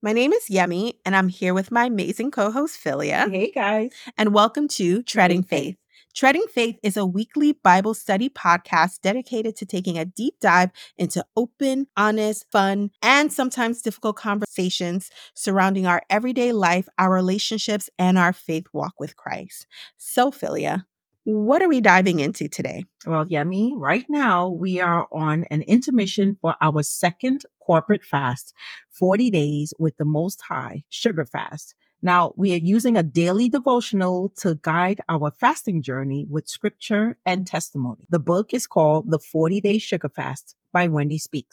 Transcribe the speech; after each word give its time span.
My 0.00 0.12
name 0.12 0.32
is 0.32 0.44
Yemi, 0.48 0.92
and 1.04 1.16
I'm 1.16 1.28
here 1.28 1.52
with 1.52 1.72
my 1.72 1.86
amazing 1.86 2.30
co 2.30 2.52
host, 2.52 2.78
Philia. 2.80 3.28
Hey, 3.28 3.50
guys. 3.50 3.90
And 4.16 4.32
welcome 4.32 4.68
to 4.68 5.02
Treading 5.02 5.42
Faith. 5.42 5.76
Treading 6.14 6.46
Faith 6.54 6.78
is 6.84 6.96
a 6.96 7.04
weekly 7.04 7.50
Bible 7.50 7.94
study 7.94 8.28
podcast 8.28 9.00
dedicated 9.00 9.56
to 9.56 9.66
taking 9.66 9.98
a 9.98 10.04
deep 10.04 10.34
dive 10.40 10.70
into 10.98 11.24
open, 11.36 11.88
honest, 11.96 12.46
fun, 12.52 12.92
and 13.02 13.32
sometimes 13.32 13.82
difficult 13.82 14.14
conversations 14.14 15.10
surrounding 15.34 15.88
our 15.88 16.02
everyday 16.08 16.52
life, 16.52 16.88
our 16.96 17.12
relationships, 17.12 17.90
and 17.98 18.16
our 18.16 18.32
faith 18.32 18.66
walk 18.72 19.00
with 19.00 19.16
Christ. 19.16 19.66
So, 19.96 20.30
Philia, 20.30 20.84
what 21.24 21.60
are 21.60 21.68
we 21.68 21.80
diving 21.80 22.20
into 22.20 22.48
today? 22.48 22.84
Well, 23.04 23.26
Yemi, 23.26 23.72
right 23.74 24.06
now 24.08 24.48
we 24.48 24.80
are 24.80 25.08
on 25.10 25.44
an 25.50 25.62
intermission 25.62 26.38
for 26.40 26.54
our 26.60 26.84
second 26.84 27.44
corporate 27.68 28.02
fast, 28.02 28.54
40 28.92 29.30
days 29.30 29.74
with 29.78 29.94
the 29.98 30.06
Most 30.06 30.40
High 30.48 30.84
sugar 30.88 31.26
fast. 31.26 31.74
Now 32.00 32.32
we 32.34 32.54
are 32.54 32.64
using 32.76 32.96
a 32.96 33.02
daily 33.02 33.50
devotional 33.50 34.32
to 34.38 34.58
guide 34.62 35.02
our 35.06 35.30
fasting 35.32 35.82
journey 35.82 36.26
with 36.30 36.48
scripture 36.48 37.18
and 37.26 37.46
testimony. 37.46 38.06
The 38.08 38.20
book 38.20 38.54
is 38.54 38.66
called 38.66 39.10
The 39.10 39.18
40 39.18 39.60
Day 39.60 39.76
Sugar 39.76 40.08
Fast 40.08 40.56
by 40.72 40.88
Wendy 40.88 41.18
Speake. 41.18 41.52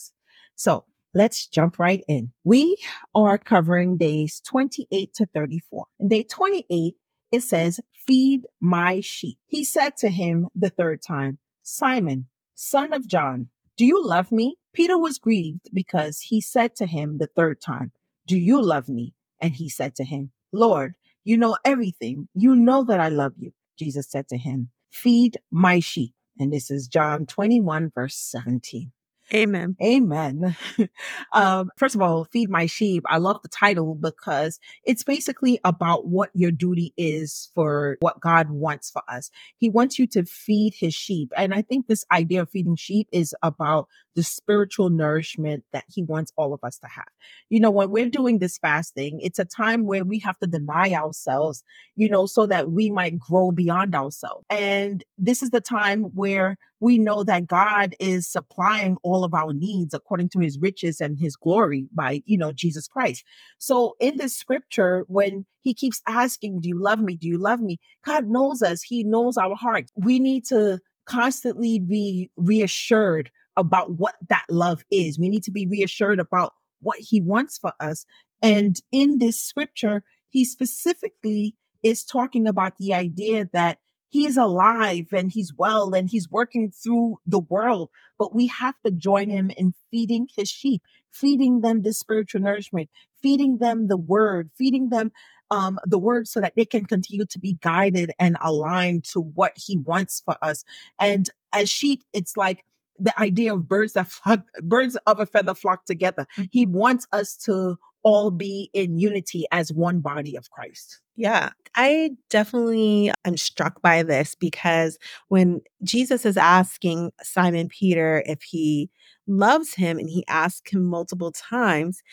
So 0.56 0.86
let's 1.14 1.48
jump 1.48 1.80
right 1.80 2.04
in. 2.08 2.32
We 2.46 2.78
are 3.14 3.38
covering 3.38 3.98
days 3.98 4.40
28 4.46 5.14
to 5.16 5.26
34. 5.26 5.86
In 6.00 6.08
day 6.08 6.24
28, 6.24 6.94
it 7.34 7.42
says, 7.42 7.82
feed 8.08 8.46
my 8.62 9.02
sheep. 9.02 9.38
He 9.48 9.66
said 9.66 9.98
to 9.98 10.08
him 10.08 10.48
the 10.56 10.70
third 10.70 11.02
time, 11.02 11.40
Simon, 11.62 12.28
son 12.54 12.94
of 12.94 13.06
John, 13.06 13.50
do 13.76 13.86
you 13.86 14.02
love 14.02 14.32
me? 14.32 14.56
Peter 14.76 14.98
was 14.98 15.18
grieved 15.18 15.70
because 15.74 16.20
he 16.20 16.42
said 16.42 16.76
to 16.76 16.86
him 16.86 17.18
the 17.18 17.28
third 17.28 17.62
time, 17.62 17.92
Do 18.28 18.38
you 18.38 18.62
love 18.62 18.90
me? 18.90 19.14
And 19.42 19.54
he 19.54 19.70
said 19.70 19.96
to 19.96 20.04
him, 20.04 20.32
Lord, 20.52 20.96
you 21.24 21.38
know 21.38 21.58
everything. 21.66 22.28
You 22.34 22.56
know 22.56 22.84
that 22.84 23.00
I 23.00 23.10
love 23.10 23.34
you. 23.38 23.52
Jesus 23.80 24.10
said 24.10 24.28
to 24.30 24.38
him, 24.38 24.70
Feed 24.92 25.38
my 25.52 25.80
sheep. 25.80 26.14
And 26.40 26.52
this 26.52 26.70
is 26.70 26.88
John 26.88 27.26
21, 27.26 27.92
verse 27.96 28.16
17. 28.16 28.92
Amen. 29.34 29.76
Amen. 29.82 30.56
um, 31.34 31.72
first 31.78 31.96
of 31.96 32.02
all, 32.02 32.26
feed 32.26 32.50
my 32.50 32.68
sheep. 32.68 33.04
I 33.08 33.18
love 33.18 33.42
the 33.42 33.50
title 33.50 33.96
because 33.96 34.60
it's 34.84 35.04
basically 35.04 35.60
about 35.64 36.06
what 36.06 36.30
your 36.36 36.52
duty 36.52 36.94
is 36.96 37.50
for 37.56 37.98
what 38.02 38.20
God 38.20 38.52
wants 38.52 38.92
for 38.92 39.02
us. 39.08 39.32
He 39.58 39.70
wants 39.70 39.98
you 39.98 40.06
to 40.08 40.26
feed 40.26 40.76
his 40.78 40.94
sheep. 40.94 41.32
And 41.36 41.56
I 41.56 41.64
think 41.64 41.88
this 41.88 42.06
idea 42.12 42.44
of 42.44 42.52
feeding 42.52 42.76
sheep 42.76 43.08
is 43.12 43.34
about 43.42 43.88
the 44.16 44.24
spiritual 44.24 44.90
nourishment 44.90 45.64
that 45.74 45.84
he 45.88 46.04
wants 46.04 46.32
all 46.38 46.54
of 46.54 46.60
us 46.64 46.78
to 46.80 46.88
have. 46.88 47.06
You 47.50 47.60
know, 47.60 47.72
when 47.72 47.90
we're 47.92 48.10
doing 48.10 48.40
this 48.40 48.58
fasting, 48.58 49.20
it's 49.22 49.40
a 49.40 49.46
time 49.46 49.86
where 49.86 50.06
we 50.06 50.20
have 50.20 50.40
to 50.40 50.48
deny 50.48 50.94
ourselves, 50.94 51.64
you 51.96 52.10
know, 52.10 52.26
so 52.26 52.46
that 52.46 52.72
we 52.72 52.90
might 52.90 53.20
grow 53.20 53.52
beyond 53.52 53.94
ourselves. 53.94 54.46
And 54.50 55.04
this 55.18 55.44
is 55.44 55.50
the 55.50 55.62
time 55.62 56.04
where 56.16 56.58
we 56.80 56.98
know 56.98 57.24
that 57.24 57.48
God 57.48 57.96
is 58.00 58.28
supplying 58.28 58.98
all 59.04 59.24
of 59.24 59.34
our 59.34 59.54
needs 59.54 59.94
according 59.94 60.30
to 60.30 60.40
his 60.40 60.60
riches 60.60 61.02
and 61.02 61.18
his 61.20 61.36
glory 61.36 61.88
by, 61.94 62.22
you 62.26 62.38
know, 62.38 62.52
Jesus 62.52 62.88
Christ. 62.88 63.24
So 63.58 63.96
in 64.00 64.18
this 64.18 64.36
scripture, 64.36 65.04
when 65.08 65.46
he 65.62 65.74
keeps 65.74 66.02
asking, 66.08 66.62
do 66.62 66.70
you 66.70 66.80
love 66.82 67.00
me? 67.00 67.18
Do 67.18 67.28
you 67.28 67.38
love 67.38 67.60
me? 67.60 67.80
God 68.06 68.28
knows 68.28 68.62
us. 68.62 68.82
He 68.82 69.04
knows 69.04 69.38
our 69.38 69.56
heart. 69.56 69.86
We 69.96 70.20
need 70.20 70.46
to 70.46 70.80
constantly 71.06 71.80
be 71.80 72.30
reassured 72.36 73.32
about 73.58 73.92
what 73.98 74.16
that 74.30 74.46
love 74.50 74.84
is. 74.92 75.20
We 75.20 75.30
need 75.30 75.44
to 75.44 75.52
be 75.52 75.68
reassured 75.68 76.20
about 76.20 76.54
what 76.82 76.98
he 77.00 77.22
wants 77.22 77.58
for 77.58 77.74
us. 77.80 78.06
And 78.42 78.80
in 78.92 79.20
this 79.20 79.40
scripture, 79.40 80.04
he 80.30 80.46
specifically 80.46 81.56
is 81.84 82.04
talking 82.04 82.48
about 82.48 82.78
the 82.78 82.94
idea 82.94 83.48
that 83.54 83.80
he 84.10 84.26
is 84.26 84.38
alive 84.38 85.08
and 85.12 85.32
he's 85.32 85.54
well 85.58 85.94
and 85.94 86.10
he's 86.10 86.30
working 86.30 86.72
through 86.72 87.18
the 87.26 87.40
world. 87.40 87.90
But 88.18 88.34
we 88.34 88.48
have 88.48 88.76
to 88.86 88.92
join 88.92 89.30
him 89.30 89.52
in 89.58 89.74
feeding 89.92 90.28
his 90.36 90.50
sheep, 90.50 90.82
feeding 91.12 91.62
them 91.62 91.82
the 91.82 91.94
spiritual 91.94 92.42
nourishment, 92.42 92.90
feeding 93.22 93.58
them 93.58 93.88
the 93.88 93.98
word, 93.98 94.52
feeding 94.58 94.90
them 94.90 95.12
um, 95.52 95.80
the 95.86 96.00
word 96.00 96.28
so 96.28 96.42
that 96.42 96.54
they 96.56 96.66
can 96.66 96.86
continue 96.86 97.26
to 97.26 97.40
be 97.40 97.58
guided 97.62 98.12
and 98.20 98.38
aligned 98.42 99.04
to 99.06 99.20
what 99.20 99.54
he 99.56 99.78
wants 99.78 100.22
for 100.24 100.38
us. 100.42 100.64
And 101.00 101.30
as 101.54 101.70
sheep, 101.70 102.04
it's 102.14 102.38
like 102.38 102.64
the 103.00 103.18
idea 103.20 103.54
of 103.54 103.68
birds 103.68 103.94
that 103.94 104.08
flock, 104.08 104.42
birds 104.62 104.98
of 105.08 105.20
a 105.20 105.26
feather 105.26 105.54
flock 105.54 105.86
together. 105.86 106.28
Mm. 106.38 106.50
He 106.52 106.66
wants 106.66 107.08
us 107.12 107.36
to 107.38 107.78
all 108.04 108.30
be 108.30 108.70
in 108.74 109.00
unity 109.00 109.46
as 109.52 109.74
one 109.74 110.00
body 110.00 110.36
of 110.36 110.50
Christ. 110.52 111.02
Yeah, 111.16 111.50
I 111.76 112.12
definitely 112.30 113.12
am 113.26 113.38
struck 113.38 113.82
by 113.82 114.04
this 114.04 114.36
because 114.36 115.00
when 115.30 115.62
Jesus 115.84 116.26
is 116.26 116.38
asking 116.38 117.12
Simon 117.24 117.68
Peter 117.68 118.22
if 118.26 118.44
he 118.44 118.92
loves 119.28 119.74
him 119.74 119.98
and 119.98 120.10
he 120.10 120.24
asked 120.28 120.70
him 120.70 120.84
multiple 120.86 121.32
times, 121.32 122.04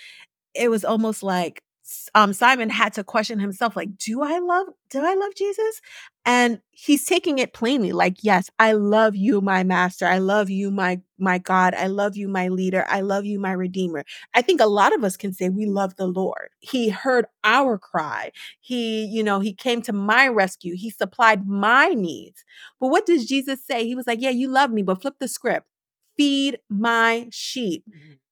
it 0.54 0.70
was 0.70 0.84
almost 0.84 1.22
like 1.22 1.62
um, 2.14 2.32
Simon 2.32 2.70
had 2.70 2.92
to 2.94 3.04
question 3.04 3.38
himself, 3.38 3.76
like, 3.76 3.96
do 3.98 4.22
I 4.22 4.38
love, 4.38 4.68
do 4.90 5.04
I 5.04 5.14
love 5.14 5.34
Jesus? 5.34 5.80
And 6.24 6.60
he's 6.70 7.04
taking 7.04 7.38
it 7.38 7.52
plainly, 7.52 7.92
like, 7.92 8.18
yes, 8.22 8.48
I 8.58 8.72
love 8.72 9.16
you, 9.16 9.40
my 9.40 9.64
master. 9.64 10.06
I 10.06 10.18
love 10.18 10.50
you, 10.50 10.70
my, 10.70 11.00
my 11.18 11.38
God. 11.38 11.74
I 11.74 11.88
love 11.88 12.16
you, 12.16 12.28
my 12.28 12.48
leader. 12.48 12.84
I 12.88 13.00
love 13.00 13.24
you, 13.24 13.40
my 13.40 13.52
redeemer. 13.52 14.04
I 14.34 14.42
think 14.42 14.60
a 14.60 14.66
lot 14.66 14.94
of 14.94 15.02
us 15.02 15.16
can 15.16 15.32
say 15.32 15.48
we 15.48 15.66
love 15.66 15.96
the 15.96 16.06
Lord. 16.06 16.50
He 16.60 16.90
heard 16.90 17.26
our 17.42 17.78
cry. 17.78 18.30
He, 18.60 19.04
you 19.04 19.24
know, 19.24 19.40
he 19.40 19.52
came 19.52 19.82
to 19.82 19.92
my 19.92 20.28
rescue. 20.28 20.76
He 20.76 20.90
supplied 20.90 21.46
my 21.48 21.88
needs. 21.88 22.44
But 22.80 22.88
what 22.88 23.06
does 23.06 23.26
Jesus 23.26 23.64
say? 23.66 23.86
He 23.86 23.96
was 23.96 24.06
like, 24.06 24.20
yeah, 24.20 24.30
you 24.30 24.48
love 24.48 24.70
me, 24.70 24.82
but 24.82 25.02
flip 25.02 25.14
the 25.18 25.28
script. 25.28 25.66
Feed 26.16 26.58
my 26.68 27.28
sheep. 27.32 27.84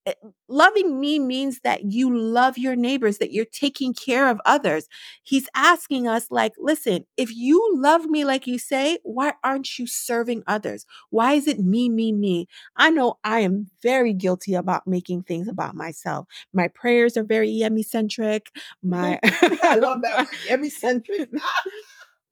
Eh, 0.07 0.15
loving 0.49 0.99
me 0.99 1.19
means 1.19 1.61
that 1.61 1.85
you 1.93 2.17
love 2.17 2.57
your 2.57 2.75
neighbors, 2.75 3.19
that 3.19 3.33
you're 3.33 3.45
taking 3.45 3.93
care 3.93 4.29
of 4.29 4.41
others. 4.47 4.89
He's 5.23 5.47
asking 5.55 6.09
us, 6.09 6.31
like, 6.31 6.53
listen, 6.59 7.05
if 7.19 7.35
you 7.35 7.63
love 7.77 8.07
me 8.07 8.25
like 8.25 8.47
you 8.47 8.59
say, 8.59 8.99
why 9.03 9.35
aren't 9.45 9.79
you 9.79 9.87
serving 9.87 10.43
others? 10.47 10.87
Why 11.11 11.35
is 11.35 11.47
it 11.47 11.59
me, 11.61 11.91
me, 11.91 12.13
me? 12.13 12.47
I 12.77 12.89
know 12.91 13.19
I 13.25 13.41
am 13.41 13.71
very 13.83 14.15
guilty 14.15 14.55
about 14.55 14.87
making 14.87 15.25
things 15.25 15.49
about 15.49 15.75
myself. 15.75 16.27
My 16.55 16.69
prayers 16.69 17.17
are 17.19 17.25
very 17.25 17.51
Yemi 17.51 17.85
centric. 17.85 18.51
My 18.83 19.19
I 19.25 19.77
love 19.77 20.01
that 20.03 20.29
Yemi 20.49 20.71
centric. 20.71 21.29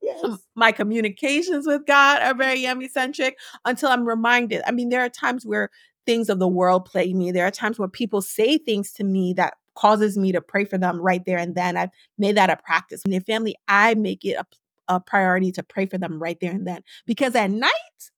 Yes. 0.00 0.24
My 0.54 0.72
communications 0.72 1.66
with 1.66 1.84
God 1.86 2.22
are 2.22 2.34
very 2.34 2.60
Yemi 2.60 2.88
centric 2.88 3.36
until 3.64 3.88
I'm 3.90 4.06
reminded. 4.06 4.62
I 4.66 4.70
mean, 4.70 4.90
there 4.90 5.00
are 5.04 5.08
times 5.08 5.44
where 5.44 5.70
things 6.08 6.30
of 6.30 6.38
the 6.38 6.48
world 6.48 6.86
plague 6.86 7.14
me. 7.14 7.30
There 7.30 7.46
are 7.46 7.50
times 7.50 7.78
where 7.78 7.86
people 7.86 8.22
say 8.22 8.56
things 8.56 8.92
to 8.94 9.04
me 9.04 9.34
that 9.34 9.58
causes 9.74 10.16
me 10.16 10.32
to 10.32 10.41
pray 10.41 10.64
for 10.64 10.78
them 10.78 10.98
right 10.98 11.22
there 11.26 11.36
and 11.36 11.54
then. 11.54 11.76
I've 11.76 11.91
made 12.16 12.38
that 12.38 12.48
a 12.48 12.56
practice. 12.56 13.02
In 13.04 13.10
their 13.10 13.20
family, 13.20 13.54
I 13.69 13.94
make 13.94 14.24
it 14.24 14.36
a 14.38 14.46
a 14.88 14.98
priority 14.98 15.52
to 15.52 15.62
pray 15.62 15.84
for 15.84 15.98
them 15.98 16.19
right 16.19 16.38
there 16.41 16.50
and 16.50 16.66
then. 16.66 16.82
Because 17.06 17.34
at 17.34 17.50
night, 17.50 17.72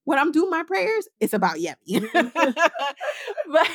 when 0.04 0.18
I'm 0.18 0.32
doing 0.32 0.50
my 0.50 0.62
prayers, 0.62 1.08
it's 1.20 1.32
about 1.32 1.56
Yemi. 1.56 2.06
but 3.52 3.70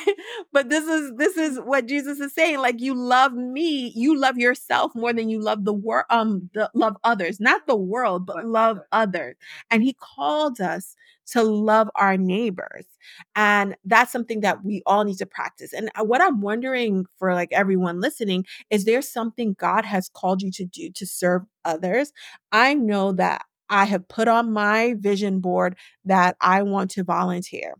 but 0.52 0.68
this 0.68 0.84
is 0.84 1.12
this 1.16 1.36
is 1.36 1.58
what 1.58 1.86
Jesus 1.86 2.20
is 2.20 2.34
saying. 2.34 2.58
Like 2.58 2.80
you 2.80 2.94
love 2.94 3.32
me, 3.32 3.92
you 3.94 4.16
love 4.18 4.38
yourself 4.38 4.92
more 4.94 5.12
than 5.12 5.28
you 5.28 5.40
love 5.40 5.64
the 5.64 5.72
world, 5.72 6.06
um, 6.10 6.50
the 6.54 6.70
love 6.74 6.96
others, 7.04 7.40
not 7.40 7.66
the 7.66 7.76
world, 7.76 8.26
but 8.26 8.46
love 8.46 8.80
others. 8.92 9.36
And 9.70 9.82
he 9.82 9.96
called 9.98 10.60
us 10.60 10.94
to 11.28 11.42
love 11.42 11.90
our 11.96 12.16
neighbors. 12.16 12.86
And 13.34 13.76
that's 13.84 14.12
something 14.12 14.40
that 14.40 14.64
we 14.64 14.82
all 14.86 15.04
need 15.04 15.18
to 15.18 15.26
practice. 15.26 15.72
And 15.72 15.90
uh, 15.94 16.04
what 16.04 16.22
I'm 16.22 16.40
wondering 16.40 17.06
for 17.18 17.34
like 17.34 17.52
everyone 17.52 18.00
listening 18.00 18.44
is 18.70 18.84
there 18.84 19.02
something 19.02 19.56
God 19.58 19.84
has 19.84 20.08
called 20.08 20.42
you 20.42 20.50
to 20.52 20.64
do 20.64 20.90
to 20.90 21.06
serve 21.06 21.42
others? 21.64 22.12
I 22.52 22.74
know 22.74 23.12
that 23.12 23.42
I 23.68 23.84
have 23.84 24.08
put 24.08 24.28
on 24.28 24.52
my 24.52 24.94
vision 24.98 25.40
board 25.40 25.76
that 26.04 26.36
I 26.40 26.62
want 26.62 26.90
to 26.92 27.04
volunteer. 27.04 27.74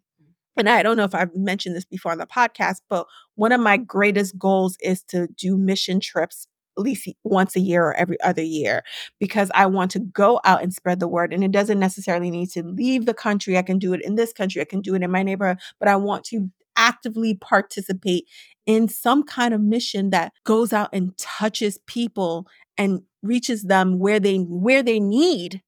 And 0.56 0.68
I 0.68 0.82
don't 0.82 0.96
know 0.96 1.04
if 1.04 1.14
I've 1.14 1.34
mentioned 1.34 1.76
this 1.76 1.84
before 1.84 2.12
on 2.12 2.18
the 2.18 2.26
podcast, 2.26 2.76
but 2.88 3.06
one 3.34 3.52
of 3.52 3.60
my 3.60 3.76
greatest 3.76 4.38
goals 4.38 4.76
is 4.80 5.02
to 5.04 5.28
do 5.36 5.56
mission 5.56 6.00
trips 6.00 6.46
at 6.78 6.82
least 6.82 7.08
once 7.24 7.56
a 7.56 7.60
year 7.60 7.84
or 7.84 7.94
every 7.94 8.20
other 8.20 8.42
year 8.42 8.82
because 9.18 9.50
I 9.54 9.66
want 9.66 9.90
to 9.92 9.98
go 9.98 10.40
out 10.44 10.62
and 10.62 10.72
spread 10.72 11.00
the 11.00 11.08
word. 11.08 11.32
And 11.32 11.42
it 11.44 11.50
doesn't 11.52 11.78
necessarily 11.78 12.30
need 12.30 12.50
to 12.50 12.62
leave 12.62 13.06
the 13.06 13.14
country. 13.14 13.56
I 13.56 13.62
can 13.62 13.78
do 13.78 13.92
it 13.92 14.02
in 14.02 14.14
this 14.14 14.32
country, 14.32 14.60
I 14.60 14.66
can 14.66 14.80
do 14.80 14.94
it 14.94 15.02
in 15.02 15.10
my 15.10 15.22
neighborhood, 15.22 15.58
but 15.78 15.88
I 15.88 15.96
want 15.96 16.24
to 16.26 16.50
actively 16.76 17.34
participate 17.34 18.26
in 18.66 18.88
some 18.88 19.22
kind 19.22 19.54
of 19.54 19.60
mission 19.60 20.10
that 20.10 20.32
goes 20.44 20.72
out 20.72 20.90
and 20.92 21.16
touches 21.16 21.78
people 21.86 22.46
and 22.76 23.00
reaches 23.22 23.64
them 23.64 23.98
where 23.98 24.20
they 24.20 24.36
where 24.36 24.82
they 24.82 25.00
need 25.00 25.62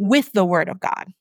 with 0.00 0.32
the 0.32 0.44
word 0.44 0.68
of 0.68 0.80
God. 0.80 1.12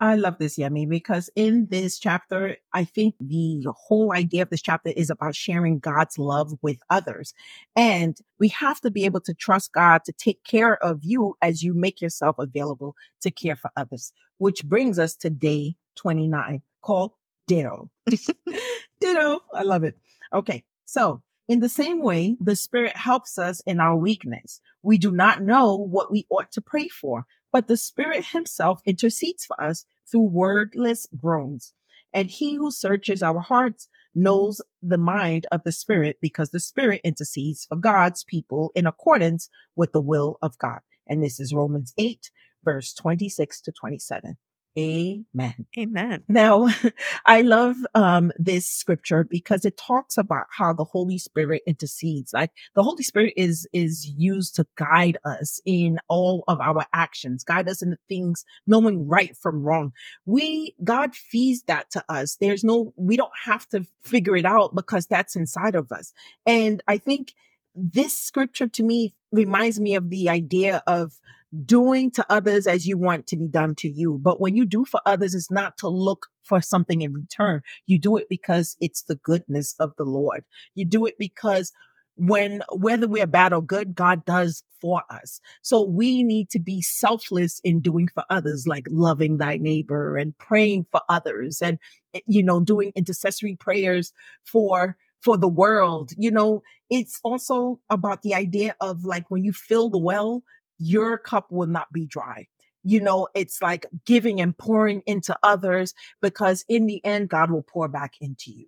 I 0.00 0.16
love 0.16 0.38
this, 0.38 0.58
Yemi, 0.58 0.88
because 0.88 1.30
in 1.36 1.68
this 1.70 1.96
chapter, 1.96 2.56
I 2.72 2.82
think 2.82 3.14
the 3.20 3.64
whole 3.68 4.12
idea 4.12 4.42
of 4.42 4.50
this 4.50 4.62
chapter 4.62 4.90
is 4.90 5.10
about 5.10 5.36
sharing 5.36 5.78
God's 5.78 6.18
love 6.18 6.54
with 6.60 6.78
others. 6.90 7.34
And 7.76 8.18
we 8.40 8.48
have 8.48 8.80
to 8.80 8.90
be 8.90 9.04
able 9.04 9.20
to 9.20 9.34
trust 9.34 9.72
God 9.72 10.00
to 10.06 10.12
take 10.12 10.42
care 10.42 10.82
of 10.82 11.04
you 11.04 11.36
as 11.40 11.62
you 11.62 11.72
make 11.72 12.00
yourself 12.00 12.34
available 12.40 12.96
to 13.20 13.30
care 13.30 13.54
for 13.54 13.70
others, 13.76 14.12
which 14.38 14.64
brings 14.64 14.98
us 14.98 15.14
to 15.16 15.30
day 15.30 15.76
29 15.94 16.62
called 16.80 17.12
Ditto. 17.46 17.88
Ditto. 19.00 19.40
I 19.54 19.62
love 19.62 19.84
it. 19.84 19.96
Okay. 20.32 20.64
So 20.84 21.22
in 21.48 21.60
the 21.60 21.68
same 21.68 22.02
way, 22.02 22.36
the 22.40 22.56
Spirit 22.56 22.96
helps 22.96 23.38
us 23.38 23.60
in 23.66 23.78
our 23.78 23.94
weakness. 23.94 24.60
We 24.82 24.98
do 24.98 25.10
not 25.10 25.42
know 25.42 25.76
what 25.76 26.10
we 26.10 26.26
ought 26.30 26.50
to 26.52 26.60
pray 26.60 26.88
for, 26.88 27.24
but 27.52 27.68
the 27.68 27.76
Spirit 27.76 28.26
Himself 28.32 28.80
intercedes 28.86 29.44
for 29.44 29.62
us 29.62 29.84
through 30.10 30.30
wordless 30.30 31.06
groans. 31.16 31.74
And 32.12 32.30
He 32.30 32.56
who 32.56 32.70
searches 32.70 33.22
our 33.22 33.40
hearts 33.40 33.88
knows 34.14 34.60
the 34.82 34.98
mind 34.98 35.46
of 35.52 35.62
the 35.64 35.72
Spirit 35.72 36.16
because 36.20 36.50
the 36.50 36.60
Spirit 36.60 37.00
intercedes 37.04 37.66
for 37.66 37.76
God's 37.76 38.24
people 38.24 38.72
in 38.74 38.86
accordance 38.86 39.48
with 39.76 39.92
the 39.92 40.00
will 40.00 40.38
of 40.42 40.58
God. 40.58 40.80
And 41.06 41.22
this 41.22 41.38
is 41.40 41.54
Romans 41.54 41.92
8, 41.98 42.30
verse 42.64 42.94
26 42.94 43.60
to 43.62 43.72
27. 43.72 44.36
Amen. 44.78 45.66
Amen. 45.78 46.24
Now, 46.28 46.68
I 47.26 47.42
love 47.42 47.76
um, 47.94 48.32
this 48.38 48.66
scripture 48.66 49.24
because 49.24 49.66
it 49.66 49.76
talks 49.76 50.16
about 50.16 50.46
how 50.50 50.72
the 50.72 50.84
Holy 50.84 51.18
Spirit 51.18 51.62
intercedes. 51.66 52.32
Like 52.32 52.52
the 52.74 52.82
Holy 52.82 53.02
Spirit 53.02 53.34
is 53.36 53.68
is 53.74 54.06
used 54.06 54.56
to 54.56 54.66
guide 54.76 55.18
us 55.24 55.60
in 55.66 55.98
all 56.08 56.44
of 56.48 56.60
our 56.60 56.86
actions, 56.94 57.44
guide 57.44 57.68
us 57.68 57.82
in 57.82 57.90
the 57.90 57.98
things, 58.08 58.44
knowing 58.66 59.06
right 59.06 59.36
from 59.36 59.62
wrong. 59.62 59.92
We 60.24 60.74
God 60.82 61.14
feeds 61.14 61.62
that 61.64 61.90
to 61.90 62.04
us. 62.08 62.36
There's 62.40 62.64
no, 62.64 62.94
we 62.96 63.16
don't 63.16 63.30
have 63.44 63.68
to 63.70 63.84
figure 64.02 64.36
it 64.36 64.46
out 64.46 64.74
because 64.74 65.06
that's 65.06 65.36
inside 65.36 65.74
of 65.74 65.92
us. 65.92 66.14
And 66.46 66.82
I 66.88 66.96
think 66.96 67.34
this 67.74 68.18
scripture 68.18 68.68
to 68.68 68.82
me 68.82 69.14
reminds 69.32 69.80
me 69.80 69.94
of 69.94 70.10
the 70.10 70.28
idea 70.28 70.82
of 70.86 71.18
doing 71.64 72.10
to 72.12 72.24
others 72.30 72.66
as 72.66 72.86
you 72.86 72.96
want 72.96 73.26
to 73.28 73.36
be 73.36 73.48
done 73.48 73.74
to 73.76 73.88
you. 73.88 74.18
But 74.22 74.40
when 74.40 74.56
you 74.56 74.64
do 74.64 74.84
for 74.84 75.00
others, 75.04 75.34
it's 75.34 75.50
not 75.50 75.76
to 75.78 75.88
look 75.88 76.26
for 76.44 76.60
something 76.60 77.02
in 77.02 77.12
return. 77.12 77.62
You 77.86 77.98
do 77.98 78.16
it 78.16 78.28
because 78.28 78.76
it's 78.80 79.02
the 79.02 79.16
goodness 79.16 79.74
of 79.78 79.92
the 79.96 80.04
Lord. 80.04 80.44
You 80.74 80.84
do 80.84 81.06
it 81.06 81.14
because 81.18 81.72
when 82.16 82.62
whether 82.72 83.08
we're 83.08 83.26
bad 83.26 83.52
or 83.52 83.62
good, 83.62 83.94
God 83.94 84.24
does 84.24 84.62
for 84.80 85.02
us. 85.10 85.40
So 85.62 85.82
we 85.82 86.22
need 86.22 86.50
to 86.50 86.58
be 86.58 86.82
selfless 86.82 87.60
in 87.64 87.80
doing 87.80 88.08
for 88.12 88.24
others, 88.30 88.66
like 88.66 88.86
loving 88.90 89.38
thy 89.38 89.56
neighbor 89.56 90.16
and 90.16 90.36
praying 90.38 90.86
for 90.90 91.00
others 91.08 91.62
and, 91.62 91.78
eh, 92.14 92.20
you 92.26 92.42
know, 92.42 92.60
doing 92.60 92.92
intercessory 92.94 93.56
prayers 93.56 94.12
for 94.44 94.96
for 95.20 95.38
the 95.38 95.48
world. 95.48 96.10
You 96.16 96.30
know, 96.32 96.62
it's 96.90 97.20
also 97.22 97.80
about 97.90 98.22
the 98.22 98.34
idea 98.34 98.74
of 98.80 99.04
like 99.04 99.30
when 99.30 99.44
you 99.44 99.52
fill 99.52 99.88
the 99.88 99.98
well, 99.98 100.42
your 100.82 101.16
cup 101.18 101.50
will 101.50 101.66
not 101.66 101.92
be 101.92 102.06
dry. 102.06 102.48
You 102.84 103.00
know, 103.00 103.28
it's 103.34 103.62
like 103.62 103.86
giving 104.04 104.40
and 104.40 104.56
pouring 104.56 105.02
into 105.06 105.36
others 105.42 105.94
because 106.20 106.64
in 106.68 106.86
the 106.86 107.04
end, 107.04 107.28
God 107.28 107.50
will 107.50 107.62
pour 107.62 107.86
back 107.88 108.14
into 108.20 108.50
you. 108.50 108.66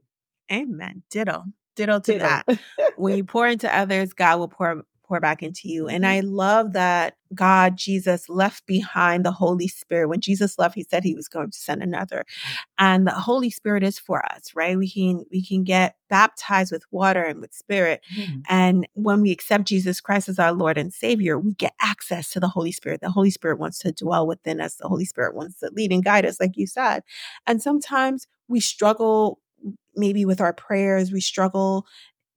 Amen. 0.52 1.02
Ditto. 1.10 1.44
Ditto 1.74 1.98
to 1.98 2.12
Ditto. 2.12 2.24
that. 2.24 2.58
when 2.96 3.16
you 3.16 3.24
pour 3.24 3.48
into 3.48 3.74
others, 3.76 4.12
God 4.12 4.38
will 4.38 4.48
pour 4.48 4.84
pour 5.06 5.20
back 5.20 5.42
into 5.42 5.68
you. 5.68 5.88
And 5.88 6.04
mm-hmm. 6.04 6.12
I 6.12 6.20
love 6.20 6.72
that 6.72 7.16
God, 7.34 7.76
Jesus 7.76 8.28
left 8.28 8.66
behind 8.66 9.24
the 9.24 9.32
Holy 9.32 9.68
Spirit. 9.68 10.08
When 10.08 10.20
Jesus 10.20 10.58
left, 10.58 10.74
he 10.74 10.84
said 10.84 11.04
he 11.04 11.14
was 11.14 11.28
going 11.28 11.50
to 11.50 11.58
send 11.58 11.82
another. 11.82 12.24
And 12.78 13.06
the 13.06 13.12
Holy 13.12 13.50
Spirit 13.50 13.82
is 13.82 13.98
for 13.98 14.24
us, 14.32 14.52
right? 14.54 14.78
We 14.78 14.90
can 14.90 15.24
we 15.30 15.44
can 15.44 15.64
get 15.64 15.96
baptized 16.08 16.72
with 16.72 16.84
water 16.90 17.22
and 17.22 17.40
with 17.40 17.52
spirit. 17.52 18.02
Mm-hmm. 18.16 18.40
And 18.48 18.88
when 18.94 19.20
we 19.20 19.30
accept 19.30 19.64
Jesus 19.64 20.00
Christ 20.00 20.28
as 20.28 20.38
our 20.38 20.52
Lord 20.52 20.78
and 20.78 20.92
Savior, 20.92 21.38
we 21.38 21.54
get 21.54 21.74
access 21.80 22.30
to 22.30 22.40
the 22.40 22.48
Holy 22.48 22.72
Spirit. 22.72 23.00
The 23.00 23.10
Holy 23.10 23.30
Spirit 23.30 23.58
wants 23.58 23.78
to 23.80 23.92
dwell 23.92 24.26
within 24.26 24.60
us. 24.60 24.76
The 24.76 24.88
Holy 24.88 25.04
Spirit 25.04 25.34
wants 25.34 25.58
to 25.60 25.70
lead 25.72 25.92
and 25.92 26.04
guide 26.04 26.26
us, 26.26 26.40
like 26.40 26.56
you 26.56 26.66
said. 26.66 27.02
And 27.46 27.60
sometimes 27.60 28.26
we 28.48 28.60
struggle 28.60 29.40
maybe 29.96 30.24
with 30.24 30.40
our 30.40 30.52
prayers, 30.52 31.12
we 31.12 31.20
struggle 31.20 31.86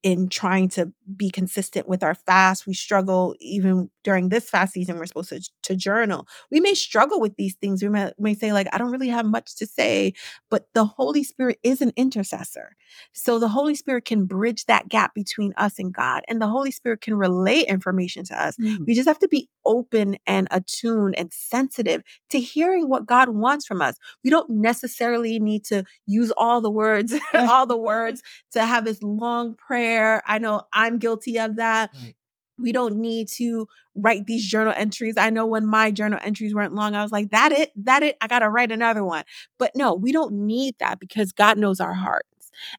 in 0.03 0.29
trying 0.29 0.69
to 0.69 0.91
be 1.15 1.29
consistent 1.29 1.87
with 1.87 2.03
our 2.03 2.15
fast. 2.15 2.67
We 2.67 2.73
struggle 2.73 3.35
even 3.39 3.89
during 4.03 4.29
this 4.29 4.49
fast 4.49 4.73
season. 4.73 4.97
We're 4.97 5.05
supposed 5.07 5.29
to, 5.29 5.41
to 5.67 5.75
journal. 5.75 6.27
We 6.51 6.59
may 6.59 6.73
struggle 6.73 7.19
with 7.21 7.35
these 7.35 7.55
things. 7.55 7.83
We 7.83 7.89
may, 7.89 8.11
may 8.17 8.33
say, 8.33 8.51
like, 8.51 8.67
I 8.73 8.77
don't 8.77 8.91
really 8.91 9.09
have 9.09 9.25
much 9.25 9.55
to 9.57 9.67
say, 9.67 10.13
but 10.49 10.67
the 10.73 10.85
Holy 10.85 11.23
Spirit 11.23 11.59
is 11.63 11.81
an 11.81 11.91
intercessor. 11.95 12.75
So 13.13 13.37
the 13.39 13.49
Holy 13.49 13.75
Spirit 13.75 14.05
can 14.05 14.25
bridge 14.25 14.65
that 14.65 14.89
gap 14.89 15.13
between 15.13 15.53
us 15.57 15.77
and 15.79 15.93
God, 15.93 16.23
and 16.27 16.41
the 16.41 16.47
Holy 16.47 16.71
Spirit 16.71 17.01
can 17.01 17.15
relay 17.15 17.61
information 17.61 18.23
to 18.25 18.41
us. 18.41 18.57
Mm. 18.57 18.85
We 18.85 18.95
just 18.95 19.07
have 19.07 19.19
to 19.19 19.27
be 19.27 19.49
open 19.65 20.17
and 20.25 20.47
attuned 20.51 21.15
and 21.17 21.31
sensitive 21.33 22.01
to 22.29 22.39
hearing 22.39 22.89
what 22.89 23.05
God 23.05 23.29
wants 23.29 23.65
from 23.65 23.81
us. 23.81 23.95
We 24.23 24.29
don't 24.29 24.49
necessarily 24.49 25.39
need 25.39 25.65
to 25.65 25.83
use 26.05 26.31
all 26.37 26.61
the 26.61 26.71
words, 26.71 27.13
all 27.33 27.65
the 27.65 27.77
words 27.77 28.23
to 28.53 28.65
have 28.65 28.85
this 28.85 29.03
long 29.03 29.55
prayer. 29.55 30.23
I 30.25 30.39
know 30.39 30.63
I'm 30.73 30.97
guilty 30.97 31.37
of 31.37 31.57
that. 31.57 31.91
Right. 32.01 32.15
We 32.59 32.71
don't 32.71 32.97
need 32.97 33.27
to 33.35 33.67
write 33.95 34.25
these 34.25 34.45
journal 34.45 34.73
entries. 34.75 35.15
I 35.17 35.29
know 35.29 35.45
when 35.45 35.65
my 35.65 35.91
journal 35.91 36.19
entries 36.21 36.53
weren't 36.53 36.73
long, 36.73 36.95
I 36.95 37.03
was 37.03 37.11
like, 37.11 37.31
that 37.31 37.51
it, 37.51 37.71
that 37.85 38.03
it, 38.03 38.17
I 38.21 38.27
got 38.27 38.39
to 38.39 38.49
write 38.49 38.71
another 38.71 39.03
one. 39.03 39.23
But 39.57 39.75
no, 39.75 39.93
we 39.93 40.11
don't 40.11 40.33
need 40.33 40.75
that 40.79 40.99
because 40.99 41.31
God 41.31 41.57
knows 41.57 41.79
our 41.79 41.93
heart 41.93 42.25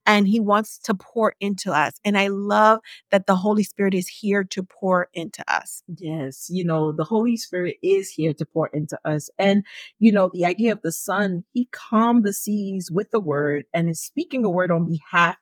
and 0.07 0.27
he 0.29 0.41
wants 0.41 0.79
to 0.79 0.95
pour 0.95 1.35
into 1.41 1.73
us. 1.73 1.95
And 2.05 2.19
I 2.19 2.29
love 2.29 2.81
that 3.11 3.27
the 3.27 3.37
Holy 3.37 3.63
Spirit 3.63 3.95
is 3.95 4.09
here 4.09 4.45
to 4.45 4.63
pour 4.63 5.09
into 5.15 5.45
us. 5.53 5.83
Yes. 5.97 6.49
You 6.51 6.65
know, 6.65 6.93
the 6.93 7.05
Holy 7.05 7.37
Spirit 7.37 7.77
is 7.83 8.11
here 8.11 8.33
to 8.35 8.45
pour 8.45 8.69
into 8.69 8.99
us. 9.05 9.31
And, 9.39 9.65
you 9.99 10.13
know, 10.13 10.31
the 10.33 10.45
idea 10.45 10.73
of 10.73 10.83
the 10.83 10.93
Son, 10.93 11.45
he 11.53 11.69
calmed 11.71 12.25
the 12.25 12.33
seas 12.33 12.91
with 12.91 13.11
the 13.11 13.21
word 13.21 13.65
and 13.73 13.89
is 13.89 14.01
speaking 14.01 14.45
a 14.45 14.51
word 14.51 14.71
on 14.71 14.87
behalf 14.87 15.37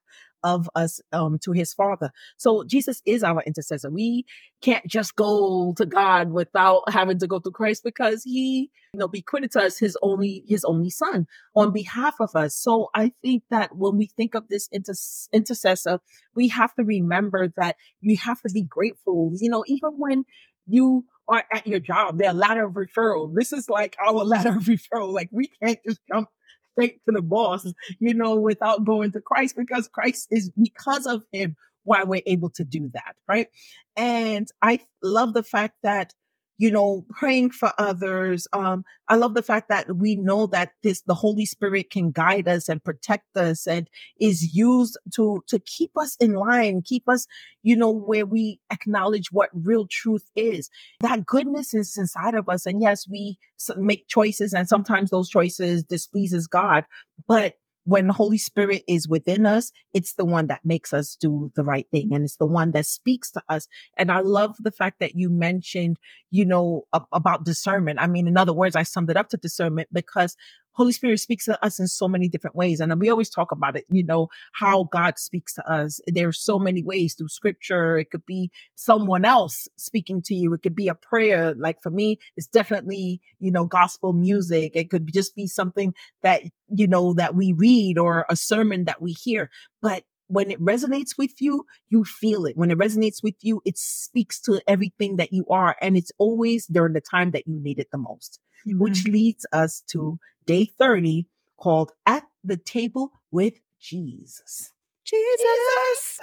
of 0.47 0.71
us 0.77 1.01
um, 1.13 1.39
to 1.41 1.51
his 1.51 1.75
father. 1.75 2.13
So 2.37 2.63
Jesus 2.65 3.03
is 3.05 3.25
our 3.25 3.43
intercessor. 3.43 3.91
We 3.91 4.25
can't 4.63 4.87
just 4.87 5.17
go 5.17 5.75
to 5.77 5.85
God 5.85 6.31
without 6.31 6.85
having 6.89 7.19
to 7.19 7.27
go 7.27 7.41
through 7.41 7.53
Christ 7.53 7.83
because 7.83 8.23
he, 8.23 8.71
you 8.95 9.01
know, 9.01 9.09
bequeathed 9.09 9.53
to 9.53 9.65
us 9.65 9.79
his 9.79 9.99
only, 10.03 10.45
his 10.47 10.65
only 10.65 10.89
son 10.89 11.27
on 11.57 11.73
behalf 11.73 12.15
of 12.21 12.31
us. 12.37 12.55
So 12.55 12.91
I 12.95 13.13
think 13.23 13.43
that 13.51 13.77
when 13.77 13.97
we 13.99 14.07
think 14.17 14.37
of 14.37 14.45
this 14.49 14.69
inter- 14.71 14.93
intercessor, 15.33 15.99
we 16.37 16.47
have 16.49 16.73
to 16.77 16.85
remember 16.85 17.53
that 17.57 17.75
we 18.03 18.15
have 18.15 18.41
to 18.43 18.53
be 18.53 18.63
grateful. 18.63 19.33
You 19.41 19.51
know, 19.51 19.65
even 19.67 19.95
when 19.99 20.25
you 20.69 21.05
are 21.29 21.43
at 21.53 21.67
your 21.67 21.81
job, 21.81 22.19
their 22.19 22.33
ladder 22.33 22.67
of 22.67 22.75
referral. 22.75 23.35
This 23.35 23.53
is 23.53 23.69
like 23.69 23.97
our 24.05 24.13
ladder 24.25 24.51
of 24.51 24.65
referral. 24.65 25.13
Like 25.13 25.29
we 25.33 25.51
can't 25.61 25.79
just 25.85 26.01
jump 26.09 26.29
straight 26.77 27.01
to 27.07 27.13
the 27.13 27.23
boss, 27.23 27.67
you 27.99 28.15
know, 28.15 28.37
without 28.37 28.85
going 28.85 29.13
to 29.13 29.21
Christ 29.21 29.57
because 29.57 29.89
Christ 29.89 30.29
is 30.31 30.51
because 30.51 31.07
of 31.07 31.23
him 31.33 31.57
why 31.85 32.03
we're 32.03 32.23
able 32.27 32.51
to 32.51 32.65
do 32.65 32.91
that. 32.95 33.17
Right. 33.29 33.49
And 33.97 34.49
I 34.63 34.81
love 35.03 35.35
the 35.35 35.43
fact 35.43 35.77
that 35.83 36.13
you 36.59 36.71
know, 36.71 37.05
praying 37.11 37.51
for 37.51 37.73
others. 37.79 38.49
Um, 38.53 38.85
I 39.09 39.17
love 39.17 39.35
the 39.35 39.43
fact 39.43 39.69
that 39.69 39.97
we 39.97 40.17
know 40.17 40.47
that 40.49 40.73
this, 40.83 41.03
the 41.03 41.15
Holy 41.15 41.45
Spirit 41.45 41.91
can 41.91 42.11
guide 42.11 42.49
us 42.49 42.69
and 42.69 42.83
protect 42.83 43.37
us 43.37 43.67
and 43.67 43.89
is 44.19 44.55
used 44.55 44.99
to, 45.15 45.45
to 45.49 45.59
keep 45.59 45.91
us 45.99 46.17
in 46.17 46.35
line, 46.35 46.83
keep 46.83 47.09
us, 47.09 47.27
you 47.63 47.77
know, 47.77 47.91
where 47.91 48.27
we 48.27 48.61
acknowledge 48.73 49.31
what 49.33 49.51
real 49.53 49.87
truth 49.87 50.31
is. 50.35 50.71
That 51.01 51.27
goodness 51.27 51.75
is 51.75 51.97
inside 51.97 52.35
of 52.35 52.49
us. 52.49 52.67
And 52.67 52.81
yes, 52.81 53.07
we 53.09 53.39
make 53.77 54.09
choices 54.09 54.55
and 54.55 54.69
sometimes 54.69 55.11
those 55.11 55.29
choices 55.29 55.85
displeases 55.85 56.47
God, 56.47 56.85
but 57.27 57.55
when 57.87 58.09
the 58.09 58.13
Holy 58.13 58.37
Spirit 58.37 58.83
is 58.89 59.09
within 59.09 59.47
us, 59.47 59.71
it's 59.95 60.15
the 60.15 60.25
one 60.25 60.49
that 60.49 60.61
makes 60.65 60.93
us 60.93 61.17
do 61.19 61.53
the 61.55 61.63
right 61.63 61.87
thing. 61.93 62.13
And 62.13 62.25
it's 62.25 62.37
the 62.37 62.45
one 62.45 62.73
that 62.73 62.85
speaks 62.85 63.31
to 63.31 63.43
us. 63.49 63.69
And 63.97 64.11
I 64.11 64.21
love 64.21 64.57
the 64.59 64.73
fact 64.73 64.99
that 64.99 65.15
you 65.15 65.31
mentioned, 65.31 65.97
you 66.31 66.45
know, 66.45 66.83
about 67.13 67.45
discernment. 67.45 68.01
I 68.01 68.09
mean, 68.09 68.27
in 68.27 68.37
other 68.37 68.53
words, 68.53 68.75
I 68.75 68.83
summed 68.83 69.11
it 69.11 69.17
up 69.17 69.29
to 69.31 69.37
discernment 69.37 69.89
because 69.93 70.37
Holy 70.77 70.93
Spirit 70.93 71.19
speaks 71.21 71.47
to 71.47 71.65
us 71.65 71.81
in 71.81 71.89
so 71.89 72.07
many 72.07 72.29
different 72.29 72.55
ways. 72.55 72.81
And 72.81 73.01
we 73.01 73.11
always 73.11 73.31
talk 73.31 73.51
about 73.51 73.77
it, 73.77 73.87
you 73.91 74.05
know, 74.05 74.29
how 74.53 74.85
God 74.93 75.19
speaks 75.19 75.55
to 75.55 75.71
us. 75.71 76.01
There 76.07 76.29
are 76.29 76.33
so 76.33 76.59
many 76.59 76.83
ways 76.83 77.15
through 77.15 77.29
scripture. 77.29 77.99
It 77.99 78.11
could 78.11 78.27
be 78.27 78.51
someone 78.75 79.25
else 79.25 79.69
speaking 79.77 80.23
to 80.23 80.35
you. 80.35 80.53
It 80.53 80.63
could 80.63 80.77
be 80.77 80.89
a 80.89 80.95
prayer. 80.95 81.55
Like 81.55 81.83
for 81.83 81.91
me, 81.91 82.19
it's 82.37 82.47
definitely, 82.47 83.21
you 83.41 83.51
know, 83.51 83.65
gospel 83.65 84.13
music. 84.13 84.73
It 84.75 84.91
could 84.91 85.13
just 85.13 85.35
be 85.35 85.47
something 85.47 85.95
that, 86.23 86.43
you 86.69 86.87
know, 86.87 87.15
that 87.15 87.35
we 87.35 87.53
read 87.53 87.99
or 87.99 88.27
a 88.29 88.37
sermon 88.37 88.85
that 88.85 89.01
we 89.01 89.13
hear. 89.13 89.51
But 89.81 90.05
when 90.29 90.51
it 90.51 90.61
resonates 90.61 91.17
with 91.17 91.41
you, 91.41 91.65
you 91.89 92.05
feel 92.05 92.47
it. 92.47 92.57
When 92.57 92.71
it 92.71 92.79
resonates 92.79 93.23
with 93.23 93.37
you, 93.41 93.63
it 93.65 93.79
speaks 93.79 94.41
to 94.43 94.61
everything 94.67 95.17
that 95.17 95.33
you 95.33 95.47
are. 95.49 95.77
And 95.81 95.97
it's 95.97 96.13
always 96.19 96.67
during 96.67 96.95
the 96.95 97.01
time 97.01 97.31
that 97.31 97.47
you 97.47 97.61
need 97.61 97.79
it 97.79 97.89
the 97.93 97.99
most, 97.99 98.41
mm-hmm. 98.67 98.79
which 98.79 99.07
leads 99.07 99.47
us 99.53 99.83
to 99.89 100.19
day 100.45 100.65
30 100.79 101.27
called 101.57 101.93
At 102.05 102.25
the 102.45 102.57
Table 102.57 103.13
with 103.31 103.55
Jesus. 103.81 104.73
Jesus. 105.05 106.21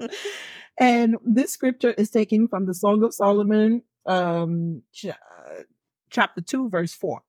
and 0.78 1.16
this 1.24 1.52
scripture 1.52 1.92
is 1.92 2.10
taken 2.10 2.48
from 2.48 2.66
the 2.66 2.74
Song 2.74 3.02
of 3.02 3.14
Solomon, 3.14 3.82
um, 4.06 4.82
ch- 4.92 5.06
chapter 6.10 6.40
2, 6.40 6.68
verse 6.68 6.94
4. 6.94 7.22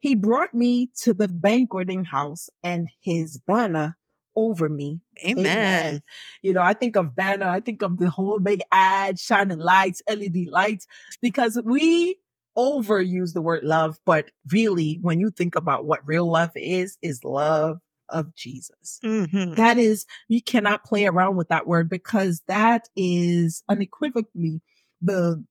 He 0.00 0.14
brought 0.14 0.54
me 0.54 0.90
to 1.02 1.14
the 1.14 1.28
banqueting 1.28 2.04
house 2.04 2.50
and 2.62 2.88
his 3.00 3.38
banner 3.38 3.96
over 4.36 4.68
me. 4.68 5.00
Amen. 5.24 5.46
Amen. 5.46 6.02
You 6.42 6.52
know, 6.52 6.62
I 6.62 6.74
think 6.74 6.96
of 6.96 7.14
banner, 7.14 7.46
I 7.46 7.60
think 7.60 7.82
of 7.82 7.98
the 7.98 8.10
whole 8.10 8.38
big 8.38 8.60
ad, 8.72 9.18
shining 9.18 9.58
lights, 9.58 10.02
LED 10.08 10.46
lights, 10.48 10.86
because 11.22 11.60
we 11.64 12.18
overuse 12.56 13.34
the 13.34 13.42
word 13.42 13.64
love, 13.64 13.98
but 14.04 14.30
really, 14.50 14.98
when 15.02 15.20
you 15.20 15.30
think 15.30 15.56
about 15.56 15.84
what 15.84 16.06
real 16.06 16.30
love 16.30 16.50
is, 16.54 16.98
is 17.02 17.24
love 17.24 17.78
of 18.08 18.34
Jesus. 18.34 19.00
Mm-hmm. 19.04 19.54
That 19.54 19.78
is, 19.78 20.06
you 20.28 20.42
cannot 20.42 20.84
play 20.84 21.06
around 21.06 21.36
with 21.36 21.48
that 21.48 21.66
word 21.66 21.88
because 21.88 22.42
that 22.46 22.88
is 22.96 23.62
unequivocally 23.68 24.60
the 25.00 25.44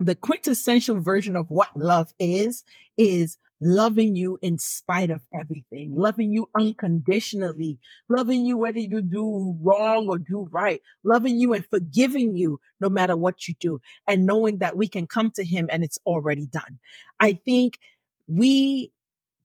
the 0.00 0.14
quintessential 0.14 1.00
version 1.00 1.34
of 1.34 1.50
what 1.50 1.76
love 1.76 2.12
is 2.20 2.62
is 2.96 3.36
loving 3.60 4.14
you 4.14 4.38
in 4.42 4.58
spite 4.58 5.10
of 5.10 5.22
everything, 5.34 5.94
loving 5.94 6.32
you 6.32 6.48
unconditionally, 6.56 7.78
loving 8.08 8.44
you 8.44 8.56
whether 8.56 8.78
you 8.78 9.02
do 9.02 9.56
wrong 9.60 10.08
or 10.08 10.18
do 10.18 10.48
right, 10.50 10.80
loving 11.04 11.38
you 11.38 11.52
and 11.52 11.66
forgiving 11.66 12.36
you 12.36 12.60
no 12.80 12.88
matter 12.88 13.16
what 13.16 13.48
you 13.48 13.54
do, 13.60 13.80
and 14.06 14.26
knowing 14.26 14.58
that 14.58 14.76
we 14.76 14.88
can 14.88 15.06
come 15.06 15.30
to 15.32 15.44
Him 15.44 15.68
and 15.70 15.82
it's 15.82 15.98
already 16.06 16.46
done. 16.46 16.78
I 17.20 17.32
think 17.32 17.78
we 18.26 18.92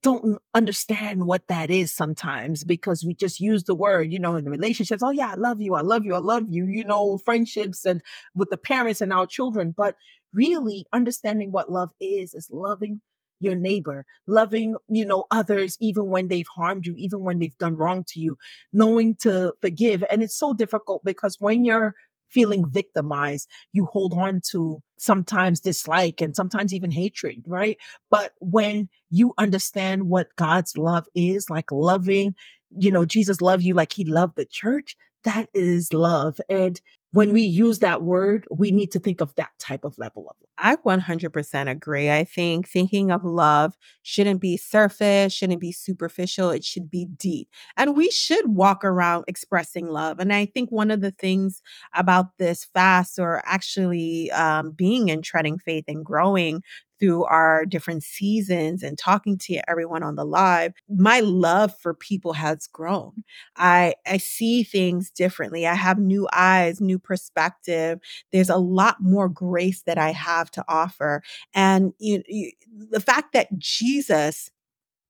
don't 0.03 0.37
understand 0.53 1.25
what 1.25 1.47
that 1.47 1.71
is 1.71 1.91
sometimes 1.91 2.65
because 2.65 3.05
we 3.05 3.15
just 3.15 3.39
use 3.39 3.63
the 3.63 3.73
word, 3.73 4.11
you 4.11 4.19
know, 4.19 4.35
in 4.35 4.43
the 4.43 4.51
relationships. 4.51 5.01
Oh 5.01 5.11
yeah, 5.11 5.31
I 5.31 5.35
love 5.35 5.61
you. 5.61 5.75
I 5.75 5.81
love 5.81 6.03
you. 6.05 6.13
I 6.13 6.19
love 6.19 6.43
you, 6.49 6.67
you 6.67 6.83
know, 6.83 7.17
friendships 7.19 7.85
and 7.85 8.01
with 8.35 8.49
the 8.49 8.57
parents 8.57 8.99
and 8.99 9.13
our 9.13 9.25
children. 9.25 9.73
But 9.75 9.95
really 10.33 10.85
understanding 10.91 11.51
what 11.51 11.71
love 11.71 11.91
is, 12.01 12.33
is 12.33 12.49
loving 12.51 13.01
your 13.43 13.55
neighbor, 13.55 14.05
loving, 14.27 14.75
you 14.87 15.05
know, 15.05 15.25
others, 15.31 15.77
even 15.79 16.07
when 16.07 16.27
they've 16.27 16.47
harmed 16.55 16.85
you, 16.85 16.95
even 16.97 17.21
when 17.21 17.39
they've 17.39 17.57
done 17.57 17.75
wrong 17.75 18.03
to 18.09 18.19
you, 18.19 18.37
knowing 18.71 19.15
to 19.15 19.53
forgive. 19.61 20.03
And 20.09 20.23
it's 20.23 20.35
so 20.35 20.53
difficult 20.53 21.03
because 21.03 21.39
when 21.39 21.65
you're 21.65 21.95
feeling 22.29 22.65
victimized, 22.67 23.47
you 23.73 23.85
hold 23.85 24.13
on 24.13 24.41
to 24.51 24.81
sometimes 24.97 25.59
dislike 25.59 26.19
and 26.19 26.35
sometimes 26.35 26.73
even 26.73 26.89
hatred, 26.89 27.43
right? 27.45 27.77
But 28.09 28.33
when 28.39 28.89
you 29.11 29.33
understand 29.37 30.09
what 30.09 30.35
God's 30.35 30.77
love 30.77 31.05
is, 31.13 31.49
like 31.49 31.71
loving, 31.71 32.33
you 32.75 32.91
know, 32.91 33.05
Jesus 33.05 33.41
loved 33.41 33.63
you 33.63 33.73
like 33.75 33.93
he 33.93 34.03
loved 34.03 34.35
the 34.35 34.45
church, 34.45 34.97
that 35.23 35.49
is 35.53 35.93
love. 35.93 36.39
And 36.49 36.81
when 37.13 37.31
we 37.31 37.41
use 37.43 37.79
that 37.79 38.01
word, 38.01 38.45
we 38.51 38.71
need 38.71 38.91
to 38.91 38.99
think 38.99 39.21
of 39.21 39.35
that 39.35 39.51
type 39.59 39.85
of 39.85 39.97
level 39.99 40.23
of 40.29 40.35
love. 40.41 40.49
I 40.57 40.75
100% 40.83 41.69
agree. 41.69 42.09
I 42.11 42.23
think 42.23 42.67
thinking 42.67 43.11
of 43.11 43.23
love 43.23 43.75
shouldn't 44.01 44.41
be 44.41 44.57
surface, 44.57 45.31
shouldn't 45.31 45.61
be 45.61 45.71
superficial. 45.71 46.49
It 46.49 46.63
should 46.63 46.89
be 46.89 47.05
deep. 47.05 47.49
And 47.77 47.95
we 47.95 48.09
should 48.09 48.47
walk 48.47 48.83
around 48.83 49.25
expressing 49.27 49.87
love. 49.87 50.19
And 50.19 50.33
I 50.33 50.45
think 50.47 50.71
one 50.71 50.89
of 50.91 51.01
the 51.01 51.11
things 51.11 51.61
about 51.95 52.37
this 52.39 52.65
fast 52.73 53.19
or 53.19 53.43
actually 53.45 54.31
um, 54.31 54.71
being 54.71 55.09
in 55.09 55.21
treading 55.21 55.59
faith 55.59 55.85
and 55.87 56.03
growing 56.03 56.63
through 57.03 57.25
our 57.25 57.65
different 57.65 58.01
seasons 58.01 58.81
and 58.81 58.97
talking 58.97 59.37
to 59.37 59.59
everyone 59.69 60.03
on 60.03 60.15
the 60.15 60.23
live, 60.23 60.71
my 60.87 61.19
love 61.19 61.77
for 61.81 61.93
people 61.93 62.31
has 62.31 62.65
grown. 62.67 63.25
I 63.57 63.95
I 64.07 64.19
see 64.19 64.63
things 64.63 65.11
differently. 65.11 65.67
I 65.67 65.73
have 65.73 65.99
new 65.99 66.29
eyes, 66.31 66.79
new 66.79 66.97
perspective. 66.97 67.99
There's 68.31 68.49
a 68.49 68.55
lot 68.55 69.01
more 69.01 69.27
grace 69.27 69.81
that 69.81 69.97
I 69.97 70.11
have 70.13 70.49
to 70.51 70.63
offer. 70.69 71.21
And 71.53 71.91
you, 71.99 72.23
you, 72.25 72.51
the 72.89 73.01
fact 73.01 73.33
that 73.33 73.49
Jesus 73.57 74.49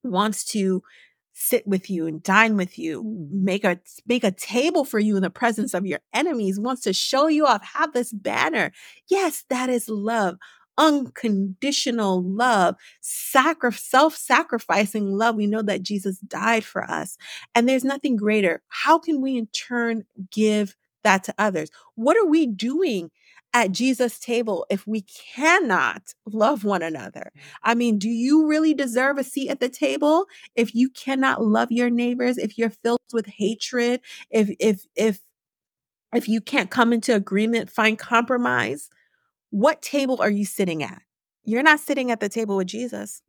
wants 0.03 0.45
to 0.45 0.81
sit 1.33 1.67
with 1.67 1.91
you 1.91 2.07
and 2.07 2.23
dine 2.23 2.57
with 2.57 2.79
you, 2.79 3.03
make 3.31 3.63
a 3.63 3.79
make 4.07 4.23
a 4.23 4.31
table 4.31 4.83
for 4.83 4.97
you 4.97 5.15
in 5.15 5.21
the 5.21 5.29
presence 5.29 5.75
of 5.75 5.85
your 5.85 6.00
enemies, 6.12 6.59
wants 6.59 6.81
to 6.83 6.93
show 6.93 7.27
you 7.27 7.45
off, 7.45 7.63
have 7.63 7.93
this 7.93 8.12
banner. 8.12 8.71
Yes, 9.09 9.45
that 9.50 9.69
is 9.69 9.88
love 9.88 10.38
unconditional 10.77 12.23
love, 12.23 12.75
sacri- 13.01 13.71
self 13.73 14.15
sacrificing 14.15 15.11
love. 15.13 15.35
We 15.35 15.47
know 15.47 15.61
that 15.63 15.83
Jesus 15.83 16.19
died 16.19 16.63
for 16.63 16.83
us, 16.83 17.17
and 17.55 17.67
there's 17.67 17.83
nothing 17.83 18.15
greater. 18.15 18.61
How 18.69 18.99
can 18.99 19.21
we 19.21 19.37
in 19.37 19.47
turn 19.47 20.05
give 20.31 20.75
that 21.03 21.23
to 21.25 21.35
others? 21.37 21.69
What 21.95 22.17
are 22.17 22.25
we 22.25 22.47
doing? 22.47 23.11
At 23.55 23.71
Jesus' 23.71 24.19
table, 24.19 24.65
if 24.71 24.87
we 24.87 25.01
cannot 25.01 26.15
love 26.25 26.63
one 26.63 26.81
another, 26.81 27.31
I 27.61 27.75
mean, 27.75 27.99
do 27.99 28.09
you 28.09 28.47
really 28.47 28.73
deserve 28.73 29.19
a 29.19 29.23
seat 29.23 29.49
at 29.49 29.59
the 29.59 29.69
table 29.69 30.25
if 30.55 30.73
you 30.73 30.89
cannot 30.89 31.43
love 31.43 31.71
your 31.71 31.91
neighbors? 31.91 32.39
If 32.39 32.57
you're 32.57 32.71
filled 32.71 33.01
with 33.13 33.27
hatred, 33.27 34.01
if 34.31 34.49
if 34.59 34.87
if 34.95 35.19
if 36.13 36.27
you 36.27 36.41
can't 36.41 36.69
come 36.69 36.93
into 36.93 37.15
agreement, 37.15 37.69
find 37.69 37.97
compromise, 37.97 38.89
what 39.53 39.83
table 39.83 40.19
are 40.19 40.31
you 40.31 40.45
sitting 40.45 40.81
at? 40.81 41.03
You're 41.45 41.62
not 41.62 41.79
sitting 41.79 42.10
at 42.10 42.19
the 42.19 42.27
table 42.27 42.57
with 42.57 42.65
Jesus 42.65 43.22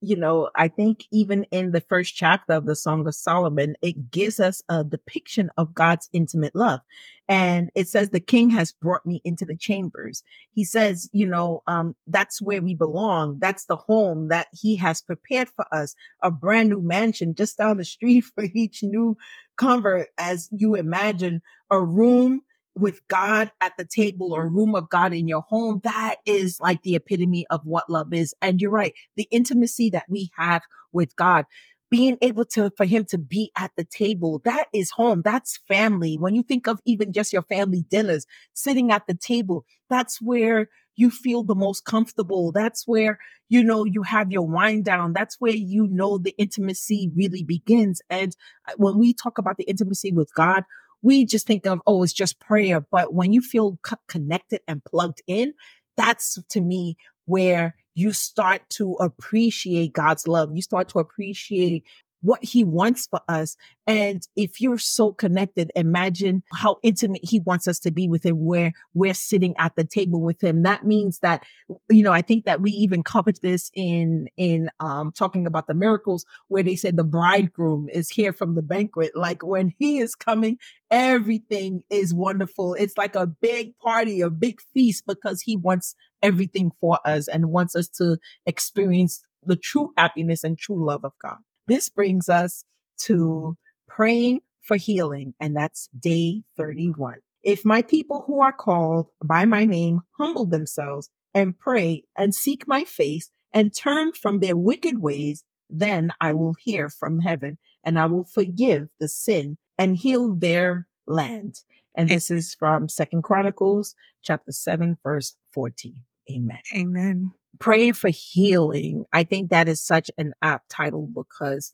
you 0.00 0.16
know, 0.16 0.50
I 0.56 0.68
think 0.68 1.04
even 1.10 1.44
in 1.44 1.72
the 1.72 1.80
first 1.80 2.14
chapter 2.16 2.54
of 2.54 2.66
the 2.66 2.76
Song 2.76 3.06
of 3.06 3.14
Solomon, 3.14 3.76
it 3.82 4.10
gives 4.10 4.40
us 4.40 4.62
a 4.68 4.84
depiction 4.84 5.50
of 5.56 5.74
God's 5.74 6.08
intimate 6.12 6.54
love. 6.54 6.80
And 7.28 7.70
it 7.74 7.88
says, 7.88 8.10
the 8.10 8.20
king 8.20 8.50
has 8.50 8.72
brought 8.72 9.06
me 9.06 9.22
into 9.24 9.44
the 9.44 9.56
chambers. 9.56 10.22
He 10.52 10.64
says, 10.64 11.08
you 11.12 11.26
know, 11.26 11.62
um, 11.66 11.94
that's 12.06 12.42
where 12.42 12.60
we 12.60 12.74
belong. 12.74 13.38
That's 13.38 13.66
the 13.66 13.76
home 13.76 14.28
that 14.28 14.48
he 14.52 14.76
has 14.76 15.00
prepared 15.00 15.48
for 15.48 15.72
us, 15.72 15.94
a 16.20 16.30
brand 16.30 16.68
new 16.68 16.82
mansion 16.82 17.34
just 17.34 17.58
down 17.58 17.76
the 17.76 17.84
street 17.84 18.24
for 18.34 18.44
each 18.54 18.82
new 18.82 19.16
convert. 19.56 20.08
As 20.18 20.48
you 20.50 20.74
imagine 20.74 21.42
a 21.70 21.80
room 21.80 22.42
with 22.74 23.06
God 23.08 23.50
at 23.60 23.72
the 23.76 23.84
table 23.84 24.32
or 24.32 24.48
room 24.48 24.74
of 24.74 24.88
God 24.88 25.12
in 25.12 25.28
your 25.28 25.42
home, 25.42 25.80
that 25.84 26.16
is 26.26 26.58
like 26.60 26.82
the 26.82 26.94
epitome 26.94 27.46
of 27.50 27.60
what 27.64 27.90
love 27.90 28.12
is. 28.12 28.34
And 28.40 28.60
you're 28.60 28.70
right. 28.70 28.94
The 29.16 29.28
intimacy 29.30 29.90
that 29.90 30.06
we 30.08 30.30
have 30.36 30.62
with 30.92 31.14
God, 31.16 31.44
being 31.90 32.16
able 32.22 32.46
to, 32.46 32.70
for 32.76 32.86
him 32.86 33.04
to 33.06 33.18
be 33.18 33.50
at 33.56 33.72
the 33.76 33.84
table, 33.84 34.40
that 34.44 34.68
is 34.72 34.90
home. 34.90 35.22
That's 35.22 35.58
family. 35.68 36.16
When 36.16 36.34
you 36.34 36.42
think 36.42 36.66
of 36.66 36.80
even 36.86 37.12
just 37.12 37.32
your 37.32 37.42
family 37.42 37.84
dinners, 37.90 38.26
sitting 38.54 38.90
at 38.90 39.06
the 39.06 39.14
table, 39.14 39.66
that's 39.90 40.20
where 40.22 40.68
you 40.96 41.10
feel 41.10 41.42
the 41.42 41.54
most 41.54 41.84
comfortable. 41.84 42.52
That's 42.52 42.86
where, 42.86 43.18
you 43.48 43.62
know, 43.62 43.84
you 43.84 44.02
have 44.02 44.30
your 44.30 44.46
wind 44.46 44.84
down. 44.84 45.12
That's 45.12 45.36
where 45.38 45.54
you 45.54 45.86
know 45.90 46.18
the 46.18 46.34
intimacy 46.38 47.10
really 47.14 47.42
begins. 47.42 48.00
And 48.10 48.34
uh, 48.68 48.72
when 48.76 48.98
we 48.98 49.14
talk 49.14 49.38
about 49.38 49.56
the 49.56 49.64
intimacy 49.64 50.12
with 50.12 50.32
God, 50.34 50.64
we 51.02 51.24
just 51.24 51.46
think 51.46 51.66
of, 51.66 51.80
oh, 51.86 52.02
it's 52.02 52.12
just 52.12 52.40
prayer. 52.40 52.80
But 52.80 53.12
when 53.12 53.32
you 53.32 53.40
feel 53.40 53.78
connected 54.08 54.60
and 54.66 54.84
plugged 54.84 55.22
in, 55.26 55.52
that's 55.96 56.38
to 56.50 56.60
me 56.60 56.96
where 57.26 57.74
you 57.94 58.12
start 58.12 58.62
to 58.70 58.94
appreciate 58.94 59.92
God's 59.92 60.26
love. 60.26 60.50
You 60.54 60.62
start 60.62 60.88
to 60.90 60.98
appreciate 60.98 61.84
what 62.22 62.42
he 62.42 62.64
wants 62.64 63.06
for 63.06 63.20
us. 63.28 63.56
And 63.86 64.26
if 64.36 64.60
you're 64.60 64.78
so 64.78 65.12
connected, 65.12 65.70
imagine 65.74 66.42
how 66.52 66.78
intimate 66.82 67.24
he 67.24 67.40
wants 67.40 67.66
us 67.66 67.78
to 67.80 67.90
be 67.90 68.08
with 68.08 68.24
him, 68.24 68.44
where 68.44 68.72
we're 68.94 69.12
sitting 69.14 69.54
at 69.58 69.74
the 69.76 69.84
table 69.84 70.20
with 70.20 70.42
him. 70.42 70.62
That 70.62 70.86
means 70.86 71.18
that, 71.18 71.44
you 71.90 72.02
know, 72.02 72.12
I 72.12 72.22
think 72.22 72.44
that 72.44 72.60
we 72.60 72.70
even 72.70 73.02
covered 73.02 73.38
this 73.42 73.70
in, 73.74 74.28
in, 74.36 74.70
um, 74.78 75.12
talking 75.12 75.46
about 75.46 75.66
the 75.66 75.74
miracles 75.74 76.24
where 76.48 76.62
they 76.62 76.76
said 76.76 76.96
the 76.96 77.04
bridegroom 77.04 77.88
is 77.92 78.08
here 78.08 78.32
from 78.32 78.54
the 78.54 78.62
banquet. 78.62 79.16
Like 79.16 79.44
when 79.44 79.74
he 79.78 79.98
is 79.98 80.14
coming, 80.14 80.58
everything 80.90 81.82
is 81.90 82.14
wonderful. 82.14 82.74
It's 82.74 82.96
like 82.96 83.16
a 83.16 83.26
big 83.26 83.76
party, 83.78 84.20
a 84.20 84.30
big 84.30 84.60
feast 84.72 85.04
because 85.06 85.42
he 85.42 85.56
wants 85.56 85.96
everything 86.22 86.70
for 86.80 87.00
us 87.04 87.26
and 87.26 87.50
wants 87.50 87.74
us 87.74 87.88
to 87.88 88.18
experience 88.46 89.24
the 89.44 89.56
true 89.56 89.92
happiness 89.96 90.44
and 90.44 90.56
true 90.56 90.86
love 90.86 91.04
of 91.04 91.12
God. 91.20 91.38
This 91.72 91.88
brings 91.88 92.28
us 92.28 92.66
to 93.04 93.56
praying 93.88 94.42
for 94.60 94.76
healing, 94.76 95.32
and 95.40 95.56
that's 95.56 95.88
day 95.98 96.42
31. 96.58 97.14
If 97.42 97.64
my 97.64 97.80
people 97.80 98.24
who 98.26 98.42
are 98.42 98.52
called 98.52 99.06
by 99.24 99.46
my 99.46 99.64
name 99.64 100.02
humble 100.18 100.44
themselves 100.44 101.08
and 101.32 101.58
pray 101.58 102.04
and 102.14 102.34
seek 102.34 102.68
my 102.68 102.84
face 102.84 103.30
and 103.54 103.74
turn 103.74 104.12
from 104.12 104.40
their 104.40 104.54
wicked 104.54 104.98
ways, 105.00 105.44
then 105.70 106.12
I 106.20 106.34
will 106.34 106.56
hear 106.60 106.90
from 106.90 107.20
heaven 107.20 107.56
and 107.82 107.98
I 107.98 108.04
will 108.04 108.24
forgive 108.24 108.88
the 109.00 109.08
sin 109.08 109.56
and 109.78 109.96
heal 109.96 110.34
their 110.34 110.86
land. 111.06 111.60
And 111.94 112.10
this 112.10 112.30
is 112.30 112.54
from 112.54 112.90
Second 112.90 113.22
Chronicles 113.22 113.94
chapter 114.22 114.52
7, 114.52 114.98
verse 115.02 115.36
14. 115.54 115.96
Amen. 116.30 116.58
Amen. 116.76 117.32
Praying 117.58 117.92
for 117.92 118.08
healing. 118.08 119.04
I 119.12 119.24
think 119.24 119.50
that 119.50 119.68
is 119.68 119.80
such 119.80 120.10
an 120.18 120.32
apt 120.42 120.70
title 120.70 121.06
because 121.14 121.72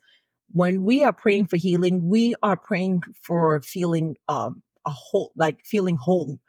when 0.53 0.83
we 0.85 1.05
are 1.05 1.13
praying 1.13 1.47
for 1.47 1.57
healing, 1.57 2.09
we 2.09 2.35
are 2.43 2.57
praying 2.57 3.03
for 3.23 3.61
feeling 3.63 4.17
um 4.29 4.63
a 4.87 4.91
whole 4.91 5.33
like 5.37 5.65
feeling 5.65 5.97
whole. 5.97 6.41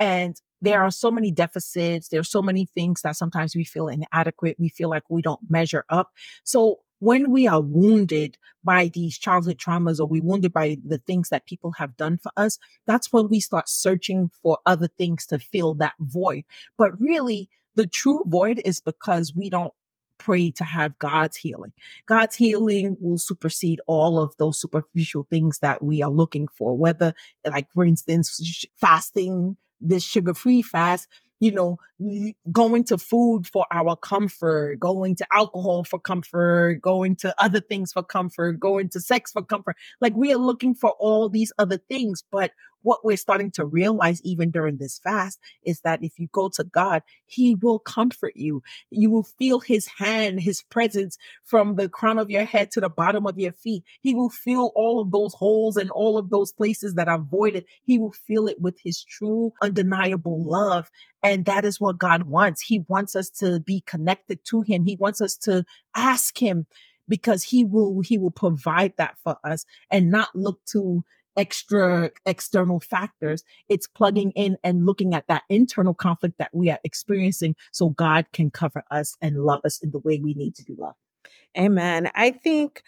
And 0.00 0.40
there 0.62 0.82
are 0.82 0.90
so 0.92 1.10
many 1.10 1.30
deficits. 1.32 2.08
There 2.08 2.20
are 2.20 2.24
so 2.24 2.42
many 2.42 2.66
things 2.66 3.02
that 3.02 3.16
sometimes 3.16 3.56
we 3.56 3.64
feel 3.64 3.88
inadequate. 3.88 4.56
We 4.58 4.70
feel 4.70 4.90
like 4.90 5.04
we 5.10 5.22
don't 5.22 5.40
measure 5.50 5.84
up. 5.90 6.12
So 6.44 6.80
when 7.00 7.30
we 7.30 7.46
are 7.48 7.60
wounded 7.60 8.38
by 8.64 8.90
these 8.94 9.18
childhood 9.18 9.58
traumas 9.58 10.00
or 10.00 10.06
we 10.06 10.20
wounded 10.20 10.52
by 10.52 10.78
the 10.86 10.98
things 10.98 11.30
that 11.30 11.46
people 11.46 11.72
have 11.72 11.96
done 11.96 12.18
for 12.18 12.32
us, 12.36 12.58
that's 12.86 13.12
when 13.12 13.28
we 13.28 13.40
start 13.40 13.68
searching 13.68 14.30
for 14.42 14.58
other 14.66 14.88
things 14.88 15.26
to 15.26 15.38
fill 15.38 15.74
that 15.74 15.94
void. 16.00 16.44
But 16.78 16.98
really, 17.00 17.48
the 17.74 17.86
true 17.86 18.22
void 18.26 18.60
is 18.64 18.80
because 18.80 19.34
we 19.34 19.50
don't 19.50 19.72
pray 20.18 20.50
to 20.50 20.64
have 20.64 20.98
God's 20.98 21.36
healing. 21.36 21.72
God's 22.06 22.36
healing 22.36 22.96
will 23.00 23.18
supersede 23.18 23.80
all 23.86 24.18
of 24.18 24.36
those 24.36 24.60
superficial 24.60 25.26
things 25.30 25.60
that 25.60 25.82
we 25.82 26.02
are 26.02 26.10
looking 26.10 26.46
for, 26.48 26.76
whether 26.76 27.14
like, 27.44 27.72
for 27.72 27.84
instance, 27.84 28.66
fasting, 28.76 29.56
this 29.80 30.04
sugar 30.04 30.34
free 30.34 30.62
fast 30.62 31.08
you 31.40 31.50
know, 31.50 31.78
going 32.52 32.84
to 32.84 32.98
food 32.98 33.46
for 33.46 33.66
our 33.72 33.96
comfort, 33.96 34.78
going 34.78 35.16
to 35.16 35.26
alcohol 35.32 35.84
for 35.84 35.98
comfort, 35.98 36.82
going 36.82 37.16
to 37.16 37.34
other 37.42 37.60
things 37.60 37.92
for 37.92 38.02
comfort, 38.02 38.60
going 38.60 38.90
to 38.90 39.00
sex 39.00 39.32
for 39.32 39.42
comfort. 39.42 39.76
Like 40.02 40.14
we 40.14 40.32
are 40.32 40.38
looking 40.38 40.74
for 40.74 40.90
all 41.00 41.30
these 41.30 41.50
other 41.58 41.78
things, 41.78 42.22
but 42.30 42.52
what 42.82 43.04
we're 43.04 43.16
starting 43.16 43.50
to 43.52 43.64
realize 43.64 44.20
even 44.22 44.50
during 44.50 44.76
this 44.76 44.98
fast 44.98 45.38
is 45.64 45.80
that 45.80 46.02
if 46.02 46.18
you 46.18 46.28
go 46.32 46.48
to 46.54 46.64
God, 46.64 47.02
He 47.26 47.54
will 47.54 47.78
comfort 47.78 48.32
you. 48.36 48.62
You 48.90 49.10
will 49.10 49.22
feel 49.22 49.60
His 49.60 49.86
hand, 49.86 50.40
His 50.40 50.62
presence 50.62 51.18
from 51.44 51.76
the 51.76 51.88
crown 51.88 52.18
of 52.18 52.30
your 52.30 52.44
head 52.44 52.70
to 52.72 52.80
the 52.80 52.88
bottom 52.88 53.26
of 53.26 53.38
your 53.38 53.52
feet. 53.52 53.84
He 54.00 54.14
will 54.14 54.30
fill 54.30 54.72
all 54.74 55.00
of 55.00 55.10
those 55.10 55.34
holes 55.34 55.76
and 55.76 55.90
all 55.90 56.18
of 56.18 56.30
those 56.30 56.52
places 56.52 56.94
that 56.94 57.08
are 57.08 57.18
voided. 57.18 57.64
He 57.84 57.98
will 57.98 58.12
fill 58.12 58.46
it 58.46 58.60
with 58.60 58.78
His 58.82 59.02
true, 59.02 59.52
undeniable 59.62 60.42
love. 60.44 60.90
And 61.22 61.44
that 61.44 61.64
is 61.64 61.80
what 61.80 61.98
God 61.98 62.24
wants. 62.24 62.62
He 62.62 62.84
wants 62.88 63.14
us 63.14 63.28
to 63.30 63.60
be 63.60 63.82
connected 63.86 64.40
to 64.46 64.62
Him. 64.62 64.84
He 64.84 64.96
wants 64.96 65.20
us 65.20 65.36
to 65.38 65.64
ask 65.94 66.38
Him 66.38 66.66
because 67.10 67.42
he 67.42 67.64
will 67.64 68.00
he 68.00 68.16
will 68.16 68.30
provide 68.30 68.94
that 68.96 69.16
for 69.22 69.36
us 69.44 69.66
and 69.90 70.10
not 70.10 70.28
look 70.34 70.64
to 70.64 71.04
extra 71.36 72.10
external 72.26 72.80
factors. 72.80 73.44
It's 73.68 73.86
plugging 73.86 74.32
in 74.32 74.56
and 74.64 74.86
looking 74.86 75.14
at 75.14 75.26
that 75.28 75.42
internal 75.48 75.94
conflict 75.94 76.38
that 76.38 76.50
we 76.52 76.70
are 76.70 76.80
experiencing 76.84 77.56
so 77.72 77.90
God 77.90 78.26
can 78.32 78.50
cover 78.50 78.84
us 78.90 79.16
and 79.20 79.44
love 79.44 79.60
us 79.64 79.80
in 79.82 79.90
the 79.90 79.98
way 80.00 80.20
we 80.22 80.34
need 80.34 80.54
to 80.56 80.64
be 80.64 80.74
loved. 80.76 80.96
Amen. 81.58 82.10
I 82.14 82.30
think 82.30 82.82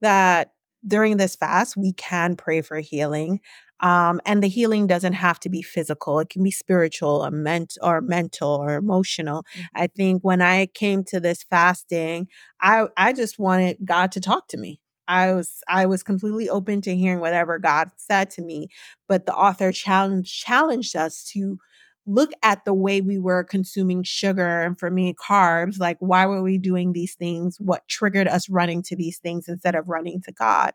that 0.00 0.52
during 0.86 1.16
this 1.16 1.36
fast, 1.36 1.76
we 1.76 1.92
can 1.92 2.36
pray 2.36 2.60
for 2.60 2.80
healing. 2.80 3.40
Um, 3.80 4.20
and 4.24 4.42
the 4.42 4.48
healing 4.48 4.86
doesn't 4.86 5.14
have 5.14 5.40
to 5.40 5.48
be 5.48 5.62
physical. 5.62 6.20
It 6.20 6.28
can 6.28 6.42
be 6.42 6.52
spiritual 6.52 7.24
or, 7.24 7.30
ment- 7.30 7.78
or 7.82 8.00
mental 8.00 8.50
or 8.50 8.74
emotional. 8.74 9.42
Mm-hmm. 9.42 9.82
I 9.82 9.86
think 9.88 10.22
when 10.22 10.40
I 10.40 10.66
came 10.66 11.02
to 11.04 11.18
this 11.18 11.42
fasting, 11.42 12.28
I, 12.60 12.86
I 12.96 13.12
just 13.12 13.38
wanted 13.38 13.78
God 13.84 14.12
to 14.12 14.20
talk 14.20 14.48
to 14.48 14.56
me. 14.56 14.80
I 15.08 15.32
was 15.34 15.62
I 15.68 15.86
was 15.86 16.02
completely 16.02 16.48
open 16.48 16.80
to 16.82 16.96
hearing 16.96 17.20
whatever 17.20 17.58
God 17.58 17.90
said 17.96 18.30
to 18.32 18.42
me, 18.42 18.68
but 19.08 19.26
the 19.26 19.34
author 19.34 19.72
challenged 19.72 20.32
challenged 20.34 20.96
us 20.96 21.24
to 21.32 21.58
look 22.06 22.32
at 22.42 22.64
the 22.64 22.74
way 22.74 23.00
we 23.00 23.16
were 23.18 23.44
consuming 23.44 24.02
sugar 24.02 24.62
and 24.62 24.76
for 24.78 24.90
me 24.90 25.14
carbs 25.14 25.78
like 25.78 25.96
why 26.00 26.26
were 26.26 26.42
we 26.42 26.58
doing 26.58 26.92
these 26.92 27.14
things? 27.14 27.58
What 27.60 27.86
triggered 27.88 28.26
us 28.28 28.48
running 28.48 28.82
to 28.84 28.96
these 28.96 29.18
things 29.18 29.48
instead 29.48 29.74
of 29.76 29.88
running 29.88 30.20
to 30.22 30.32
god? 30.32 30.72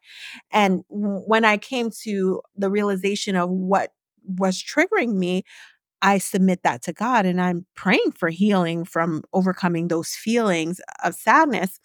And 0.52 0.84
when 0.90 1.46
i 1.46 1.58
came 1.58 1.90
to 2.04 2.42
the 2.56 2.70
realization 2.70 3.36
of 3.36 3.50
what 3.50 3.92
was 4.26 4.62
triggering 4.62 5.16
me 5.16 5.44
i 6.02 6.18
submit 6.18 6.64
that 6.64 6.82
to 6.84 6.94
god 6.94 7.26
and 7.26 7.42
i'm 7.42 7.66
praying 7.76 8.12
for 8.16 8.30
healing 8.30 8.86
from 8.86 9.24
overcoming 9.34 9.88
those 9.88 10.10
feelings 10.16 10.82
of 11.04 11.16
sadness 11.16 11.80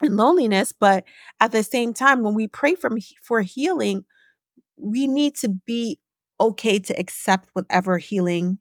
and 0.00 0.16
loneliness. 0.16 0.72
But 0.72 1.04
at 1.40 1.52
the 1.52 1.62
same 1.62 1.92
time, 1.92 2.22
when 2.22 2.34
we 2.34 2.48
pray 2.48 2.74
for, 2.74 2.90
for 3.22 3.40
healing, 3.42 4.04
we 4.76 5.06
need 5.06 5.36
to 5.36 5.48
be 5.48 5.98
okay 6.40 6.78
to 6.78 6.98
accept 6.98 7.50
whatever 7.52 7.98
healing, 7.98 8.58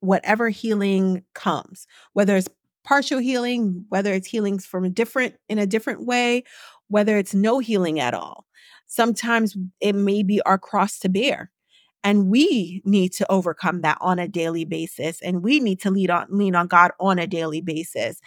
whatever 0.00 0.48
healing 0.48 1.22
comes, 1.34 1.86
whether 2.12 2.36
it's 2.36 2.48
partial 2.84 3.18
healing, 3.18 3.84
whether 3.88 4.12
it's 4.12 4.28
healings 4.28 4.66
from 4.66 4.84
a 4.84 4.90
different 4.90 5.36
in 5.48 5.58
a 5.58 5.66
different 5.66 6.06
way, 6.06 6.42
whether 6.88 7.16
it's 7.18 7.34
no 7.34 7.58
healing 7.58 8.00
at 8.00 8.14
all. 8.14 8.46
Sometimes 8.86 9.56
it 9.80 9.94
may 9.94 10.22
be 10.22 10.42
our 10.42 10.58
cross 10.58 10.98
to 11.00 11.08
bear. 11.08 11.50
And 12.02 12.28
we 12.28 12.80
need 12.84 13.12
to 13.12 13.30
overcome 13.30 13.82
that 13.82 13.98
on 14.00 14.18
a 14.18 14.26
daily 14.26 14.64
basis. 14.64 15.20
And 15.20 15.42
we 15.42 15.60
need 15.60 15.80
to 15.82 15.90
lead 15.90 16.10
on 16.10 16.26
lean 16.30 16.54
on 16.54 16.66
God 16.66 16.92
on 16.98 17.18
a 17.18 17.26
daily 17.26 17.60
basis. 17.60 18.20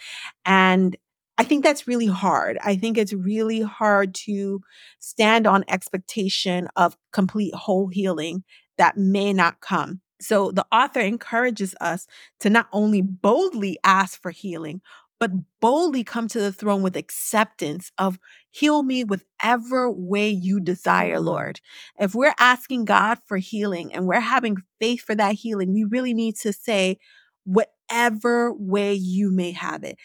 And 0.46 0.96
I 1.36 1.44
think 1.44 1.64
that's 1.64 1.88
really 1.88 2.06
hard. 2.06 2.58
I 2.62 2.76
think 2.76 2.96
it's 2.96 3.12
really 3.12 3.60
hard 3.60 4.14
to 4.26 4.60
stand 5.00 5.46
on 5.46 5.64
expectation 5.68 6.68
of 6.76 6.96
complete 7.12 7.54
whole 7.54 7.88
healing 7.88 8.44
that 8.78 8.96
may 8.96 9.32
not 9.32 9.60
come. 9.60 10.00
So 10.20 10.52
the 10.52 10.64
author 10.70 11.00
encourages 11.00 11.74
us 11.80 12.06
to 12.40 12.50
not 12.50 12.68
only 12.72 13.02
boldly 13.02 13.78
ask 13.82 14.20
for 14.20 14.30
healing, 14.30 14.80
but 15.18 15.30
boldly 15.60 16.04
come 16.04 16.28
to 16.28 16.40
the 16.40 16.52
throne 16.52 16.82
with 16.82 16.96
acceptance 16.96 17.90
of 17.98 18.18
heal 18.50 18.82
me 18.82 19.04
whatever 19.04 19.90
way 19.90 20.28
you 20.28 20.60
desire, 20.60 21.18
Lord. 21.20 21.60
If 21.98 22.14
we're 22.14 22.34
asking 22.38 22.84
God 22.84 23.18
for 23.26 23.38
healing 23.38 23.92
and 23.92 24.06
we're 24.06 24.20
having 24.20 24.56
faith 24.80 25.02
for 25.02 25.14
that 25.14 25.34
healing, 25.34 25.72
we 25.72 25.84
really 25.84 26.14
need 26.14 26.36
to 26.36 26.52
say, 26.52 26.98
whatever 27.44 28.52
way 28.52 28.94
you 28.94 29.30
may 29.30 29.52
have 29.52 29.84
it 29.84 29.96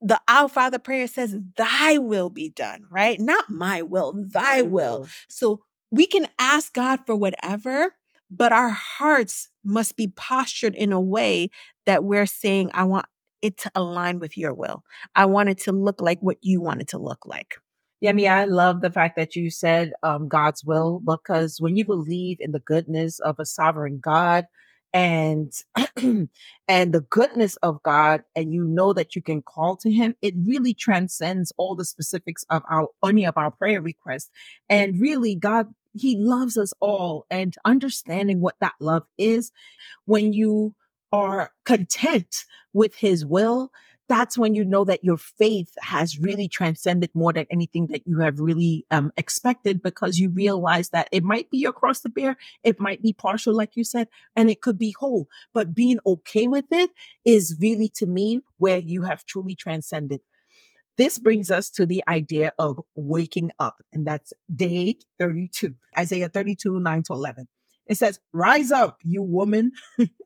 the 0.00 0.20
Our 0.28 0.48
Father 0.48 0.78
prayer 0.78 1.06
says, 1.06 1.36
Thy 1.56 1.98
will 1.98 2.30
be 2.30 2.50
done, 2.50 2.84
right? 2.90 3.18
Not 3.18 3.48
my 3.48 3.82
will, 3.82 4.12
Thy 4.16 4.62
will. 4.62 5.08
So 5.28 5.60
we 5.90 6.06
can 6.06 6.28
ask 6.38 6.72
God 6.72 7.00
for 7.06 7.14
whatever, 7.16 7.94
but 8.30 8.52
our 8.52 8.70
hearts 8.70 9.48
must 9.64 9.96
be 9.96 10.08
postured 10.08 10.74
in 10.74 10.92
a 10.92 11.00
way 11.00 11.50
that 11.86 12.04
we're 12.04 12.26
saying, 12.26 12.70
I 12.74 12.84
want 12.84 13.06
it 13.42 13.58
to 13.58 13.70
align 13.74 14.18
with 14.18 14.36
your 14.36 14.54
will. 14.54 14.82
I 15.14 15.26
want 15.26 15.50
it 15.50 15.58
to 15.60 15.72
look 15.72 16.00
like 16.00 16.18
what 16.20 16.38
you 16.40 16.60
want 16.60 16.80
it 16.80 16.88
to 16.88 16.98
look 16.98 17.26
like. 17.26 17.56
Yeah, 18.00 18.12
mean, 18.12 18.28
I 18.30 18.44
love 18.44 18.80
the 18.80 18.90
fact 18.90 19.16
that 19.16 19.36
you 19.36 19.50
said 19.50 19.92
um, 20.02 20.28
God's 20.28 20.64
will 20.64 21.00
because 21.00 21.60
when 21.60 21.76
you 21.76 21.84
believe 21.84 22.38
in 22.40 22.52
the 22.52 22.58
goodness 22.58 23.18
of 23.20 23.36
a 23.38 23.46
sovereign 23.46 23.98
God, 24.02 24.46
and 24.94 25.52
and 26.68 26.94
the 26.94 27.04
goodness 27.10 27.56
of 27.56 27.82
God 27.82 28.22
and 28.36 28.54
you 28.54 28.64
know 28.64 28.92
that 28.92 29.16
you 29.16 29.20
can 29.20 29.42
call 29.42 29.76
to 29.78 29.90
him 29.90 30.14
it 30.22 30.34
really 30.46 30.72
transcends 30.72 31.52
all 31.58 31.74
the 31.74 31.84
specifics 31.84 32.44
of 32.48 32.62
our 32.70 32.88
any 33.04 33.26
of 33.26 33.36
our 33.36 33.50
prayer 33.50 33.82
requests. 33.82 34.30
And 34.70 35.00
really 35.00 35.34
God 35.34 35.74
he 35.96 36.16
loves 36.16 36.56
us 36.56 36.72
all 36.80 37.26
and 37.30 37.54
understanding 37.64 38.40
what 38.40 38.56
that 38.60 38.74
love 38.80 39.04
is 39.18 39.52
when 40.06 40.32
you 40.32 40.74
are 41.12 41.50
content 41.64 42.44
with 42.72 42.94
his 42.96 43.24
will 43.26 43.70
that's 44.08 44.36
when 44.36 44.54
you 44.54 44.64
know 44.64 44.84
that 44.84 45.02
your 45.02 45.16
faith 45.16 45.72
has 45.80 46.18
really 46.18 46.48
transcended 46.48 47.10
more 47.14 47.32
than 47.32 47.46
anything 47.50 47.86
that 47.88 48.06
you 48.06 48.18
have 48.20 48.38
really 48.38 48.84
um, 48.90 49.12
expected 49.16 49.82
because 49.82 50.18
you 50.18 50.28
realize 50.30 50.90
that 50.90 51.08
it 51.10 51.24
might 51.24 51.50
be 51.50 51.64
across 51.64 52.00
the 52.00 52.08
bear, 52.08 52.36
it 52.62 52.78
might 52.78 53.02
be 53.02 53.12
partial, 53.12 53.54
like 53.54 53.76
you 53.76 53.84
said, 53.84 54.08
and 54.36 54.50
it 54.50 54.60
could 54.60 54.78
be 54.78 54.94
whole. 54.98 55.28
But 55.52 55.74
being 55.74 55.98
okay 56.06 56.48
with 56.48 56.66
it 56.70 56.90
is 57.24 57.56
really 57.60 57.88
to 57.96 58.06
me 58.06 58.40
where 58.58 58.78
you 58.78 59.02
have 59.02 59.24
truly 59.24 59.54
transcended. 59.54 60.20
This 60.96 61.18
brings 61.18 61.50
us 61.50 61.70
to 61.70 61.86
the 61.86 62.04
idea 62.06 62.52
of 62.58 62.80
waking 62.94 63.50
up, 63.58 63.82
and 63.92 64.06
that's 64.06 64.32
day 64.54 64.96
32, 65.18 65.74
Isaiah 65.98 66.28
32, 66.28 66.78
9 66.78 67.02
to 67.04 67.12
11. 67.14 67.48
It 67.86 67.96
says, 67.96 68.20
Rise 68.32 68.70
up, 68.70 68.98
you 69.02 69.22
woman. 69.22 69.72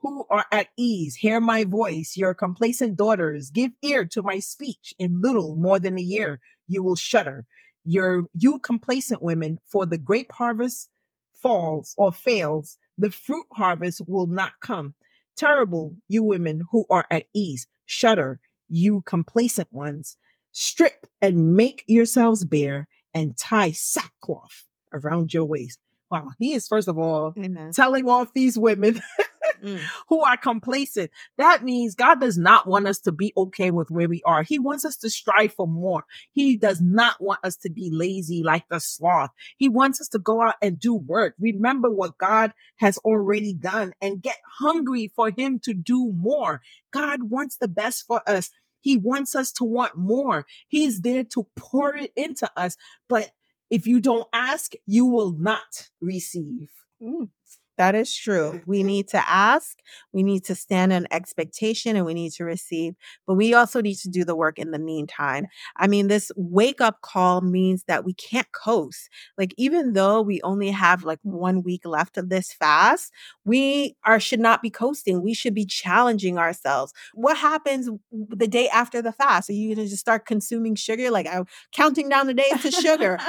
who 0.00 0.24
are 0.30 0.46
at 0.52 0.68
ease, 0.76 1.14
hear 1.16 1.40
my 1.40 1.64
voice, 1.64 2.16
your 2.16 2.34
complacent 2.34 2.96
daughters, 2.96 3.50
give 3.50 3.72
ear 3.82 4.04
to 4.06 4.22
my 4.22 4.38
speech. 4.38 4.94
In 4.98 5.20
little 5.20 5.56
more 5.56 5.78
than 5.78 5.98
a 5.98 6.02
year, 6.02 6.40
you 6.68 6.82
will 6.82 6.96
shudder. 6.96 7.44
Your, 7.84 8.24
you 8.34 8.58
complacent 8.58 9.22
women, 9.22 9.58
for 9.66 9.86
the 9.86 9.98
grape 9.98 10.32
harvest 10.32 10.88
falls 11.34 11.94
or 11.96 12.12
fails, 12.12 12.78
the 12.98 13.10
fruit 13.10 13.46
harvest 13.52 14.02
will 14.06 14.26
not 14.26 14.52
come. 14.60 14.94
Terrible, 15.36 15.94
you 16.08 16.22
women 16.22 16.62
who 16.70 16.86
are 16.90 17.06
at 17.10 17.26
ease, 17.34 17.66
shudder, 17.84 18.40
you 18.68 19.02
complacent 19.02 19.72
ones. 19.72 20.16
Strip 20.52 21.06
and 21.20 21.54
make 21.54 21.84
yourselves 21.86 22.44
bare 22.44 22.88
and 23.12 23.36
tie 23.36 23.72
sackcloth 23.72 24.64
around 24.92 25.34
your 25.34 25.44
waist. 25.44 25.78
Wow. 26.10 26.30
He 26.38 26.54
is, 26.54 26.68
first 26.68 26.88
of 26.88 26.98
all, 26.98 27.34
Amen. 27.36 27.72
telling 27.72 28.08
off 28.08 28.32
these 28.32 28.58
women 28.58 29.00
Mm. 29.66 29.80
who 30.08 30.22
are 30.22 30.36
complacent. 30.36 31.10
That 31.38 31.64
means 31.64 31.96
God 31.96 32.20
does 32.20 32.38
not 32.38 32.68
want 32.68 32.86
us 32.86 33.00
to 33.00 33.10
be 33.10 33.32
okay 33.36 33.72
with 33.72 33.90
where 33.90 34.08
we 34.08 34.22
are. 34.24 34.44
He 34.44 34.60
wants 34.60 34.84
us 34.84 34.96
to 34.98 35.10
strive 35.10 35.54
for 35.54 35.66
more. 35.66 36.04
He 36.30 36.56
does 36.56 36.80
not 36.80 37.20
want 37.20 37.40
us 37.42 37.56
to 37.58 37.70
be 37.70 37.90
lazy 37.92 38.44
like 38.44 38.68
the 38.68 38.78
sloth. 38.78 39.30
He 39.56 39.68
wants 39.68 40.00
us 40.00 40.06
to 40.10 40.20
go 40.20 40.40
out 40.40 40.54
and 40.62 40.78
do 40.78 40.94
work. 40.94 41.34
Remember 41.40 41.90
what 41.90 42.16
God 42.16 42.52
has 42.76 42.96
already 42.98 43.54
done 43.54 43.92
and 44.00 44.22
get 44.22 44.36
hungry 44.60 45.10
for 45.16 45.32
Him 45.36 45.58
to 45.64 45.74
do 45.74 46.12
more. 46.14 46.62
God 46.92 47.24
wants 47.24 47.56
the 47.56 47.66
best 47.66 48.04
for 48.06 48.22
us. 48.28 48.50
He 48.80 48.96
wants 48.96 49.34
us 49.34 49.50
to 49.54 49.64
want 49.64 49.96
more. 49.96 50.46
He's 50.68 51.00
there 51.00 51.24
to 51.24 51.48
pour 51.56 51.96
it 51.96 52.12
into 52.14 52.48
us. 52.56 52.76
But 53.08 53.32
if 53.68 53.88
you 53.88 54.00
don't 54.00 54.28
ask, 54.32 54.74
you 54.86 55.06
will 55.06 55.32
not 55.32 55.88
receive. 56.00 56.68
Mm. 57.02 57.30
That 57.78 57.94
is 57.94 58.14
true. 58.14 58.60
We 58.66 58.82
need 58.84 59.08
to 59.08 59.28
ask, 59.28 59.78
we 60.12 60.22
need 60.22 60.44
to 60.44 60.54
stand 60.54 60.92
in 60.92 61.06
expectation, 61.10 61.96
and 61.96 62.06
we 62.06 62.14
need 62.14 62.32
to 62.32 62.44
receive. 62.44 62.94
But 63.26 63.34
we 63.34 63.54
also 63.54 63.80
need 63.80 63.96
to 63.96 64.08
do 64.08 64.24
the 64.24 64.36
work 64.36 64.58
in 64.58 64.70
the 64.70 64.78
meantime. 64.78 65.46
I 65.76 65.86
mean, 65.86 66.08
this 66.08 66.30
wake 66.36 66.80
up 66.80 67.00
call 67.02 67.40
means 67.40 67.84
that 67.88 68.04
we 68.04 68.14
can't 68.14 68.50
coast. 68.52 69.08
Like, 69.38 69.54
even 69.56 69.92
though 69.92 70.22
we 70.22 70.40
only 70.42 70.70
have 70.70 71.04
like 71.04 71.20
one 71.22 71.62
week 71.62 71.84
left 71.84 72.16
of 72.16 72.28
this 72.28 72.52
fast, 72.52 73.12
we 73.44 73.96
are 74.04 74.20
should 74.20 74.40
not 74.40 74.62
be 74.62 74.70
coasting. 74.70 75.22
We 75.22 75.34
should 75.34 75.54
be 75.54 75.66
challenging 75.66 76.38
ourselves. 76.38 76.92
What 77.14 77.36
happens 77.36 77.88
the 78.12 78.48
day 78.48 78.68
after 78.68 79.02
the 79.02 79.12
fast? 79.12 79.50
Are 79.50 79.52
you 79.52 79.74
gonna 79.74 79.86
just 79.88 80.00
start 80.00 80.26
consuming 80.26 80.74
sugar? 80.74 81.10
Like 81.10 81.26
I'm 81.28 81.46
counting 81.72 82.08
down 82.08 82.26
the 82.26 82.34
days 82.34 82.62
to 82.62 82.70
sugar. 82.70 83.18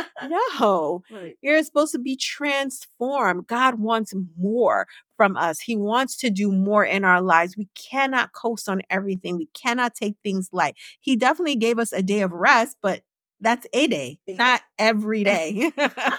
No. 0.59 1.03
Right. 1.11 1.35
You're 1.41 1.63
supposed 1.63 1.91
to 1.93 1.99
be 1.99 2.15
transformed. 2.15 3.47
God 3.47 3.79
wants 3.79 4.13
more 4.37 4.87
from 5.15 5.35
us. 5.37 5.59
He 5.59 5.75
wants 5.75 6.17
to 6.17 6.29
do 6.29 6.51
more 6.51 6.85
in 6.85 7.03
our 7.03 7.21
lives. 7.21 7.57
We 7.57 7.69
cannot 7.75 8.33
coast 8.33 8.69
on 8.69 8.81
everything. 8.89 9.37
We 9.37 9.49
cannot 9.53 9.95
take 9.95 10.15
things 10.23 10.49
light. 10.51 10.75
He 10.99 11.15
definitely 11.15 11.55
gave 11.55 11.79
us 11.79 11.91
a 11.91 12.01
day 12.01 12.21
of 12.21 12.31
rest, 12.31 12.77
but 12.81 13.01
that's 13.39 13.67
a 13.73 13.87
day, 13.87 14.19
not 14.27 14.61
every 14.79 15.23
day. 15.25 15.71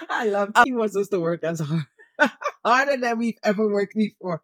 I 0.09 0.25
love 0.25 0.51
um 0.55 0.65
he 0.65 0.73
wants 0.73 0.95
us 0.95 1.09
to 1.09 1.19
work 1.19 1.43
as 1.43 1.59
hard. 1.59 1.85
Harder 2.65 2.97
than 2.97 3.17
we've 3.17 3.37
ever 3.43 3.67
worked 3.67 3.95
before. 3.95 4.41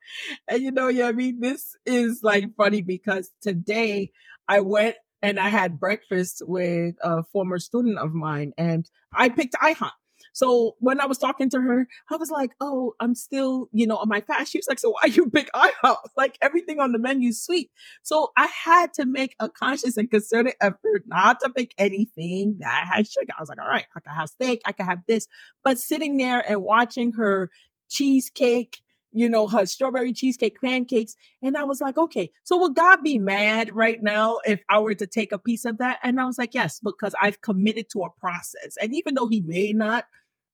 And 0.48 0.62
you 0.62 0.72
know, 0.72 0.88
yeah, 0.88 1.08
I 1.08 1.12
mean, 1.12 1.42
this 1.42 1.76
is 1.86 2.22
like 2.24 2.46
funny 2.56 2.82
because 2.82 3.32
today 3.42 4.12
I 4.48 4.62
went 4.62 4.96
and 5.22 5.40
I 5.40 5.50
had 5.50 5.80
breakfast 5.80 6.42
with 6.46 6.96
a 7.02 7.24
former 7.24 7.60
student 7.60 7.98
of 7.98 8.14
mine 8.14 8.54
and 8.58 8.90
I 9.14 9.30
picked 9.30 9.56
IHOP. 9.56 9.92
So 10.36 10.76
when 10.80 11.00
I 11.00 11.06
was 11.06 11.18
talking 11.18 11.50
to 11.52 11.62
her, 11.62 11.88
I 12.12 12.18
was 12.18 12.30
like, 12.30 12.52
"Oh, 12.60 12.94
I'm 13.00 13.16
still, 13.16 13.70
you 13.72 13.88
know, 13.88 13.96
on 13.96 14.10
my 14.10 14.20
fast." 14.22 14.52
She 14.52 14.58
was 14.60 14.68
like, 14.68 14.80
"So 14.80 14.92
why 14.92 15.06
you 15.08 15.30
pick 15.30 15.50
IHOP? 15.54 15.98
Like 16.18 16.38
everything 16.42 16.80
on 16.82 16.92
the 16.92 17.00
menu 17.00 17.32
sweet." 17.32 17.72
So 18.04 18.32
I 18.38 18.48
had 18.48 18.94
to 18.96 19.06
make 19.06 19.36
a 19.40 19.48
conscious 19.50 19.96
and 19.98 20.12
concerted 20.12 20.56
effort 20.62 21.04
not 21.08 21.40
to 21.40 21.50
pick 21.50 21.74
anything 21.78 22.58
that 22.60 22.86
had 22.92 23.08
sugar. 23.08 23.34
I 23.38 23.42
was 23.42 23.50
like, 23.50 23.60
"All 23.62 23.68
right, 23.68 23.86
I 23.96 24.00
can 24.02 24.14
have 24.14 24.30
steak, 24.30 24.62
I 24.66 24.74
can 24.74 24.86
have 24.86 25.00
this," 25.08 25.28
but 25.64 25.80
sitting 25.80 26.18
there 26.18 26.44
and 26.50 26.62
watching 26.62 27.14
her 27.14 27.50
cheesecake, 27.90 28.82
you 29.14 29.30
know, 29.30 29.48
her 29.48 29.66
strawberry 29.66 30.12
cheesecake 30.12 30.60
pancakes, 30.62 31.16
and 31.42 31.56
I 31.56 31.64
was 31.64 31.80
like, 31.80 31.98
"Okay, 31.98 32.32
so 32.44 32.58
would 32.60 32.76
God 32.76 33.02
be 33.04 33.20
mad 33.20 33.74
right 33.74 34.04
now 34.04 34.40
if 34.46 34.62
I 34.70 34.80
were 34.80 34.96
to 34.96 35.08
take 35.08 35.32
a 35.32 35.40
piece 35.40 35.64
of 35.66 35.78
that?" 35.78 36.00
And 36.04 36.20
I 36.20 36.26
was 36.26 36.38
like, 36.38 36.54
"Yes, 36.54 36.82
because 36.82 37.16
I've 37.22 37.40
committed 37.42 37.90
to 37.92 38.02
a 38.04 38.10
process, 38.20 38.76
and 38.82 38.94
even 38.94 39.16
though 39.16 39.28
He 39.28 39.40
may 39.42 39.72
not." 39.74 40.06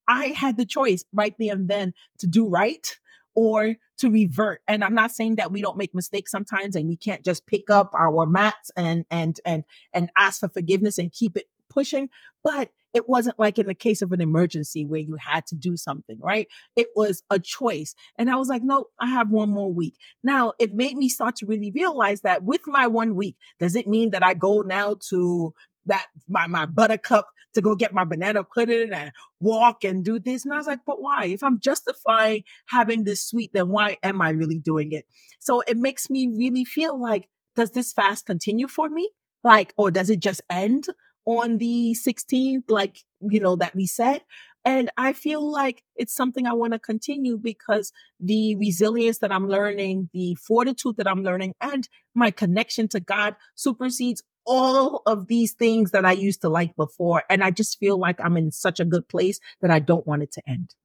I 0.07 0.27
had 0.27 0.57
the 0.57 0.65
choice 0.65 1.05
right 1.13 1.35
there 1.39 1.53
and 1.53 1.69
then 1.69 1.93
to 2.19 2.27
do 2.27 2.47
right 2.47 2.85
or 3.33 3.75
to 3.97 4.09
revert. 4.09 4.61
And 4.67 4.83
I'm 4.83 4.95
not 4.95 5.11
saying 5.11 5.35
that 5.35 5.51
we 5.51 5.61
don't 5.61 5.77
make 5.77 5.95
mistakes 5.95 6.31
sometimes 6.31 6.75
and 6.75 6.87
we 6.87 6.97
can't 6.97 7.23
just 7.23 7.45
pick 7.45 7.69
up 7.69 7.91
our 7.93 8.25
mats 8.25 8.71
and 8.75 9.05
and 9.09 9.39
and 9.45 9.63
and 9.93 10.09
ask 10.17 10.39
for 10.39 10.49
forgiveness 10.49 10.97
and 10.97 11.11
keep 11.11 11.37
it 11.37 11.47
pushing, 11.69 12.09
but 12.43 12.69
it 12.93 13.07
wasn't 13.07 13.39
like 13.39 13.57
in 13.57 13.67
the 13.67 13.73
case 13.73 14.01
of 14.01 14.11
an 14.11 14.19
emergency 14.19 14.85
where 14.85 14.99
you 14.99 15.15
had 15.15 15.45
to 15.47 15.55
do 15.55 15.77
something, 15.77 16.17
right? 16.19 16.47
It 16.75 16.87
was 16.95 17.23
a 17.29 17.39
choice. 17.39 17.95
And 18.17 18.29
I 18.29 18.35
was 18.35 18.49
like, 18.49 18.63
no, 18.63 18.85
I 18.99 19.07
have 19.07 19.29
one 19.29 19.49
more 19.49 19.71
week. 19.71 19.95
Now, 20.23 20.53
it 20.59 20.73
made 20.73 20.97
me 20.97 21.07
start 21.07 21.37
to 21.37 21.45
really 21.45 21.71
realize 21.71 22.21
that 22.21 22.43
with 22.43 22.61
my 22.67 22.87
one 22.87 23.15
week, 23.15 23.37
does 23.59 23.75
it 23.75 23.87
mean 23.87 24.09
that 24.11 24.25
I 24.25 24.33
go 24.33 24.61
now 24.61 24.97
to 25.09 25.53
that 25.85 26.07
my 26.27 26.47
my 26.47 26.65
buttercup 26.65 27.27
to 27.53 27.61
go 27.61 27.75
get 27.75 27.93
my 27.93 28.03
banana 28.03 28.43
pudding 28.43 28.91
and 28.93 29.11
walk 29.39 29.83
and 29.83 30.03
do 30.03 30.19
this. 30.19 30.45
And 30.45 30.53
I 30.53 30.57
was 30.57 30.67
like, 30.67 30.79
but 30.85 31.01
why? 31.01 31.25
If 31.25 31.43
I'm 31.43 31.59
justifying 31.59 32.43
having 32.67 33.03
this 33.03 33.25
sweet, 33.25 33.51
then 33.53 33.69
why 33.69 33.97
am 34.03 34.21
I 34.21 34.29
really 34.29 34.59
doing 34.59 34.91
it? 34.91 35.05
So 35.39 35.61
it 35.61 35.77
makes 35.77 36.09
me 36.09 36.27
really 36.27 36.65
feel 36.65 36.99
like, 36.99 37.27
does 37.55 37.71
this 37.71 37.91
fast 37.91 38.25
continue 38.25 38.67
for 38.67 38.89
me? 38.89 39.09
Like, 39.43 39.73
or 39.75 39.91
does 39.91 40.09
it 40.09 40.19
just 40.19 40.41
end 40.49 40.85
on 41.25 41.57
the 41.57 41.95
16th, 42.05 42.63
like, 42.69 42.99
you 43.19 43.39
know, 43.39 43.55
that 43.57 43.75
we 43.75 43.85
said? 43.85 44.21
And 44.63 44.91
I 44.95 45.13
feel 45.13 45.51
like 45.51 45.83
it's 45.95 46.13
something 46.13 46.45
I 46.45 46.53
want 46.53 46.73
to 46.73 46.79
continue 46.79 47.37
because 47.37 47.91
the 48.19 48.55
resilience 48.57 49.17
that 49.19 49.31
I'm 49.31 49.49
learning, 49.49 50.09
the 50.13 50.35
fortitude 50.35 50.97
that 50.97 51.07
I'm 51.07 51.23
learning, 51.23 51.55
and 51.59 51.89
my 52.13 52.29
connection 52.29 52.87
to 52.89 52.99
God 52.99 53.35
supersedes 53.55 54.21
all 54.45 55.01
of 55.05 55.27
these 55.27 55.53
things 55.53 55.91
that 55.91 56.05
I 56.05 56.13
used 56.13 56.41
to 56.41 56.49
like 56.49 56.75
before. 56.75 57.23
And 57.29 57.43
I 57.43 57.51
just 57.51 57.79
feel 57.79 57.97
like 57.97 58.19
I'm 58.19 58.37
in 58.37 58.51
such 58.51 58.79
a 58.79 58.85
good 58.85 59.07
place 59.07 59.39
that 59.61 59.71
I 59.71 59.79
don't 59.79 60.07
want 60.07 60.23
it 60.23 60.31
to 60.33 60.49
end. 60.49 60.75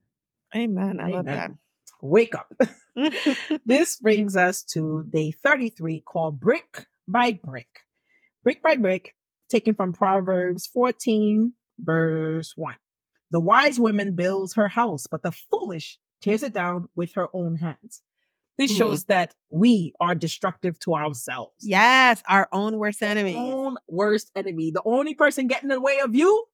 Amen. 0.54 1.00
I 1.00 1.08
love 1.08 1.26
that. 1.26 1.50
Wake 2.02 2.34
up. 2.34 2.52
this 3.66 3.96
brings 3.96 4.36
us 4.36 4.62
to 4.62 5.04
day 5.10 5.30
33 5.30 6.00
called 6.00 6.40
Brick 6.40 6.86
by 7.06 7.38
Brick. 7.44 7.80
Brick 8.42 8.62
by 8.62 8.76
Brick, 8.76 9.14
taken 9.48 9.74
from 9.74 9.92
Proverbs 9.92 10.66
14, 10.66 11.52
verse 11.78 12.52
1. 12.56 12.74
The 13.30 13.40
wise 13.40 13.78
woman 13.80 14.14
builds 14.14 14.54
her 14.54 14.68
house, 14.68 15.06
but 15.10 15.22
the 15.22 15.32
foolish 15.32 15.98
tears 16.20 16.42
it 16.42 16.52
down 16.52 16.88
with 16.94 17.14
her 17.14 17.28
own 17.32 17.56
hands. 17.56 18.02
This 18.58 18.72
Mhm. 18.72 18.76
shows 18.78 19.04
that 19.04 19.34
we 19.50 19.92
are 20.00 20.14
destructive 20.14 20.78
to 20.80 20.94
ourselves. 20.94 21.54
yes, 21.60 22.22
our 22.28 22.48
own 22.52 22.78
worst 22.78 23.02
enemy. 23.02 23.36
Own 23.36 23.76
worst 23.88 24.30
enemy. 24.34 24.70
The 24.70 24.82
only 24.84 25.14
person 25.14 25.46
getting 25.46 25.70
in 25.70 25.74
the 25.76 25.80
way 25.80 25.98
of 26.00 26.14
you 26.14 26.44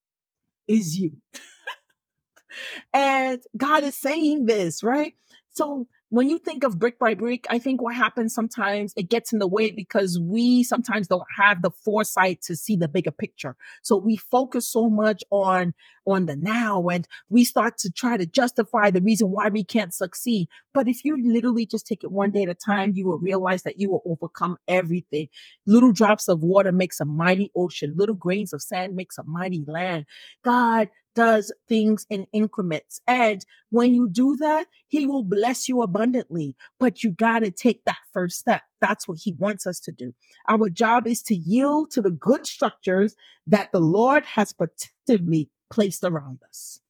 is 0.67 0.99
you. 0.99 1.13
and 2.93 3.41
God 3.57 3.85
is 3.85 3.97
saying 3.97 4.47
this, 4.47 4.83
right? 4.83 5.15
So 5.51 5.87
when 6.09 6.29
you 6.29 6.39
think 6.39 6.65
of 6.65 6.79
brick 6.79 6.99
by 6.99 7.15
brick, 7.15 7.47
I 7.49 7.59
think 7.59 7.81
what 7.81 7.95
happens 7.95 8.35
sometimes 8.35 8.93
it 8.97 9.09
gets 9.09 9.33
in 9.33 9.39
the 9.39 9.47
way 9.47 9.71
because 9.71 10.19
we 10.19 10.63
sometimes 10.63 11.09
don't 11.09 11.23
have 11.37 11.63
the 11.63 11.71
foresight 11.71 12.43
to 12.43 12.57
see 12.57 12.77
the 12.77 12.89
bigger 12.89 13.11
picture. 13.11 13.57
So 13.83 13.97
we 13.97 14.17
focus 14.17 14.67
so 14.67 14.91
much 14.91 15.23
on 15.31 15.73
on 16.07 16.27
the 16.27 16.37
now 16.37 16.89
and 16.89 17.07
we 17.29 17.45
start 17.45 17.79
to 17.79 17.91
try 17.91 18.17
to 18.17 18.27
justify 18.27 18.91
the 18.91 19.01
reason 19.01 19.31
why 19.31 19.49
we 19.49 19.65
can't 19.65 19.95
succeed. 19.95 20.49
But 20.75 20.89
if 20.89 21.05
you 21.05 21.17
literally 21.23 21.67
just 21.67 21.87
take 21.87 22.03
it 22.05 22.11
one 22.11 22.31
day 22.31 22.43
at 22.43 22.49
a 22.49 22.55
time, 22.55 22.93
you 22.95 23.07
will 23.07 23.19
realize 23.19 23.63
that 23.63 23.79
you 23.79 23.91
will 23.91 24.03
overcome 24.07 24.57
everything. 24.69 25.29
Little 25.67 25.93
drops 25.93 26.29
of 26.29 26.43
water 26.43 26.73
makes 26.73 27.01
a 27.01 27.05
mighty 27.05 27.51
ocean. 27.57 27.95
Little 27.97 28.15
grains 28.15 28.53
of 28.53 28.63
sand 28.63 28.95
makes 28.97 29.19
a 29.19 29.25
mighty 29.25 29.65
land. 29.67 30.07
God 30.45 30.89
does 31.15 31.53
things 31.69 32.07
in 32.11 32.27
increments. 32.33 33.01
And 33.07 33.45
when 33.71 33.95
you 33.95 34.09
do 34.09 34.37
that, 34.37 34.67
he 34.89 35.07
will 35.07 35.23
bless 35.23 35.69
you 35.69 35.83
abundantly. 35.83 36.57
But 36.81 37.03
you 37.03 37.11
got 37.13 37.41
to 37.41 37.51
take 37.51 37.85
that 37.85 37.99
first 38.13 38.39
step. 38.39 38.63
That's 38.81 39.07
what 39.07 39.19
he 39.23 39.35
wants 39.39 39.67
us 39.67 39.79
to 39.81 39.93
do. 39.93 40.15
Our 40.49 40.69
job 40.69 41.07
is 41.07 41.23
to 41.25 41.35
yield 41.35 41.91
to 41.93 42.03
the 42.03 42.11
good 42.11 42.47
structures 42.47 43.15
that 43.47 43.73
the 43.73 43.81
Lord 43.81 44.25
has 44.25 44.53
protectively 44.53 45.51
placed 45.73 46.05
around 46.05 46.41
us. 46.49 46.81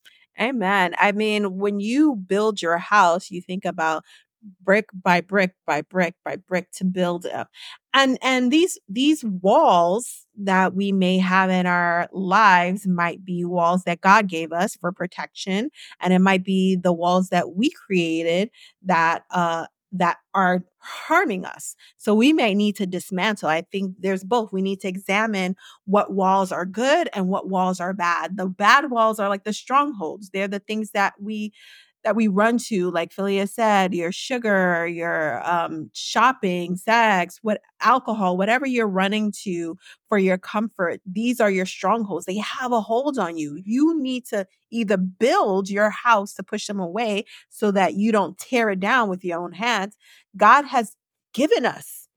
Amen. 0.40 0.94
I 0.98 1.12
mean, 1.12 1.58
when 1.58 1.80
you 1.80 2.16
build 2.16 2.62
your 2.62 2.78
house, 2.78 3.30
you 3.30 3.40
think 3.42 3.64
about 3.64 4.04
brick 4.60 4.86
by 4.92 5.20
brick 5.20 5.54
by 5.66 5.82
brick 5.82 6.14
by 6.24 6.36
brick 6.36 6.70
to 6.72 6.84
build 6.84 7.26
up. 7.26 7.48
And 7.94 8.18
and 8.22 8.50
these 8.50 8.78
these 8.88 9.22
walls 9.24 10.26
that 10.36 10.74
we 10.74 10.90
may 10.92 11.18
have 11.18 11.50
in 11.50 11.66
our 11.66 12.08
lives 12.12 12.86
might 12.86 13.24
be 13.24 13.44
walls 13.44 13.84
that 13.84 14.00
God 14.00 14.28
gave 14.28 14.52
us 14.52 14.74
for 14.76 14.90
protection 14.92 15.70
and 16.00 16.12
it 16.12 16.18
might 16.20 16.44
be 16.44 16.76
the 16.76 16.92
walls 16.92 17.28
that 17.28 17.54
we 17.54 17.70
created 17.70 18.50
that 18.82 19.24
uh 19.30 19.66
that 19.92 20.18
are 20.34 20.64
harming 20.78 21.44
us. 21.44 21.76
So 21.98 22.14
we 22.14 22.32
may 22.32 22.54
need 22.54 22.76
to 22.76 22.86
dismantle. 22.86 23.48
I 23.48 23.62
think 23.70 23.94
there's 24.00 24.24
both. 24.24 24.52
We 24.52 24.62
need 24.62 24.80
to 24.80 24.88
examine 24.88 25.56
what 25.84 26.12
walls 26.12 26.50
are 26.50 26.66
good 26.66 27.08
and 27.14 27.28
what 27.28 27.48
walls 27.48 27.78
are 27.80 27.92
bad. 27.92 28.36
The 28.36 28.46
bad 28.46 28.90
walls 28.90 29.18
are 29.20 29.28
like 29.28 29.44
the 29.44 29.52
strongholds. 29.52 30.30
They're 30.30 30.48
the 30.48 30.58
things 30.60 30.90
that 30.92 31.14
we 31.20 31.52
that 32.04 32.16
we 32.16 32.28
run 32.28 32.58
to, 32.58 32.90
like 32.90 33.14
Philia 33.14 33.48
said, 33.48 33.94
your 33.94 34.12
sugar, 34.12 34.86
your 34.86 35.42
um, 35.48 35.90
shopping, 35.92 36.76
sex, 36.76 37.38
what 37.42 37.60
alcohol, 37.80 38.36
whatever 38.36 38.66
you're 38.66 38.88
running 38.88 39.32
to 39.42 39.76
for 40.08 40.18
your 40.18 40.38
comfort, 40.38 41.00
these 41.06 41.40
are 41.40 41.50
your 41.50 41.66
strongholds. 41.66 42.26
They 42.26 42.38
have 42.38 42.72
a 42.72 42.80
hold 42.80 43.18
on 43.18 43.36
you. 43.36 43.60
You 43.64 44.00
need 44.00 44.26
to 44.26 44.46
either 44.70 44.96
build 44.96 45.70
your 45.70 45.90
house 45.90 46.34
to 46.34 46.42
push 46.42 46.66
them 46.66 46.80
away 46.80 47.24
so 47.50 47.70
that 47.70 47.94
you 47.94 48.12
don't 48.12 48.38
tear 48.38 48.70
it 48.70 48.80
down 48.80 49.08
with 49.08 49.24
your 49.24 49.42
own 49.42 49.52
hands. 49.52 49.96
God 50.36 50.64
has 50.64 50.96
given 51.32 51.64
us 51.64 52.08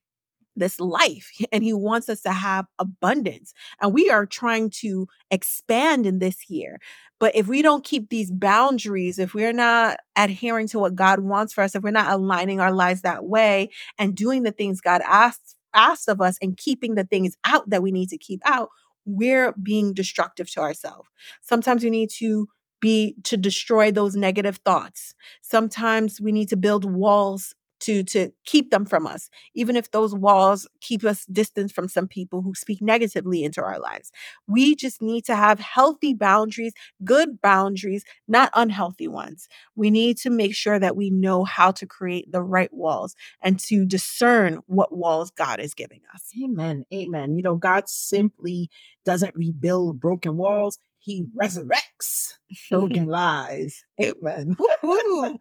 this 0.56 0.80
life 0.80 1.32
and 1.52 1.64
he 1.64 1.74
wants 1.74 2.10
us 2.10 2.22
to 2.22 2.32
have 2.32 2.66
abundance 2.80 3.54
and 3.82 3.94
we 3.94 4.10
are 4.10 4.26
trying 4.26 4.70
to 4.70 5.08
expand 5.32 6.06
in 6.06 6.20
this 6.20 6.50
year 6.50 6.80
but 7.20 7.36
if 7.36 7.48
we 7.48 7.62
don't 7.62 7.84
keep 7.84 8.10
these 8.10 8.32
boundaries 8.32 9.20
if 9.20 9.34
we're 9.34 9.54
not 9.54 9.98
adhering 10.16 10.68
to 10.68 10.80
what 10.80 10.96
god 10.96 11.20
wants 11.20 11.54
for 11.54 11.64
us 11.64 11.76
if 11.76 11.84
we're 11.84 11.92
not 11.92 12.12
aligning 12.12 12.60
our 12.60 12.74
lives 12.74 13.02
that 13.02 13.26
way 13.26 13.70
and 13.98 14.16
doing 14.16 14.44
the 14.44 14.52
things 14.52 14.82
god 14.82 15.02
asks 15.06 15.56
asked 15.74 16.08
of 16.08 16.22
us 16.22 16.38
and 16.42 16.56
keeping 16.58 16.96
the 16.96 17.04
things 17.04 17.36
out 17.44 17.70
that 17.70 17.84
we 17.84 17.92
need 17.92 18.08
to 18.08 18.18
keep 18.18 18.42
out 18.46 18.70
we're 19.06 19.54
being 19.62 19.94
destructive 19.94 20.50
to 20.52 20.62
ourselves. 20.62 21.08
Sometimes 21.42 21.84
we 21.84 21.90
need 21.90 22.10
to 22.18 22.48
be 22.82 23.16
to 23.24 23.38
destroy 23.38 23.92
those 23.92 24.16
negative 24.16 24.58
thoughts. 24.66 25.14
Sometimes 25.42 26.20
we 26.20 26.32
need 26.32 26.50
to 26.50 26.58
build 26.58 26.86
walls 26.86 27.56
to 27.86 28.04
to 28.04 28.32
keep 28.46 28.72
them 28.72 28.86
from 28.86 29.08
us 29.08 29.30
even 29.54 29.76
if 29.76 29.92
those 29.92 30.14
walls 30.14 30.68
keep 30.82 31.04
us 31.04 31.26
distant 31.26 31.72
from 31.72 31.88
some 31.88 32.08
people 32.08 32.42
who 32.42 32.54
speak 32.54 32.82
negatively 32.82 33.44
into 33.44 33.62
our 33.62 33.80
lives. 33.80 34.12
We 34.48 34.76
just 34.76 35.02
need 35.02 35.26
to 35.26 35.36
have 35.36 35.60
healthy 35.60 36.14
boundaries 36.14 36.74
good 37.04 37.42
boundaries 37.42 38.04
not 38.28 38.50
unhealthy 38.54 39.08
ones. 39.08 39.48
We 39.76 39.90
need 39.90 40.18
to 40.18 40.30
make 40.30 40.56
sure 40.56 40.80
that 40.80 40.96
we 40.96 41.10
know 41.10 41.44
how 41.44 41.72
to 41.72 41.86
create 41.86 42.32
the 42.32 42.42
right 42.42 42.74
walls 42.74 43.16
and 43.42 43.60
to 43.62 43.86
discern 43.86 44.62
what 44.68 44.96
walls 44.96 45.32
god 45.32 45.60
is 45.60 45.74
giving 45.74 46.02
us. 46.14 46.32
Amen 46.44 46.86
amen. 46.94 47.36
You 47.36 47.44
know 47.44 47.56
god 47.56 47.88
simply 47.88 48.70
doesn't 49.06 49.36
rebuild 49.36 50.00
broken 50.00 50.38
walls 50.38 50.80
he 51.06 51.26
resurrects 51.40 52.34
broken 52.72 53.06
lies. 53.06 53.84
Amen. 54.02 54.58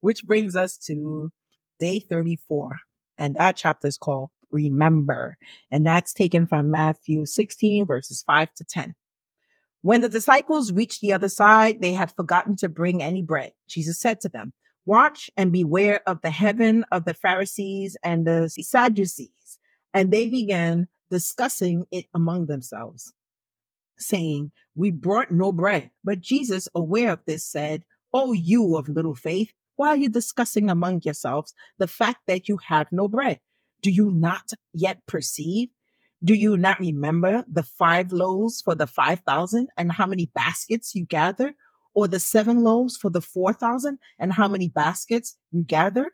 Which 0.00 0.24
brings 0.24 0.54
us 0.54 0.76
to 0.86 1.32
day 1.78 2.00
34. 2.00 2.78
And 3.18 3.34
that 3.36 3.56
chapter 3.56 3.88
is 3.88 3.98
called 3.98 4.30
Remember. 4.50 5.36
And 5.70 5.86
that's 5.86 6.12
taken 6.12 6.46
from 6.46 6.70
Matthew 6.70 7.26
16, 7.26 7.86
verses 7.86 8.22
5 8.26 8.54
to 8.54 8.64
10. 8.64 8.94
When 9.82 10.00
the 10.00 10.08
disciples 10.08 10.72
reached 10.72 11.00
the 11.00 11.12
other 11.12 11.28
side, 11.28 11.80
they 11.80 11.92
had 11.92 12.12
forgotten 12.12 12.56
to 12.56 12.68
bring 12.68 13.02
any 13.02 13.22
bread. 13.22 13.52
Jesus 13.68 14.00
said 14.00 14.20
to 14.20 14.28
them, 14.28 14.52
Watch 14.84 15.30
and 15.36 15.52
beware 15.52 16.00
of 16.06 16.20
the 16.22 16.34
leaven 16.42 16.84
of 16.92 17.04
the 17.04 17.14
Pharisees 17.14 17.96
and 18.02 18.26
the 18.26 18.48
Sadducees. 18.48 19.58
And 19.92 20.12
they 20.12 20.28
began 20.28 20.88
discussing 21.10 21.86
it 21.90 22.06
among 22.14 22.46
themselves, 22.46 23.12
saying, 23.98 24.52
We 24.74 24.90
brought 24.90 25.30
no 25.30 25.52
bread. 25.52 25.90
But 26.04 26.20
Jesus, 26.20 26.68
aware 26.74 27.12
of 27.12 27.20
this, 27.26 27.44
said, 27.44 27.84
O 28.12 28.32
you 28.32 28.76
of 28.76 28.88
little 28.88 29.14
faith, 29.14 29.52
why 29.76 29.88
are 29.88 29.96
you 29.96 30.08
discussing 30.08 30.70
among 30.70 31.02
yourselves 31.04 31.54
the 31.78 31.86
fact 31.86 32.20
that 32.26 32.48
you 32.48 32.58
have 32.68 32.88
no 32.90 33.08
bread? 33.08 33.40
Do 33.82 33.90
you 33.90 34.10
not 34.10 34.50
yet 34.72 35.06
perceive? 35.06 35.68
Do 36.24 36.34
you 36.34 36.56
not 36.56 36.80
remember 36.80 37.44
the 37.50 37.62
five 37.62 38.10
loaves 38.10 38.62
for 38.62 38.74
the 38.74 38.86
5,000 38.86 39.68
and 39.76 39.92
how 39.92 40.06
many 40.06 40.30
baskets 40.34 40.94
you 40.94 41.04
gathered? 41.04 41.54
Or 41.94 42.08
the 42.08 42.20
seven 42.20 42.62
loaves 42.62 42.96
for 42.96 43.10
the 43.10 43.22
4,000 43.22 43.98
and 44.18 44.32
how 44.32 44.48
many 44.48 44.68
baskets 44.68 45.36
you 45.50 45.62
gathered? 45.62 46.10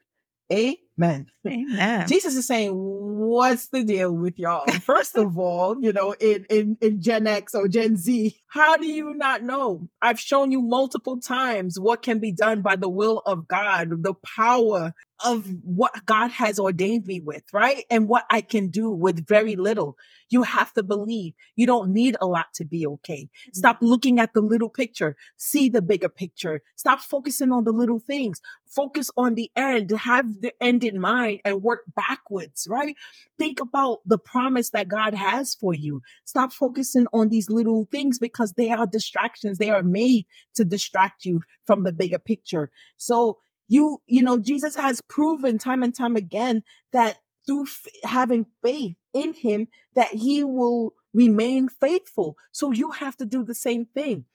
Amen. 1.00 1.26
Amen. 1.46 2.06
Jesus 2.06 2.36
is 2.36 2.46
saying, 2.46 2.72
what's 2.74 3.68
the 3.68 3.82
deal 3.82 4.12
with 4.12 4.38
y'all? 4.38 4.66
First 4.80 5.16
of 5.16 5.38
all, 5.38 5.76
you 5.80 5.92
know, 5.92 6.14
in, 6.20 6.44
in, 6.50 6.76
in 6.80 7.00
Gen 7.00 7.26
X 7.26 7.54
or 7.54 7.66
Gen 7.66 7.96
Z, 7.96 8.36
how 8.48 8.76
do 8.76 8.86
you 8.86 9.14
not 9.14 9.42
know? 9.42 9.88
I've 10.02 10.20
shown 10.20 10.52
you 10.52 10.60
multiple 10.60 11.18
times 11.18 11.80
what 11.80 12.02
can 12.02 12.18
be 12.18 12.32
done 12.32 12.60
by 12.60 12.76
the 12.76 12.88
will 12.88 13.22
of 13.24 13.48
God, 13.48 14.02
the 14.02 14.14
power 14.36 14.92
of 15.24 15.46
what 15.62 16.06
God 16.06 16.30
has 16.30 16.58
ordained 16.58 17.06
me 17.06 17.20
with, 17.20 17.44
right? 17.52 17.84
And 17.90 18.08
what 18.08 18.24
I 18.30 18.40
can 18.40 18.68
do 18.68 18.90
with 18.90 19.26
very 19.26 19.56
little. 19.56 19.96
You 20.30 20.42
have 20.42 20.72
to 20.74 20.82
believe 20.82 21.34
you 21.56 21.66
don't 21.66 21.92
need 21.92 22.16
a 22.20 22.26
lot 22.26 22.46
to 22.54 22.64
be 22.64 22.86
okay. 22.86 23.24
Mm-hmm. 23.24 23.52
Stop 23.52 23.78
looking 23.80 24.18
at 24.18 24.32
the 24.32 24.40
little 24.40 24.70
picture. 24.70 25.16
See 25.36 25.68
the 25.68 25.82
bigger 25.82 26.08
picture. 26.08 26.62
Stop 26.76 27.00
focusing 27.00 27.52
on 27.52 27.64
the 27.64 27.72
little 27.72 27.98
things. 27.98 28.40
Focus 28.66 29.10
on 29.16 29.34
the 29.34 29.50
end. 29.56 29.90
Have 29.90 30.40
the 30.40 30.52
end 30.62 30.84
in 30.84 30.98
mind 31.00 31.40
and 31.44 31.62
work 31.62 31.82
backwards, 31.94 32.66
right? 32.68 32.96
Think 33.38 33.60
about 33.60 33.98
the 34.06 34.18
promise 34.18 34.70
that 34.70 34.88
God 34.88 35.14
has 35.14 35.54
for 35.54 35.74
you. 35.74 36.00
Stop 36.24 36.52
focusing 36.52 37.06
on 37.12 37.28
these 37.28 37.50
little 37.50 37.86
things 37.92 38.18
because 38.18 38.54
they 38.54 38.70
are 38.70 38.86
distractions. 38.86 39.58
They 39.58 39.70
are 39.70 39.82
made 39.82 40.26
to 40.54 40.64
distract 40.64 41.24
you 41.24 41.42
from 41.66 41.82
the 41.82 41.92
bigger 41.92 42.18
picture. 42.18 42.70
So 42.96 43.38
you, 43.72 44.02
you 44.06 44.22
know, 44.22 44.38
Jesus 44.38 44.76
has 44.76 45.00
proven 45.08 45.56
time 45.56 45.82
and 45.82 45.94
time 45.94 46.14
again 46.14 46.62
that 46.92 47.16
through 47.46 47.62
f- 47.62 47.86
having 48.04 48.44
faith 48.62 48.96
in 49.14 49.32
him, 49.32 49.66
that 49.94 50.08
he 50.08 50.44
will 50.44 50.92
remain 51.14 51.70
faithful. 51.70 52.36
So 52.52 52.70
you 52.70 52.90
have 52.90 53.16
to 53.16 53.24
do 53.24 53.42
the 53.42 53.54
same 53.54 53.86
thing. 53.86 54.26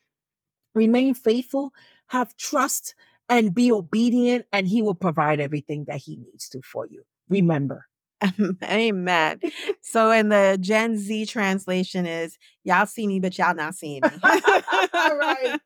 Remain 0.73 1.13
faithful, 1.13 1.71
have 2.07 2.35
trust, 2.35 2.95
and 3.29 3.53
be 3.53 3.71
obedient, 3.71 4.45
and 4.51 4.67
he 4.67 4.81
will 4.81 4.95
provide 4.95 5.39
everything 5.39 5.85
that 5.87 5.97
he 5.97 6.15
needs 6.15 6.49
to 6.49 6.61
for 6.63 6.87
you. 6.87 7.03
Remember, 7.29 7.85
Amen. 8.63 9.39
So 9.81 10.11
in 10.11 10.29
the 10.29 10.57
Gen 10.59 10.97
Z 10.97 11.27
translation 11.27 12.05
is 12.05 12.37
y'all 12.63 12.85
see 12.85 13.07
me, 13.07 13.19
but 13.19 13.37
y'all 13.37 13.55
not 13.55 13.75
seeing 13.75 14.01
me. 14.03 14.09
right, 14.23 14.63
right. 14.93 15.59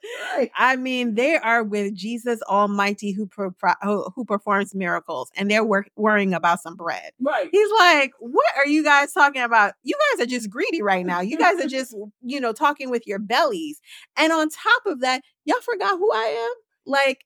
I 0.58 0.76
mean, 0.76 1.16
they 1.16 1.38
are 1.38 1.64
with 1.64 1.96
Jesus 1.96 2.42
Almighty 2.44 3.12
who, 3.12 3.26
pro- 3.28 3.54
who, 3.82 4.26
performs 4.26 4.76
miracles, 4.76 5.32
and 5.36 5.50
they're 5.50 5.64
wor- 5.64 5.88
worrying 5.96 6.34
about 6.34 6.62
some 6.62 6.76
bread. 6.76 7.12
Right. 7.20 7.50
He's 7.52 7.70
like, 7.80 8.12
"What 8.20 8.46
are 8.58 8.68
you 8.68 8.84
guys 8.84 9.14
talking 9.14 9.42
about? 9.42 9.74
You 9.84 9.96
guys 10.12 10.24
are 10.24 10.30
just 10.30 10.50
greedy 10.50 10.82
right 10.82 11.06
now. 11.06 11.22
You 11.22 11.38
guys 11.38 11.60
are 11.60 11.68
just, 11.68 11.96
you 12.22 12.40
know, 12.40 12.54
talking 12.54 12.90
with 12.90 13.08
your 13.08 13.20
bellies. 13.20 13.80
And 14.18 14.32
on 14.34 14.50
top 14.50 14.86
of 14.86 15.00
that, 15.02 15.24
y'all 15.46 15.62
forgot 15.62 15.98
who 15.98 16.12
I 16.12 16.50
am. 16.50 16.54
Like." 16.86 17.20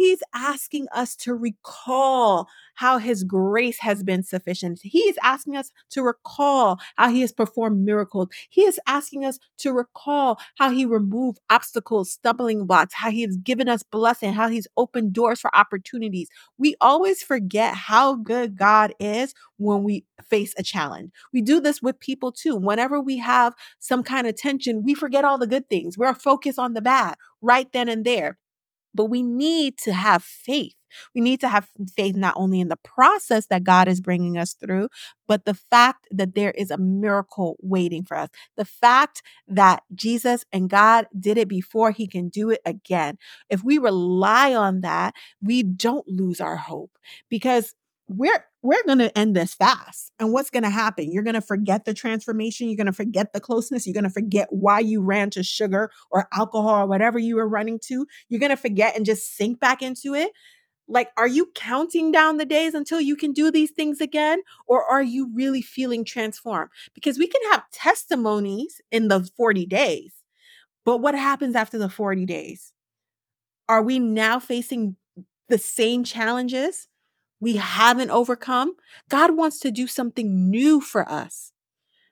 He's 0.00 0.22
asking 0.34 0.86
us 0.94 1.14
to 1.16 1.34
recall 1.34 2.48
how 2.76 2.96
his 2.96 3.22
grace 3.22 3.78
has 3.80 4.02
been 4.02 4.22
sufficient. 4.22 4.80
He 4.82 5.00
is 5.00 5.18
asking 5.22 5.56
us 5.56 5.70
to 5.90 6.02
recall 6.02 6.78
how 6.96 7.10
he 7.10 7.20
has 7.20 7.32
performed 7.32 7.84
miracles. 7.84 8.28
He 8.48 8.62
is 8.62 8.80
asking 8.86 9.26
us 9.26 9.38
to 9.58 9.72
recall 9.72 10.38
how 10.56 10.70
he 10.70 10.86
removed 10.86 11.38
obstacles, 11.50 12.12
stumbling 12.12 12.64
blocks, 12.66 12.94
how 12.94 13.10
he 13.10 13.20
has 13.22 13.36
given 13.36 13.68
us 13.68 13.82
blessing, 13.82 14.32
how 14.32 14.48
he's 14.48 14.66
opened 14.78 15.12
doors 15.12 15.38
for 15.40 15.54
opportunities. 15.54 16.28
We 16.56 16.76
always 16.80 17.22
forget 17.22 17.74
how 17.74 18.14
good 18.16 18.56
God 18.56 18.94
is 18.98 19.34
when 19.58 19.82
we 19.84 20.06
face 20.30 20.54
a 20.56 20.62
challenge. 20.62 21.10
We 21.34 21.42
do 21.42 21.60
this 21.60 21.82
with 21.82 22.00
people 22.00 22.32
too. 22.32 22.56
Whenever 22.56 23.02
we 23.02 23.18
have 23.18 23.52
some 23.80 24.02
kind 24.02 24.26
of 24.26 24.34
tension, 24.36 24.82
we 24.82 24.94
forget 24.94 25.26
all 25.26 25.36
the 25.36 25.46
good 25.46 25.68
things. 25.68 25.98
We're 25.98 26.14
focused 26.14 26.58
on 26.58 26.72
the 26.72 26.80
bad 26.80 27.16
right 27.42 27.70
then 27.72 27.90
and 27.90 28.04
there. 28.06 28.38
But 28.94 29.06
we 29.06 29.22
need 29.22 29.78
to 29.78 29.92
have 29.92 30.22
faith. 30.22 30.74
We 31.14 31.20
need 31.20 31.40
to 31.40 31.48
have 31.48 31.68
faith 31.96 32.16
not 32.16 32.34
only 32.36 32.60
in 32.60 32.68
the 32.68 32.76
process 32.76 33.46
that 33.46 33.62
God 33.62 33.86
is 33.86 34.00
bringing 34.00 34.36
us 34.36 34.54
through, 34.54 34.88
but 35.28 35.44
the 35.44 35.54
fact 35.54 36.08
that 36.10 36.34
there 36.34 36.50
is 36.50 36.70
a 36.70 36.78
miracle 36.78 37.56
waiting 37.62 38.04
for 38.04 38.16
us. 38.16 38.28
The 38.56 38.64
fact 38.64 39.22
that 39.46 39.82
Jesus 39.94 40.44
and 40.52 40.68
God 40.68 41.06
did 41.18 41.38
it 41.38 41.48
before, 41.48 41.92
He 41.92 42.08
can 42.08 42.28
do 42.28 42.50
it 42.50 42.60
again. 42.66 43.18
If 43.48 43.62
we 43.62 43.78
rely 43.78 44.54
on 44.54 44.80
that, 44.80 45.14
we 45.40 45.62
don't 45.62 46.08
lose 46.08 46.40
our 46.40 46.56
hope 46.56 46.98
because 47.28 47.74
we're 48.10 48.44
we're 48.62 48.82
going 48.84 48.98
to 48.98 49.16
end 49.16 49.36
this 49.36 49.54
fast. 49.54 50.12
And 50.18 50.32
what's 50.32 50.50
going 50.50 50.64
to 50.64 50.70
happen? 50.70 51.10
You're 51.10 51.22
going 51.22 51.34
to 51.34 51.40
forget 51.40 51.84
the 51.84 51.94
transformation. 51.94 52.68
You're 52.68 52.76
going 52.76 52.86
to 52.86 52.92
forget 52.92 53.32
the 53.32 53.40
closeness. 53.40 53.86
You're 53.86 53.94
going 53.94 54.04
to 54.04 54.10
forget 54.10 54.48
why 54.50 54.80
you 54.80 55.00
ran 55.00 55.30
to 55.30 55.42
sugar 55.42 55.90
or 56.10 56.28
alcohol 56.34 56.82
or 56.82 56.86
whatever 56.86 57.18
you 57.18 57.36
were 57.36 57.48
running 57.48 57.78
to. 57.84 58.06
You're 58.28 58.40
going 58.40 58.50
to 58.50 58.56
forget 58.56 58.96
and 58.96 59.06
just 59.06 59.34
sink 59.36 59.60
back 59.60 59.80
into 59.80 60.14
it. 60.14 60.32
Like, 60.88 61.10
are 61.16 61.28
you 61.28 61.50
counting 61.54 62.10
down 62.10 62.36
the 62.36 62.44
days 62.44 62.74
until 62.74 63.00
you 63.00 63.16
can 63.16 63.32
do 63.32 63.50
these 63.50 63.70
things 63.70 64.00
again? 64.00 64.42
Or 64.66 64.84
are 64.84 65.02
you 65.02 65.30
really 65.32 65.62
feeling 65.62 66.04
transformed? 66.04 66.70
Because 66.94 67.16
we 67.16 67.28
can 67.28 67.40
have 67.52 67.70
testimonies 67.72 68.80
in 68.90 69.06
the 69.06 69.26
40 69.36 69.66
days, 69.66 70.14
but 70.84 70.98
what 70.98 71.14
happens 71.14 71.54
after 71.54 71.78
the 71.78 71.88
40 71.88 72.26
days? 72.26 72.72
Are 73.68 73.82
we 73.82 74.00
now 74.00 74.40
facing 74.40 74.96
the 75.48 75.58
same 75.58 76.02
challenges? 76.02 76.88
We 77.40 77.56
haven't 77.56 78.10
overcome, 78.10 78.74
God 79.08 79.36
wants 79.36 79.58
to 79.60 79.70
do 79.70 79.86
something 79.86 80.50
new 80.50 80.80
for 80.80 81.10
us. 81.10 81.52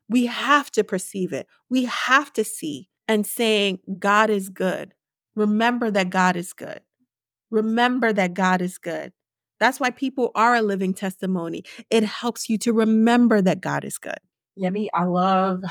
We 0.08 0.26
have 0.26 0.70
to 0.72 0.84
perceive 0.84 1.32
it. 1.32 1.46
We 1.68 1.84
have 1.84 2.32
to 2.32 2.44
see 2.44 2.88
and 3.06 3.26
saying, 3.26 3.80
God 3.98 4.30
is 4.30 4.48
good. 4.48 4.94
Remember 5.34 5.90
that 5.90 6.10
God 6.10 6.36
is 6.36 6.52
good. 6.52 6.80
Remember 7.50 8.12
that 8.12 8.34
God 8.34 8.62
is 8.62 8.78
good. 8.78 9.12
That's 9.60 9.80
why 9.80 9.90
people 9.90 10.30
are 10.34 10.54
a 10.54 10.62
living 10.62 10.94
testimony. 10.94 11.64
It 11.90 12.04
helps 12.04 12.48
you 12.48 12.58
to 12.58 12.72
remember 12.72 13.42
that 13.42 13.60
God 13.60 13.84
is 13.84 13.98
good. 13.98 14.18
Yemi, 14.58 14.88
I 14.94 15.04
love 15.04 15.62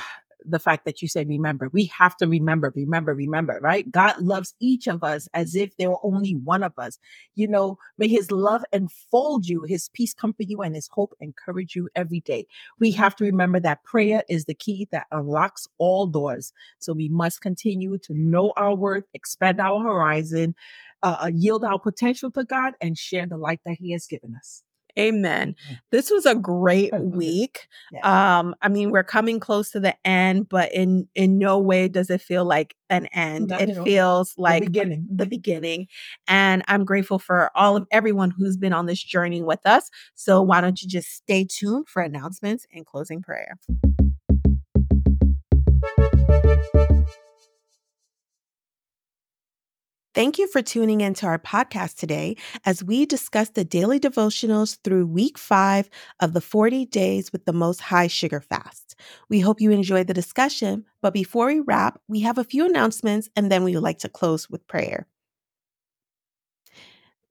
the 0.47 0.59
fact 0.59 0.85
that 0.85 1.01
you 1.01 1.07
said 1.07 1.27
remember. 1.27 1.69
We 1.71 1.85
have 1.85 2.15
to 2.17 2.27
remember, 2.27 2.71
remember, 2.75 3.13
remember, 3.13 3.59
right? 3.61 3.89
God 3.91 4.19
loves 4.19 4.53
each 4.59 4.87
of 4.87 5.03
us 5.03 5.27
as 5.33 5.55
if 5.55 5.75
there 5.77 5.89
were 5.89 6.05
only 6.05 6.33
one 6.33 6.63
of 6.63 6.73
us. 6.77 6.97
You 7.35 7.47
know, 7.47 7.77
may 7.97 8.07
his 8.07 8.31
love 8.31 8.63
enfold 8.71 9.47
you, 9.47 9.63
his 9.63 9.89
peace 9.93 10.13
comfort 10.13 10.47
you, 10.47 10.61
and 10.61 10.75
his 10.75 10.89
hope 10.91 11.13
encourage 11.19 11.75
you 11.75 11.89
every 11.95 12.21
day. 12.21 12.47
We 12.79 12.91
have 12.91 13.15
to 13.17 13.25
remember 13.25 13.59
that 13.59 13.83
prayer 13.83 14.23
is 14.29 14.45
the 14.45 14.53
key 14.53 14.87
that 14.91 15.07
unlocks 15.11 15.67
all 15.77 16.07
doors. 16.07 16.53
So 16.79 16.93
we 16.93 17.09
must 17.09 17.41
continue 17.41 17.97
to 17.99 18.13
know 18.13 18.53
our 18.55 18.75
worth, 18.75 19.05
expand 19.13 19.59
our 19.59 19.81
horizon, 19.81 20.55
uh, 21.03 21.17
uh 21.23 21.31
yield 21.33 21.63
our 21.63 21.79
potential 21.79 22.31
to 22.31 22.43
God, 22.43 22.73
and 22.81 22.97
share 22.97 23.25
the 23.25 23.37
light 23.37 23.59
that 23.65 23.77
he 23.79 23.91
has 23.91 24.07
given 24.07 24.35
us. 24.35 24.63
Amen. 24.97 25.55
Mm. 25.69 25.79
This 25.91 26.09
was 26.09 26.25
a 26.25 26.35
great 26.35 26.93
week. 26.99 27.67
Um, 28.03 28.55
I 28.61 28.69
mean, 28.69 28.91
we're 28.91 29.03
coming 29.03 29.39
close 29.39 29.71
to 29.71 29.79
the 29.79 29.95
end, 30.05 30.49
but 30.49 30.73
in 30.73 31.07
in 31.15 31.37
no 31.37 31.59
way 31.59 31.87
does 31.87 32.09
it 32.09 32.21
feel 32.21 32.45
like 32.45 32.75
an 32.89 33.05
end. 33.07 33.49
Not 33.49 33.61
it 33.61 33.83
feels 33.83 34.33
like 34.37 34.63
the 34.63 34.69
beginning. 34.69 35.07
the 35.09 35.25
beginning. 35.25 35.87
And 36.27 36.63
I'm 36.67 36.83
grateful 36.85 37.19
for 37.19 37.51
all 37.55 37.75
of 37.75 37.87
everyone 37.91 38.31
who's 38.31 38.57
been 38.57 38.73
on 38.73 38.85
this 38.85 39.01
journey 39.01 39.41
with 39.43 39.65
us. 39.65 39.89
So 40.15 40.41
why 40.41 40.61
don't 40.61 40.81
you 40.81 40.87
just 40.87 41.09
stay 41.09 41.45
tuned 41.45 41.87
for 41.87 42.01
announcements 42.01 42.65
and 42.73 42.85
closing 42.85 43.21
prayer. 43.21 43.57
Thank 50.17 50.39
you 50.39 50.47
for 50.47 50.63
tuning 50.63 51.01
into 51.01 51.27
our 51.27 51.37
podcast 51.37 51.97
today 51.97 52.37
as 52.65 52.83
we 52.83 53.05
discuss 53.05 53.51
the 53.51 53.63
daily 53.63 53.99
devotionals 53.99 54.79
through 54.83 55.05
week 55.05 55.37
five 55.37 55.91
of 56.19 56.33
the 56.33 56.41
40 56.41 56.87
Days 56.87 57.31
with 57.31 57.45
the 57.45 57.53
Most 57.53 57.81
High 57.81 58.07
Sugar 58.07 58.41
Fast. 58.41 58.95
We 59.29 59.41
hope 59.41 59.61
you 59.61 59.69
enjoyed 59.69 60.07
the 60.07 60.15
discussion, 60.15 60.85
but 61.03 61.13
before 61.13 61.45
we 61.45 61.59
wrap, 61.59 62.01
we 62.07 62.21
have 62.21 62.39
a 62.39 62.43
few 62.43 62.65
announcements 62.65 63.29
and 63.35 63.51
then 63.51 63.63
we 63.63 63.75
would 63.75 63.83
like 63.83 63.99
to 63.99 64.09
close 64.09 64.49
with 64.49 64.65
prayer. 64.65 65.05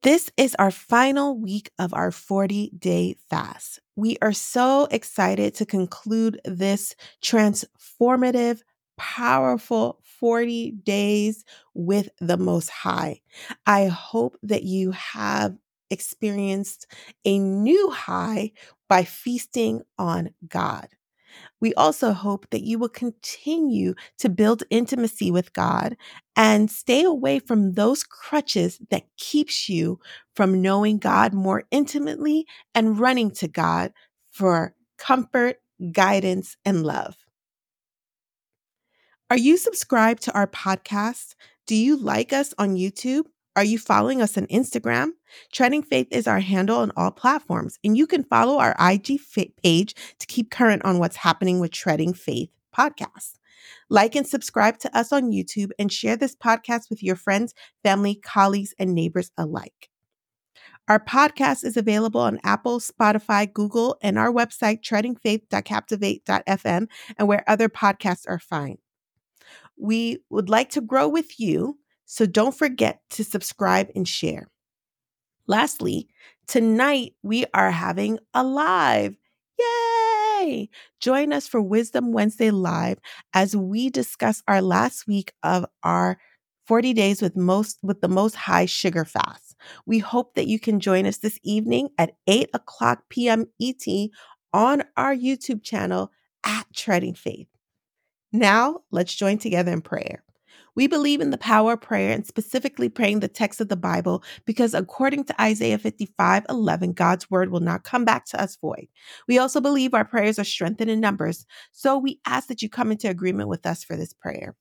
This 0.05 0.31
is 0.37 0.55
our 0.57 0.71
final 0.71 1.37
week 1.37 1.73
of 1.81 1.93
our 1.93 2.13
40 2.13 2.71
day 2.79 3.17
fast. 3.29 3.81
We 3.97 4.17
are 4.23 4.33
so 4.33 4.87
excited 4.93 5.57
to 5.57 5.67
conclude 5.67 6.41
this 6.45 6.95
transformative, 7.21 8.61
powerful 8.97 10.01
40 10.03 10.73
days 10.73 11.45
with 11.75 12.09
the 12.21 12.37
Most 12.37 12.71
High. 12.71 13.21
I 13.67 13.87
hope 13.87 14.37
that 14.43 14.63
you 14.65 14.93
have 14.93 15.57
experienced 15.91 16.87
a 17.25 17.39
new 17.39 17.91
high 17.91 18.53
by 18.89 19.05
feasting 19.05 19.83
on 19.99 20.31
God. 20.49 20.89
We 21.61 21.75
also 21.75 22.13
hope 22.13 22.47
that 22.51 22.63
you 22.63 22.79
will 22.79 22.89
continue 22.89 23.95
to 24.19 24.29
build 24.29 24.63
intimacy 24.71 25.31
with 25.31 25.53
God 25.53 25.97
and 26.35 26.71
stay 26.71 27.03
away 27.05 27.39
from 27.39 27.73
those 27.73 28.03
crutches 28.05 28.79
that 28.91 29.05
keeps 29.17 29.69
you 29.69 29.99
from 30.35 30.61
knowing 30.63 30.99
God 30.99 31.33
more 31.33 31.65
intimately 31.71 32.47
and 32.75 32.99
running 32.99 33.31
to 33.33 33.49
God 33.49 33.93
for 34.31 34.75
comfort, 34.99 35.57
guidance, 35.93 36.57
and 36.65 36.83
love. 36.85 37.17
Are 39.29 39.37
you 39.37 39.57
subscribed 39.57 40.23
to 40.23 40.33
our 40.35 40.47
podcast? 40.47 41.35
Do 41.67 41.75
you 41.75 41.97
like 41.97 42.33
us 42.33 42.55
on 42.59 42.77
YouTube? 42.77 43.25
Are 43.57 43.65
you 43.65 43.77
following 43.77 44.23
us 44.23 44.39
on 44.39 44.47
Instagram? 44.47 45.15
Treading 45.53 45.83
Faith 45.83 46.07
is 46.13 46.29
our 46.29 46.39
handle 46.39 46.79
on 46.79 46.93
all 46.97 47.11
platforms, 47.11 47.77
and 47.83 47.97
you 47.97 48.07
can 48.07 48.23
follow 48.23 48.61
our 48.61 48.77
IG 48.79 49.19
page 49.65 49.97
to 50.21 50.27
keep 50.29 50.53
current 50.53 50.85
on 50.85 51.01
what's 51.01 51.17
happening 51.17 51.59
with 51.59 51.73
Treading 51.73 52.15
Faith 52.15 52.51
podcast. 52.73 53.33
Like 53.91 54.15
and 54.15 54.25
subscribe 54.25 54.79
to 54.79 54.97
us 54.97 55.13
on 55.13 55.33
YouTube 55.33 55.73
and 55.77 55.91
share 55.91 56.17
this 56.17 56.37
podcast 56.37 56.89
with 56.89 57.03
your 57.03 57.17
friends, 57.17 57.53
family, 57.83 58.15
colleagues, 58.15 58.75
and 58.79 58.95
neighbors 58.95 59.33
alike. 59.37 59.91
Our 60.87 61.01
podcast 61.01 61.65
is 61.65 61.77
available 61.77 62.21
on 62.21 62.39
Apple, 62.45 62.79
Spotify, 62.79 63.53
Google, 63.53 63.99
and 64.03 64.21
our 64.21 64.33
website, 64.33 64.83
treadingfaith.captivate.fm, 64.83 66.87
and 67.19 67.27
where 67.27 67.43
other 67.49 67.69
podcasts 67.69 68.29
are 68.29 68.39
found. 68.39 68.79
We 69.79 70.19
would 70.31 70.49
like 70.49 70.71
to 70.71 70.81
grow 70.81 71.09
with 71.09 71.39
you, 71.39 71.79
so 72.05 72.27
don't 72.27 72.57
forget 72.57 73.01
to 73.11 73.25
subscribe 73.25 73.89
and 73.95 74.07
share. 74.07 74.49
Lastly, 75.47 76.09
tonight 76.47 77.15
we 77.23 77.45
are 77.55 77.71
having 77.71 78.19
a 78.35 78.43
live. 78.43 79.17
Yay! 79.59 80.69
Join 81.01 81.33
us 81.33 81.47
for 81.47 81.61
Wisdom 81.61 82.13
Wednesday 82.13 82.51
Live 82.51 82.99
as 83.33 83.57
we 83.57 83.91
discuss 83.91 84.43
our 84.49 84.61
last 84.61 85.07
week 85.07 85.33
of 85.43 85.67
our 85.83 86.19
40 86.67 86.95
days 86.95 87.23
with 87.23 87.37
most 87.37 87.79
with 87.83 88.01
the 88.01 88.09
most 88.09 88.35
high 88.35 88.67
sugar 88.67 89.05
fast. 89.05 89.55
We 89.87 89.99
hope 89.99 90.35
that 90.35 90.49
you 90.49 90.59
can 90.59 90.81
join 90.81 91.07
us 91.07 91.19
this 91.19 91.39
evening 91.43 91.91
at 91.97 92.17
8 92.27 92.51
o'clock 92.55 93.05
p.m. 93.09 93.47
ET 93.61 93.85
on 94.53 94.83
our 94.97 95.15
YouTube 95.15 95.63
channel 95.63 96.11
at 96.45 96.67
Treading 96.75 97.15
Faith. 97.15 97.47
Now, 98.37 98.81
let's 98.91 99.15
join 99.15 99.39
together 99.39 99.73
in 99.73 99.81
prayer. 99.81 100.23
We 100.75 100.89
believe 100.89 101.23
in 101.23 101.31
the 101.31 101.39
power 101.39 101.73
of 101.73 101.81
prayer 101.81 102.13
and 102.13 102.27
specifically 102.27 102.91
praying 102.91 103.21
the 103.21 103.29
text 103.29 103.63
of 103.63 103.71
the 103.71 103.79
Bible 103.79 104.23
because 104.45 104.75
according 104.75 105.25
to 105.25 105.43
Isaiah 105.43 105.79
55 105.79 106.45
11, 106.51 106.93
God's 106.93 107.31
word 107.31 107.51
will 107.51 107.61
not 107.61 107.85
come 107.85 108.05
back 108.05 108.27
to 108.27 108.41
us 108.41 108.59
void. 108.61 108.89
We 109.27 109.39
also 109.39 109.59
believe 109.63 109.95
our 109.95 110.05
prayers 110.05 110.39
are 110.39 110.45
strengthened 110.45 110.91
in 110.91 111.01
numbers, 111.01 111.47
so 111.73 111.97
we 111.97 112.21
ask 112.27 112.49
that 112.49 112.61
you 112.61 112.69
come 112.69 112.93
into 112.93 113.09
agreement 113.09 113.49
with 113.49 113.65
us 113.65 113.83
for 113.83 113.97
this 113.97 114.13
prayer. 114.13 114.55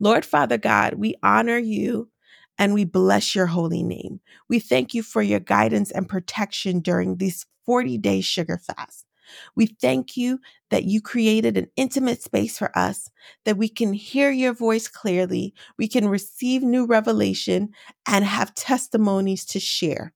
Lord 0.00 0.24
Father 0.24 0.58
God, 0.58 0.94
we 0.94 1.14
honor 1.22 1.58
you 1.58 2.10
and 2.58 2.74
we 2.74 2.84
bless 2.84 3.32
your 3.36 3.46
holy 3.46 3.84
name. 3.84 4.18
We 4.48 4.58
thank 4.58 4.92
you 4.92 5.04
for 5.04 5.22
your 5.22 5.40
guidance 5.40 5.92
and 5.92 6.08
protection 6.08 6.80
during 6.80 7.18
these 7.18 7.46
40 7.64 7.96
day 7.98 8.22
sugar 8.22 8.58
fast. 8.58 9.05
We 9.54 9.66
thank 9.66 10.16
you 10.16 10.40
that 10.70 10.84
you 10.84 11.00
created 11.00 11.56
an 11.56 11.68
intimate 11.76 12.22
space 12.22 12.58
for 12.58 12.76
us, 12.76 13.10
that 13.44 13.56
we 13.56 13.68
can 13.68 13.92
hear 13.92 14.30
your 14.30 14.52
voice 14.52 14.88
clearly, 14.88 15.54
we 15.78 15.88
can 15.88 16.08
receive 16.08 16.62
new 16.62 16.86
revelation, 16.86 17.70
and 18.06 18.24
have 18.24 18.54
testimonies 18.54 19.44
to 19.46 19.60
share. 19.60 20.12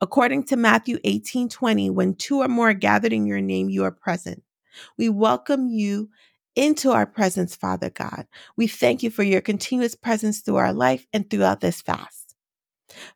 According 0.00 0.44
to 0.44 0.56
Matthew 0.56 0.98
18 1.04 1.48
20, 1.48 1.90
when 1.90 2.14
two 2.14 2.40
or 2.40 2.48
more 2.48 2.70
are 2.70 2.74
gathered 2.74 3.12
in 3.12 3.26
your 3.26 3.40
name, 3.40 3.68
you 3.68 3.84
are 3.84 3.90
present. 3.90 4.42
We 4.96 5.08
welcome 5.08 5.68
you 5.68 6.08
into 6.56 6.90
our 6.90 7.06
presence, 7.06 7.54
Father 7.54 7.90
God. 7.90 8.26
We 8.56 8.66
thank 8.66 9.02
you 9.02 9.10
for 9.10 9.22
your 9.22 9.40
continuous 9.40 9.94
presence 9.94 10.40
through 10.40 10.56
our 10.56 10.72
life 10.72 11.06
and 11.12 11.28
throughout 11.28 11.60
this 11.60 11.82
fast. 11.82 12.34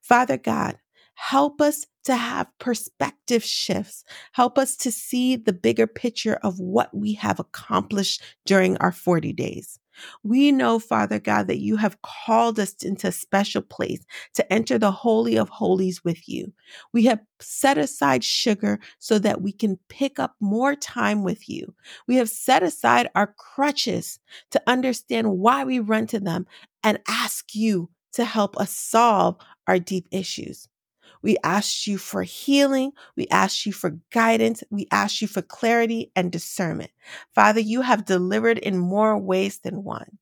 Father 0.03 0.37
God, 0.37 0.77
help 1.15 1.61
us 1.61 1.87
to 2.05 2.17
have 2.17 2.47
perspective 2.59 3.43
shifts. 3.43 4.05
Help 4.33 4.59
us 4.59 4.77
to 4.77 4.93
see 4.93 5.37
the 5.37 5.53
bigger 5.53 5.87
picture 5.87 6.39
of 6.43 6.61
what 6.61 6.95
we 6.95 7.15
have 7.15 7.41
accomplished 7.41 8.23
during 8.45 8.77
our 8.79 8.93
40 8.93 9.33
days. 9.33 9.79
We 10.23 10.53
know, 10.53 10.79
Father 10.79 11.19
God, 11.19 11.47
that 11.47 11.61
you 11.61 11.77
have 11.77 12.03
called 12.03 12.59
us 12.59 12.75
into 12.83 13.09
a 13.09 13.13
special 13.13 13.63
place 13.63 14.05
to 14.35 14.53
enter 14.53 14.79
the 14.79 14.91
Holy 14.91 15.37
of 15.37 15.49
Holies 15.49 16.03
with 16.05 16.29
you. 16.29 16.53
We 16.93 17.05
have 17.05 17.21
set 17.41 17.79
aside 17.79 18.25
sugar 18.25 18.81
so 18.99 19.19
that 19.21 19.41
we 19.41 19.53
can 19.53 19.79
pick 19.89 20.19
up 20.19 20.35
more 20.41 20.75
time 20.75 21.23
with 21.23 21.49
you. 21.49 21.75
We 22.09 22.17
have 22.17 22.29
set 22.29 22.63
aside 22.63 23.09
our 23.15 23.35
crutches 23.39 24.19
to 24.51 24.63
understand 24.67 25.39
why 25.39 25.65
we 25.65 25.79
run 25.79 26.07
to 26.09 26.21
them 26.21 26.47
and 26.83 26.99
ask 27.09 27.55
you 27.55 27.89
to 28.15 28.25
help 28.25 28.57
us 28.59 28.71
solve 28.71 29.37
our 29.67 29.79
deep 29.79 30.07
issues. 30.11 30.69
We 31.25 31.39
ask 31.45 31.89
you 31.89 31.99
for 31.99 32.23
healing. 32.25 32.93
We 33.17 33.29
ask 33.33 33.67
you 33.67 33.73
for 33.75 33.99
guidance. 34.13 34.65
We 34.71 34.89
ask 34.93 35.23
you 35.23 35.29
for 35.29 35.43
clarity 35.43 36.13
and 36.17 36.33
discernment. 36.33 36.93
Father, 37.35 37.61
you 37.61 37.83
have 37.83 38.07
delivered 38.07 38.59
in 38.59 38.79
more 38.79 39.19
ways 39.19 39.61
than 39.61 39.85
one. 39.85 40.19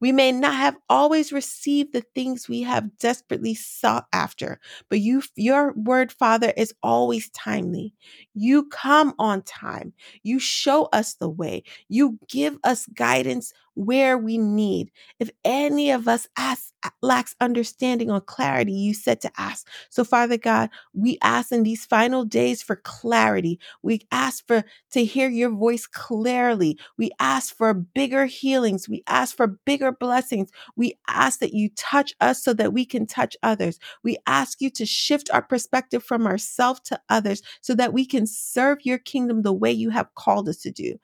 We 0.00 0.12
may 0.12 0.32
not 0.32 0.54
have 0.54 0.76
always 0.88 1.32
received 1.32 1.92
the 1.92 2.02
things 2.14 2.48
we 2.48 2.62
have 2.62 2.98
desperately 2.98 3.54
sought 3.54 4.06
after, 4.12 4.60
but 4.88 5.00
you, 5.00 5.22
your 5.36 5.72
word, 5.74 6.12
Father, 6.12 6.52
is 6.56 6.74
always 6.82 7.30
timely. 7.30 7.94
You 8.34 8.64
come 8.68 9.14
on 9.18 9.42
time. 9.42 9.92
You 10.22 10.38
show 10.38 10.84
us 10.92 11.14
the 11.14 11.28
way. 11.28 11.64
You 11.88 12.18
give 12.28 12.58
us 12.64 12.86
guidance 12.94 13.52
where 13.74 14.18
we 14.18 14.38
need. 14.38 14.90
If 15.20 15.30
any 15.44 15.90
of 15.90 16.08
us 16.08 16.28
ask, 16.38 16.72
lacks 17.02 17.36
understanding 17.40 18.10
or 18.10 18.20
clarity, 18.20 18.72
you 18.72 18.94
said 18.94 19.20
to 19.22 19.32
ask. 19.38 19.68
So, 19.90 20.04
Father 20.04 20.38
God, 20.38 20.70
we 20.94 21.18
ask 21.22 21.52
in 21.52 21.62
these 21.62 21.86
final 21.86 22.24
days 22.24 22.62
for 22.62 22.76
clarity. 22.76 23.60
We 23.82 24.00
ask 24.12 24.46
for 24.46 24.64
to 24.92 25.04
hear 25.04 25.28
your 25.28 25.50
voice 25.50 25.86
clearly. 25.86 26.78
We 26.98 27.10
ask 27.20 27.54
for 27.56 27.74
bigger 27.74 28.26
healings. 28.26 28.88
We 28.88 29.02
ask 29.08 29.36
for 29.36 29.46
bigger 29.48 29.92
blessings. 29.92 30.50
We 30.76 30.98
ask 31.08 31.40
that 31.40 31.54
you 31.54 31.70
touch 31.76 32.14
us 32.20 32.42
so 32.44 32.52
that 32.54 32.72
we 32.72 32.84
can 32.84 33.06
touch 33.06 33.36
others. 33.42 33.78
We 34.04 34.18
ask 34.26 34.60
you 34.60 34.70
to 34.70 34.86
shift 34.86 35.30
our 35.32 35.42
perspective 35.42 36.02
from 36.04 36.26
ourselves 36.26 36.80
to 36.86 37.00
others 37.10 37.42
so 37.60 37.74
that 37.76 37.92
we 37.92 38.06
can 38.06 38.26
serve 38.26 38.78
your 38.84 38.98
kingdom 38.98 39.42
the 39.42 39.52
way 39.52 39.72
you 39.72 39.90
have 39.90 40.14
called 40.16 40.48
us 40.48 40.58
to 40.62 40.70
do. 40.72 40.96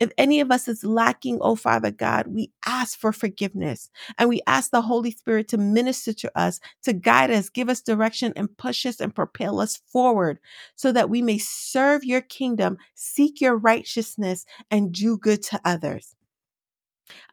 If 0.00 0.12
any 0.18 0.40
of 0.40 0.50
us 0.50 0.68
is 0.68 0.84
lacking, 0.84 1.38
oh 1.40 1.56
Father 1.56 1.90
God, 2.08 2.28
we 2.28 2.50
ask 2.64 2.98
for 2.98 3.12
forgiveness 3.12 3.90
and 4.16 4.30
we 4.30 4.40
ask 4.46 4.70
the 4.70 4.80
Holy 4.80 5.10
Spirit 5.10 5.46
to 5.48 5.58
minister 5.58 6.14
to 6.14 6.38
us, 6.38 6.58
to 6.84 6.94
guide 6.94 7.30
us, 7.30 7.50
give 7.50 7.68
us 7.68 7.82
direction, 7.82 8.32
and 8.34 8.56
push 8.56 8.86
us 8.86 8.98
and 8.98 9.14
propel 9.14 9.60
us 9.60 9.76
forward 9.76 10.38
so 10.74 10.90
that 10.90 11.10
we 11.10 11.20
may 11.20 11.36
serve 11.36 12.04
your 12.04 12.22
kingdom, 12.22 12.78
seek 12.94 13.42
your 13.42 13.58
righteousness, 13.58 14.46
and 14.70 14.92
do 14.92 15.18
good 15.18 15.42
to 15.42 15.60
others. 15.66 16.14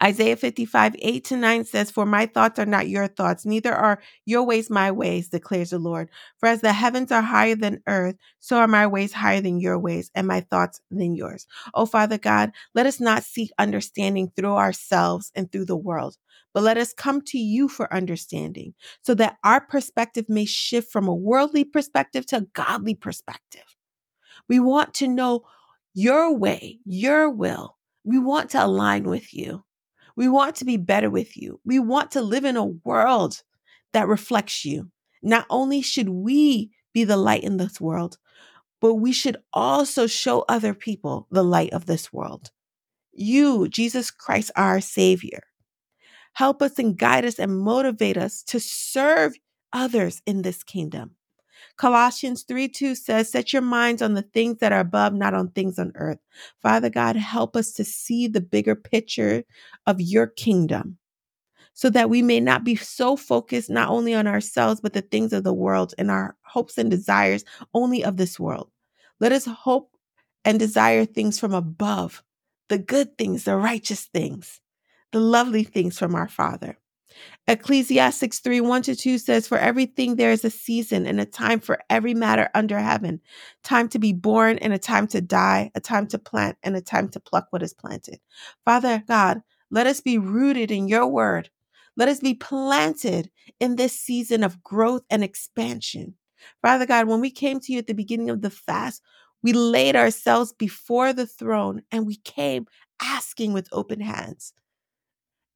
Isaiah 0.03 0.35
55, 0.35 0.95
8 0.99 1.23
to 1.25 1.37
9 1.37 1.65
says, 1.65 1.91
For 1.91 2.05
my 2.05 2.25
thoughts 2.25 2.59
are 2.59 2.65
not 2.65 2.89
your 2.89 3.07
thoughts, 3.07 3.45
neither 3.45 3.73
are 3.73 4.01
your 4.25 4.43
ways 4.43 4.69
my 4.69 4.91
ways, 4.91 5.29
declares 5.29 5.71
the 5.71 5.79
Lord. 5.79 6.09
For 6.39 6.47
as 6.47 6.61
the 6.61 6.73
heavens 6.73 7.11
are 7.11 7.21
higher 7.21 7.55
than 7.55 7.81
earth, 7.87 8.15
so 8.39 8.57
are 8.57 8.67
my 8.67 8.87
ways 8.87 9.13
higher 9.13 9.41
than 9.41 9.59
your 9.59 9.79
ways, 9.79 10.11
and 10.15 10.27
my 10.27 10.41
thoughts 10.41 10.81
than 10.91 11.15
yours. 11.15 11.47
Oh, 11.73 11.85
Father 11.85 12.17
God, 12.17 12.51
let 12.73 12.85
us 12.85 12.99
not 12.99 13.23
seek 13.23 13.51
understanding 13.57 14.31
through 14.35 14.55
ourselves 14.55 15.31
and 15.35 15.51
through 15.51 15.65
the 15.65 15.77
world, 15.77 16.17
but 16.53 16.63
let 16.63 16.77
us 16.77 16.93
come 16.93 17.21
to 17.21 17.37
you 17.37 17.67
for 17.67 17.93
understanding 17.93 18.73
so 19.01 19.13
that 19.15 19.37
our 19.43 19.61
perspective 19.61 20.25
may 20.29 20.45
shift 20.45 20.91
from 20.91 21.07
a 21.07 21.15
worldly 21.15 21.63
perspective 21.63 22.25
to 22.27 22.37
a 22.37 22.47
godly 22.53 22.95
perspective. 22.95 23.63
We 24.47 24.59
want 24.59 24.93
to 24.95 25.07
know 25.07 25.45
your 25.93 26.35
way, 26.35 26.79
your 26.85 27.29
will. 27.29 27.77
We 28.05 28.19
want 28.19 28.51
to 28.51 28.63
align 28.63 29.03
with 29.03 29.33
you. 29.33 29.65
We 30.15 30.29
want 30.29 30.55
to 30.57 30.65
be 30.65 30.77
better 30.77 31.09
with 31.09 31.35
you. 31.35 31.59
We 31.65 31.79
want 31.79 32.11
to 32.11 32.21
live 32.21 32.45
in 32.45 32.55
a 32.55 32.63
world 32.63 33.41
that 33.91 34.07
reflects 34.07 34.63
you. 34.63 34.91
Not 35.21 35.45
only 35.49 35.81
should 35.81 36.09
we 36.09 36.71
be 36.93 37.03
the 37.03 37.17
light 37.17 37.43
in 37.43 37.57
this 37.57 37.81
world, 37.81 38.17
but 38.79 38.93
we 38.95 39.11
should 39.11 39.37
also 39.51 40.05
show 40.05 40.45
other 40.47 40.73
people 40.73 41.27
the 41.31 41.43
light 41.43 41.73
of 41.73 41.87
this 41.87 42.13
world. 42.13 42.51
You, 43.11 43.67
Jesus 43.67 44.11
Christ, 44.11 44.51
our 44.55 44.79
Savior. 44.79 45.41
Help 46.33 46.61
us 46.61 46.77
and 46.77 46.97
guide 46.97 47.25
us 47.25 47.39
and 47.39 47.57
motivate 47.57 48.17
us 48.17 48.43
to 48.43 48.59
serve 48.59 49.33
others 49.73 50.21
in 50.25 50.43
this 50.43 50.63
kingdom. 50.63 51.15
Colossians 51.77 52.43
3 52.43 52.67
2 52.69 52.95
says, 52.95 53.31
Set 53.31 53.53
your 53.53 53.61
minds 53.61 54.01
on 54.01 54.13
the 54.13 54.21
things 54.21 54.59
that 54.59 54.71
are 54.71 54.79
above, 54.79 55.13
not 55.13 55.33
on 55.33 55.49
things 55.49 55.79
on 55.79 55.91
earth. 55.95 56.19
Father 56.61 56.89
God, 56.89 57.15
help 57.15 57.55
us 57.55 57.73
to 57.73 57.83
see 57.83 58.27
the 58.27 58.41
bigger 58.41 58.75
picture 58.75 59.43
of 59.87 60.01
your 60.01 60.27
kingdom 60.27 60.97
so 61.73 61.89
that 61.89 62.09
we 62.09 62.21
may 62.21 62.39
not 62.39 62.63
be 62.63 62.75
so 62.75 63.17
focused 63.17 63.69
not 63.69 63.89
only 63.89 64.13
on 64.13 64.27
ourselves, 64.27 64.81
but 64.81 64.93
the 64.93 65.01
things 65.01 65.33
of 65.33 65.43
the 65.43 65.53
world 65.53 65.93
and 65.97 66.09
our 66.09 66.35
hopes 66.43 66.77
and 66.77 66.89
desires 66.89 67.43
only 67.73 68.03
of 68.03 68.17
this 68.17 68.39
world. 68.39 68.71
Let 69.19 69.33
us 69.33 69.45
hope 69.45 69.91
and 70.45 70.59
desire 70.59 71.05
things 71.05 71.39
from 71.39 71.53
above, 71.53 72.23
the 72.69 72.77
good 72.77 73.17
things, 73.17 73.43
the 73.43 73.57
righteous 73.57 74.05
things, 74.05 74.61
the 75.11 75.19
lovely 75.19 75.63
things 75.63 75.99
from 75.99 76.15
our 76.15 76.29
Father. 76.29 76.77
Ecclesiastics 77.47 78.39
3 78.39 78.61
1 78.61 78.81
to 78.83 78.95
2 78.95 79.17
says, 79.17 79.47
For 79.47 79.57
everything 79.57 80.15
there 80.15 80.31
is 80.31 80.43
a 80.43 80.49
season 80.49 81.05
and 81.05 81.19
a 81.19 81.25
time 81.25 81.59
for 81.59 81.79
every 81.89 82.13
matter 82.13 82.49
under 82.53 82.79
heaven, 82.79 83.21
time 83.63 83.87
to 83.89 83.99
be 83.99 84.13
born 84.13 84.57
and 84.59 84.73
a 84.73 84.79
time 84.79 85.07
to 85.07 85.21
die, 85.21 85.71
a 85.75 85.79
time 85.79 86.07
to 86.07 86.19
plant 86.19 86.57
and 86.63 86.75
a 86.75 86.81
time 86.81 87.09
to 87.09 87.19
pluck 87.19 87.47
what 87.51 87.63
is 87.63 87.73
planted. 87.73 88.19
Father 88.63 89.03
God, 89.07 89.41
let 89.69 89.87
us 89.87 90.01
be 90.01 90.17
rooted 90.17 90.71
in 90.71 90.87
your 90.87 91.07
word. 91.07 91.49
Let 91.97 92.09
us 92.09 92.19
be 92.19 92.33
planted 92.33 93.29
in 93.59 93.75
this 93.75 93.97
season 93.97 94.43
of 94.43 94.63
growth 94.63 95.03
and 95.09 95.23
expansion. 95.23 96.15
Father 96.61 96.85
God, 96.85 97.07
when 97.07 97.21
we 97.21 97.31
came 97.31 97.59
to 97.61 97.71
you 97.71 97.79
at 97.79 97.87
the 97.87 97.93
beginning 97.93 98.29
of 98.29 98.41
the 98.41 98.49
fast, 98.49 99.01
we 99.41 99.53
laid 99.53 99.95
ourselves 99.95 100.53
before 100.53 101.13
the 101.13 101.27
throne 101.27 101.83
and 101.91 102.05
we 102.05 102.17
came 102.17 102.65
asking 103.01 103.53
with 103.53 103.69
open 103.71 104.01
hands. 104.01 104.53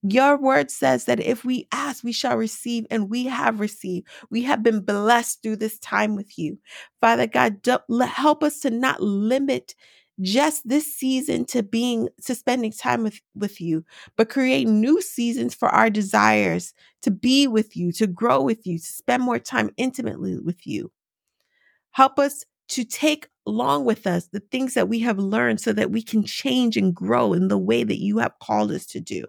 Your 0.02 0.38
word 0.38 0.72
says 0.72 1.06
that 1.06 1.20
if 1.20 1.43
we 1.43 1.68
ask, 1.74 2.04
we 2.04 2.14
shall 2.14 2.38
receive, 2.38 2.86
and 2.89 3.10
we 3.10 3.26
have 3.26 3.60
received. 3.60 4.08
We 4.30 4.43
have 4.43 4.64
been 4.64 4.80
blessed 4.80 5.43
through 5.43 5.58
this 5.58 5.78
time 5.80 6.16
with 6.16 6.38
you. 6.39 6.58
Father 7.02 7.28
God, 7.28 7.60
help 8.02 8.43
us 8.43 8.62
to 8.62 8.70
not 8.70 9.02
limit 9.02 9.76
just 10.22 10.68
this 10.68 10.93
season 10.93 11.45
to 11.45 11.64
being 11.64 12.10
to 12.26 12.36
spending 12.36 12.72
time 12.72 13.04
with 13.04 13.22
with 13.36 13.62
you 13.62 13.86
but 14.18 14.30
create 14.30 14.68
new 14.68 15.02
seasons 15.02 15.56
for 15.56 15.70
our 15.70 15.89
desires 15.89 16.74
to 17.02 17.10
be 17.10 17.47
with 17.47 17.76
you 17.78 17.91
to 17.91 18.06
grow 18.06 18.41
with 18.41 18.68
you 18.68 18.78
to 18.78 18.84
spend 18.84 19.24
more 19.24 19.39
time 19.39 19.70
intimately 19.78 20.38
with 20.39 20.68
you 20.68 20.91
help 21.91 22.20
us 22.20 22.43
to 22.68 22.84
take 22.84 23.30
along 23.47 23.86
with 23.86 24.06
us 24.06 24.28
the 24.28 24.41
things 24.52 24.74
that 24.74 24.89
we 24.89 25.00
have 25.00 25.18
learned 25.18 25.62
so 25.62 25.72
that 25.72 25.91
we 25.91 26.02
can 26.02 26.24
change 26.24 26.76
and 26.76 26.93
grow 26.93 27.32
in 27.34 27.47
the 27.47 27.58
way 27.58 27.84
that 27.84 28.00
you 28.00 28.18
have 28.18 28.38
called 28.39 28.72
us 28.72 28.86
to 28.86 29.00
do 29.00 29.24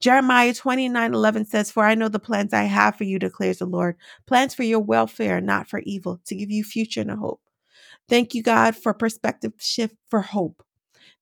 Jeremiah 0.00 0.54
29 0.54 1.14
11 1.14 1.46
says, 1.46 1.70
For 1.70 1.84
I 1.84 1.94
know 1.94 2.08
the 2.08 2.18
plans 2.18 2.52
I 2.52 2.64
have 2.64 2.96
for 2.96 3.04
you, 3.04 3.18
declares 3.18 3.58
the 3.58 3.66
Lord 3.66 3.96
plans 4.26 4.54
for 4.54 4.62
your 4.62 4.80
welfare, 4.80 5.40
not 5.40 5.68
for 5.68 5.80
evil, 5.80 6.20
to 6.26 6.34
give 6.34 6.50
you 6.50 6.64
future 6.64 7.00
and 7.00 7.10
a 7.10 7.16
hope. 7.16 7.40
Thank 8.08 8.34
you, 8.34 8.42
God, 8.42 8.76
for 8.76 8.90
a 8.90 8.94
perspective 8.94 9.52
shift 9.58 9.96
for 10.08 10.20
hope. 10.20 10.62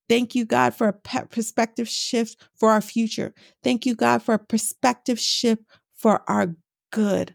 Thank 0.09 0.35
you, 0.35 0.45
God, 0.45 0.75
for 0.75 0.89
a 0.89 1.27
perspective 1.27 1.89
shift 1.89 2.37
for 2.57 2.71
our 2.71 2.83
future. 2.83 3.35
Thank 3.63 3.87
you, 3.87 3.95
God, 3.95 4.23
for 4.23 4.35
a 4.35 4.39
perspective 4.39 5.19
shift 5.19 5.63
for 5.95 6.23
our 6.29 6.55
good. 6.91 7.35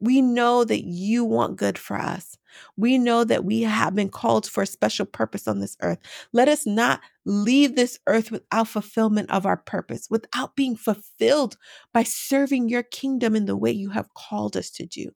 We 0.00 0.22
know 0.22 0.64
that 0.64 0.84
you 0.84 1.24
want 1.24 1.56
good 1.56 1.78
for 1.78 1.96
us. 1.96 2.38
We 2.76 2.98
know 2.98 3.24
that 3.24 3.44
we 3.44 3.62
have 3.62 3.94
been 3.94 4.08
called 4.08 4.46
for 4.46 4.62
a 4.62 4.66
special 4.66 5.06
purpose 5.06 5.48
on 5.48 5.60
this 5.60 5.76
earth. 5.82 5.98
Let 6.32 6.48
us 6.48 6.66
not 6.66 7.00
leave 7.24 7.76
this 7.76 7.98
earth 8.06 8.30
without 8.30 8.68
fulfillment 8.68 9.30
of 9.30 9.46
our 9.46 9.56
purpose, 9.56 10.08
without 10.10 10.56
being 10.56 10.76
fulfilled 10.76 11.56
by 11.92 12.02
serving 12.02 12.68
your 12.68 12.82
kingdom 12.82 13.36
in 13.36 13.46
the 13.46 13.56
way 13.56 13.70
you 13.70 13.90
have 13.90 14.14
called 14.14 14.56
us 14.56 14.70
to 14.70 14.86
do. 14.86 15.10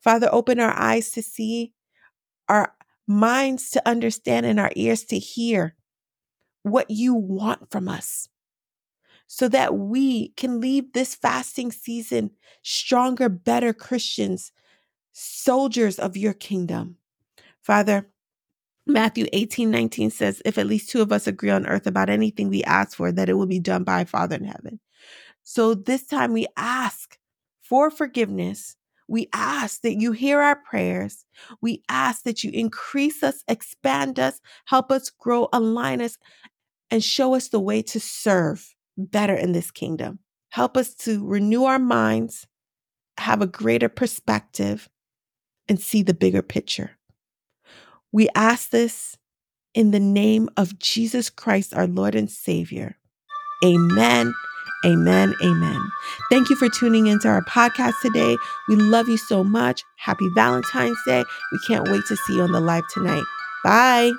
Father, 0.00 0.28
open 0.32 0.60
our 0.60 0.76
eyes 0.78 1.10
to 1.12 1.22
see, 1.22 1.72
our 2.48 2.74
minds 3.06 3.70
to 3.70 3.88
understand, 3.88 4.46
and 4.46 4.60
our 4.60 4.72
ears 4.76 5.04
to 5.04 5.18
hear 5.18 5.74
what 6.62 6.90
you 6.90 7.14
want 7.14 7.70
from 7.70 7.88
us 7.88 8.28
so 9.32 9.48
that 9.48 9.76
we 9.76 10.30
can 10.30 10.60
leave 10.60 10.92
this 10.92 11.14
fasting 11.14 11.70
season 11.70 12.32
stronger, 12.62 13.28
better 13.28 13.72
Christians, 13.72 14.50
soldiers 15.20 15.98
of 15.98 16.16
your 16.16 16.32
kingdom. 16.32 16.96
Father, 17.60 18.08
Matthew 18.86 19.26
18, 19.32 19.70
19 19.70 20.10
says, 20.10 20.40
If 20.44 20.56
at 20.56 20.66
least 20.66 20.88
two 20.88 21.02
of 21.02 21.12
us 21.12 21.26
agree 21.26 21.50
on 21.50 21.66
earth 21.66 21.86
about 21.86 22.08
anything 22.08 22.48
we 22.48 22.64
ask 22.64 22.96
for, 22.96 23.12
that 23.12 23.28
it 23.28 23.34
will 23.34 23.46
be 23.46 23.60
done 23.60 23.84
by 23.84 24.04
Father 24.04 24.36
in 24.36 24.44
heaven. 24.44 24.80
So 25.42 25.74
this 25.74 26.06
time 26.06 26.32
we 26.32 26.46
ask 26.56 27.18
for 27.60 27.90
forgiveness. 27.90 28.76
We 29.08 29.28
ask 29.34 29.82
that 29.82 30.00
you 30.00 30.12
hear 30.12 30.40
our 30.40 30.56
prayers. 30.56 31.26
We 31.60 31.82
ask 31.88 32.22
that 32.22 32.42
you 32.42 32.50
increase 32.52 33.22
us, 33.22 33.44
expand 33.46 34.18
us, 34.18 34.40
help 34.64 34.90
us 34.90 35.10
grow, 35.10 35.48
align 35.52 36.00
us, 36.00 36.16
and 36.90 37.04
show 37.04 37.34
us 37.34 37.48
the 37.48 37.60
way 37.60 37.82
to 37.82 38.00
serve 38.00 38.74
better 38.96 39.34
in 39.34 39.52
this 39.52 39.70
kingdom. 39.70 40.20
Help 40.48 40.76
us 40.76 40.94
to 40.94 41.24
renew 41.26 41.64
our 41.64 41.78
minds, 41.78 42.46
have 43.18 43.42
a 43.42 43.46
greater 43.46 43.88
perspective, 43.88 44.88
and 45.70 45.80
see 45.80 46.02
the 46.02 46.12
bigger 46.12 46.42
picture. 46.42 46.98
We 48.12 48.28
ask 48.34 48.70
this 48.70 49.16
in 49.72 49.92
the 49.92 50.00
name 50.00 50.50
of 50.56 50.78
Jesus 50.80 51.30
Christ, 51.30 51.72
our 51.72 51.86
Lord 51.86 52.16
and 52.16 52.28
Savior. 52.28 52.96
Amen. 53.64 54.34
Amen. 54.84 55.32
Amen. 55.44 55.80
Thank 56.28 56.50
you 56.50 56.56
for 56.56 56.68
tuning 56.68 57.06
into 57.06 57.28
our 57.28 57.42
podcast 57.42 57.94
today. 58.02 58.36
We 58.68 58.76
love 58.76 59.08
you 59.08 59.16
so 59.16 59.44
much. 59.44 59.84
Happy 59.96 60.28
Valentine's 60.34 60.98
Day. 61.06 61.22
We 61.52 61.58
can't 61.68 61.88
wait 61.88 62.02
to 62.08 62.16
see 62.16 62.36
you 62.36 62.42
on 62.42 62.50
the 62.50 62.60
live 62.60 62.84
tonight. 62.92 63.24
Bye. 63.62 64.10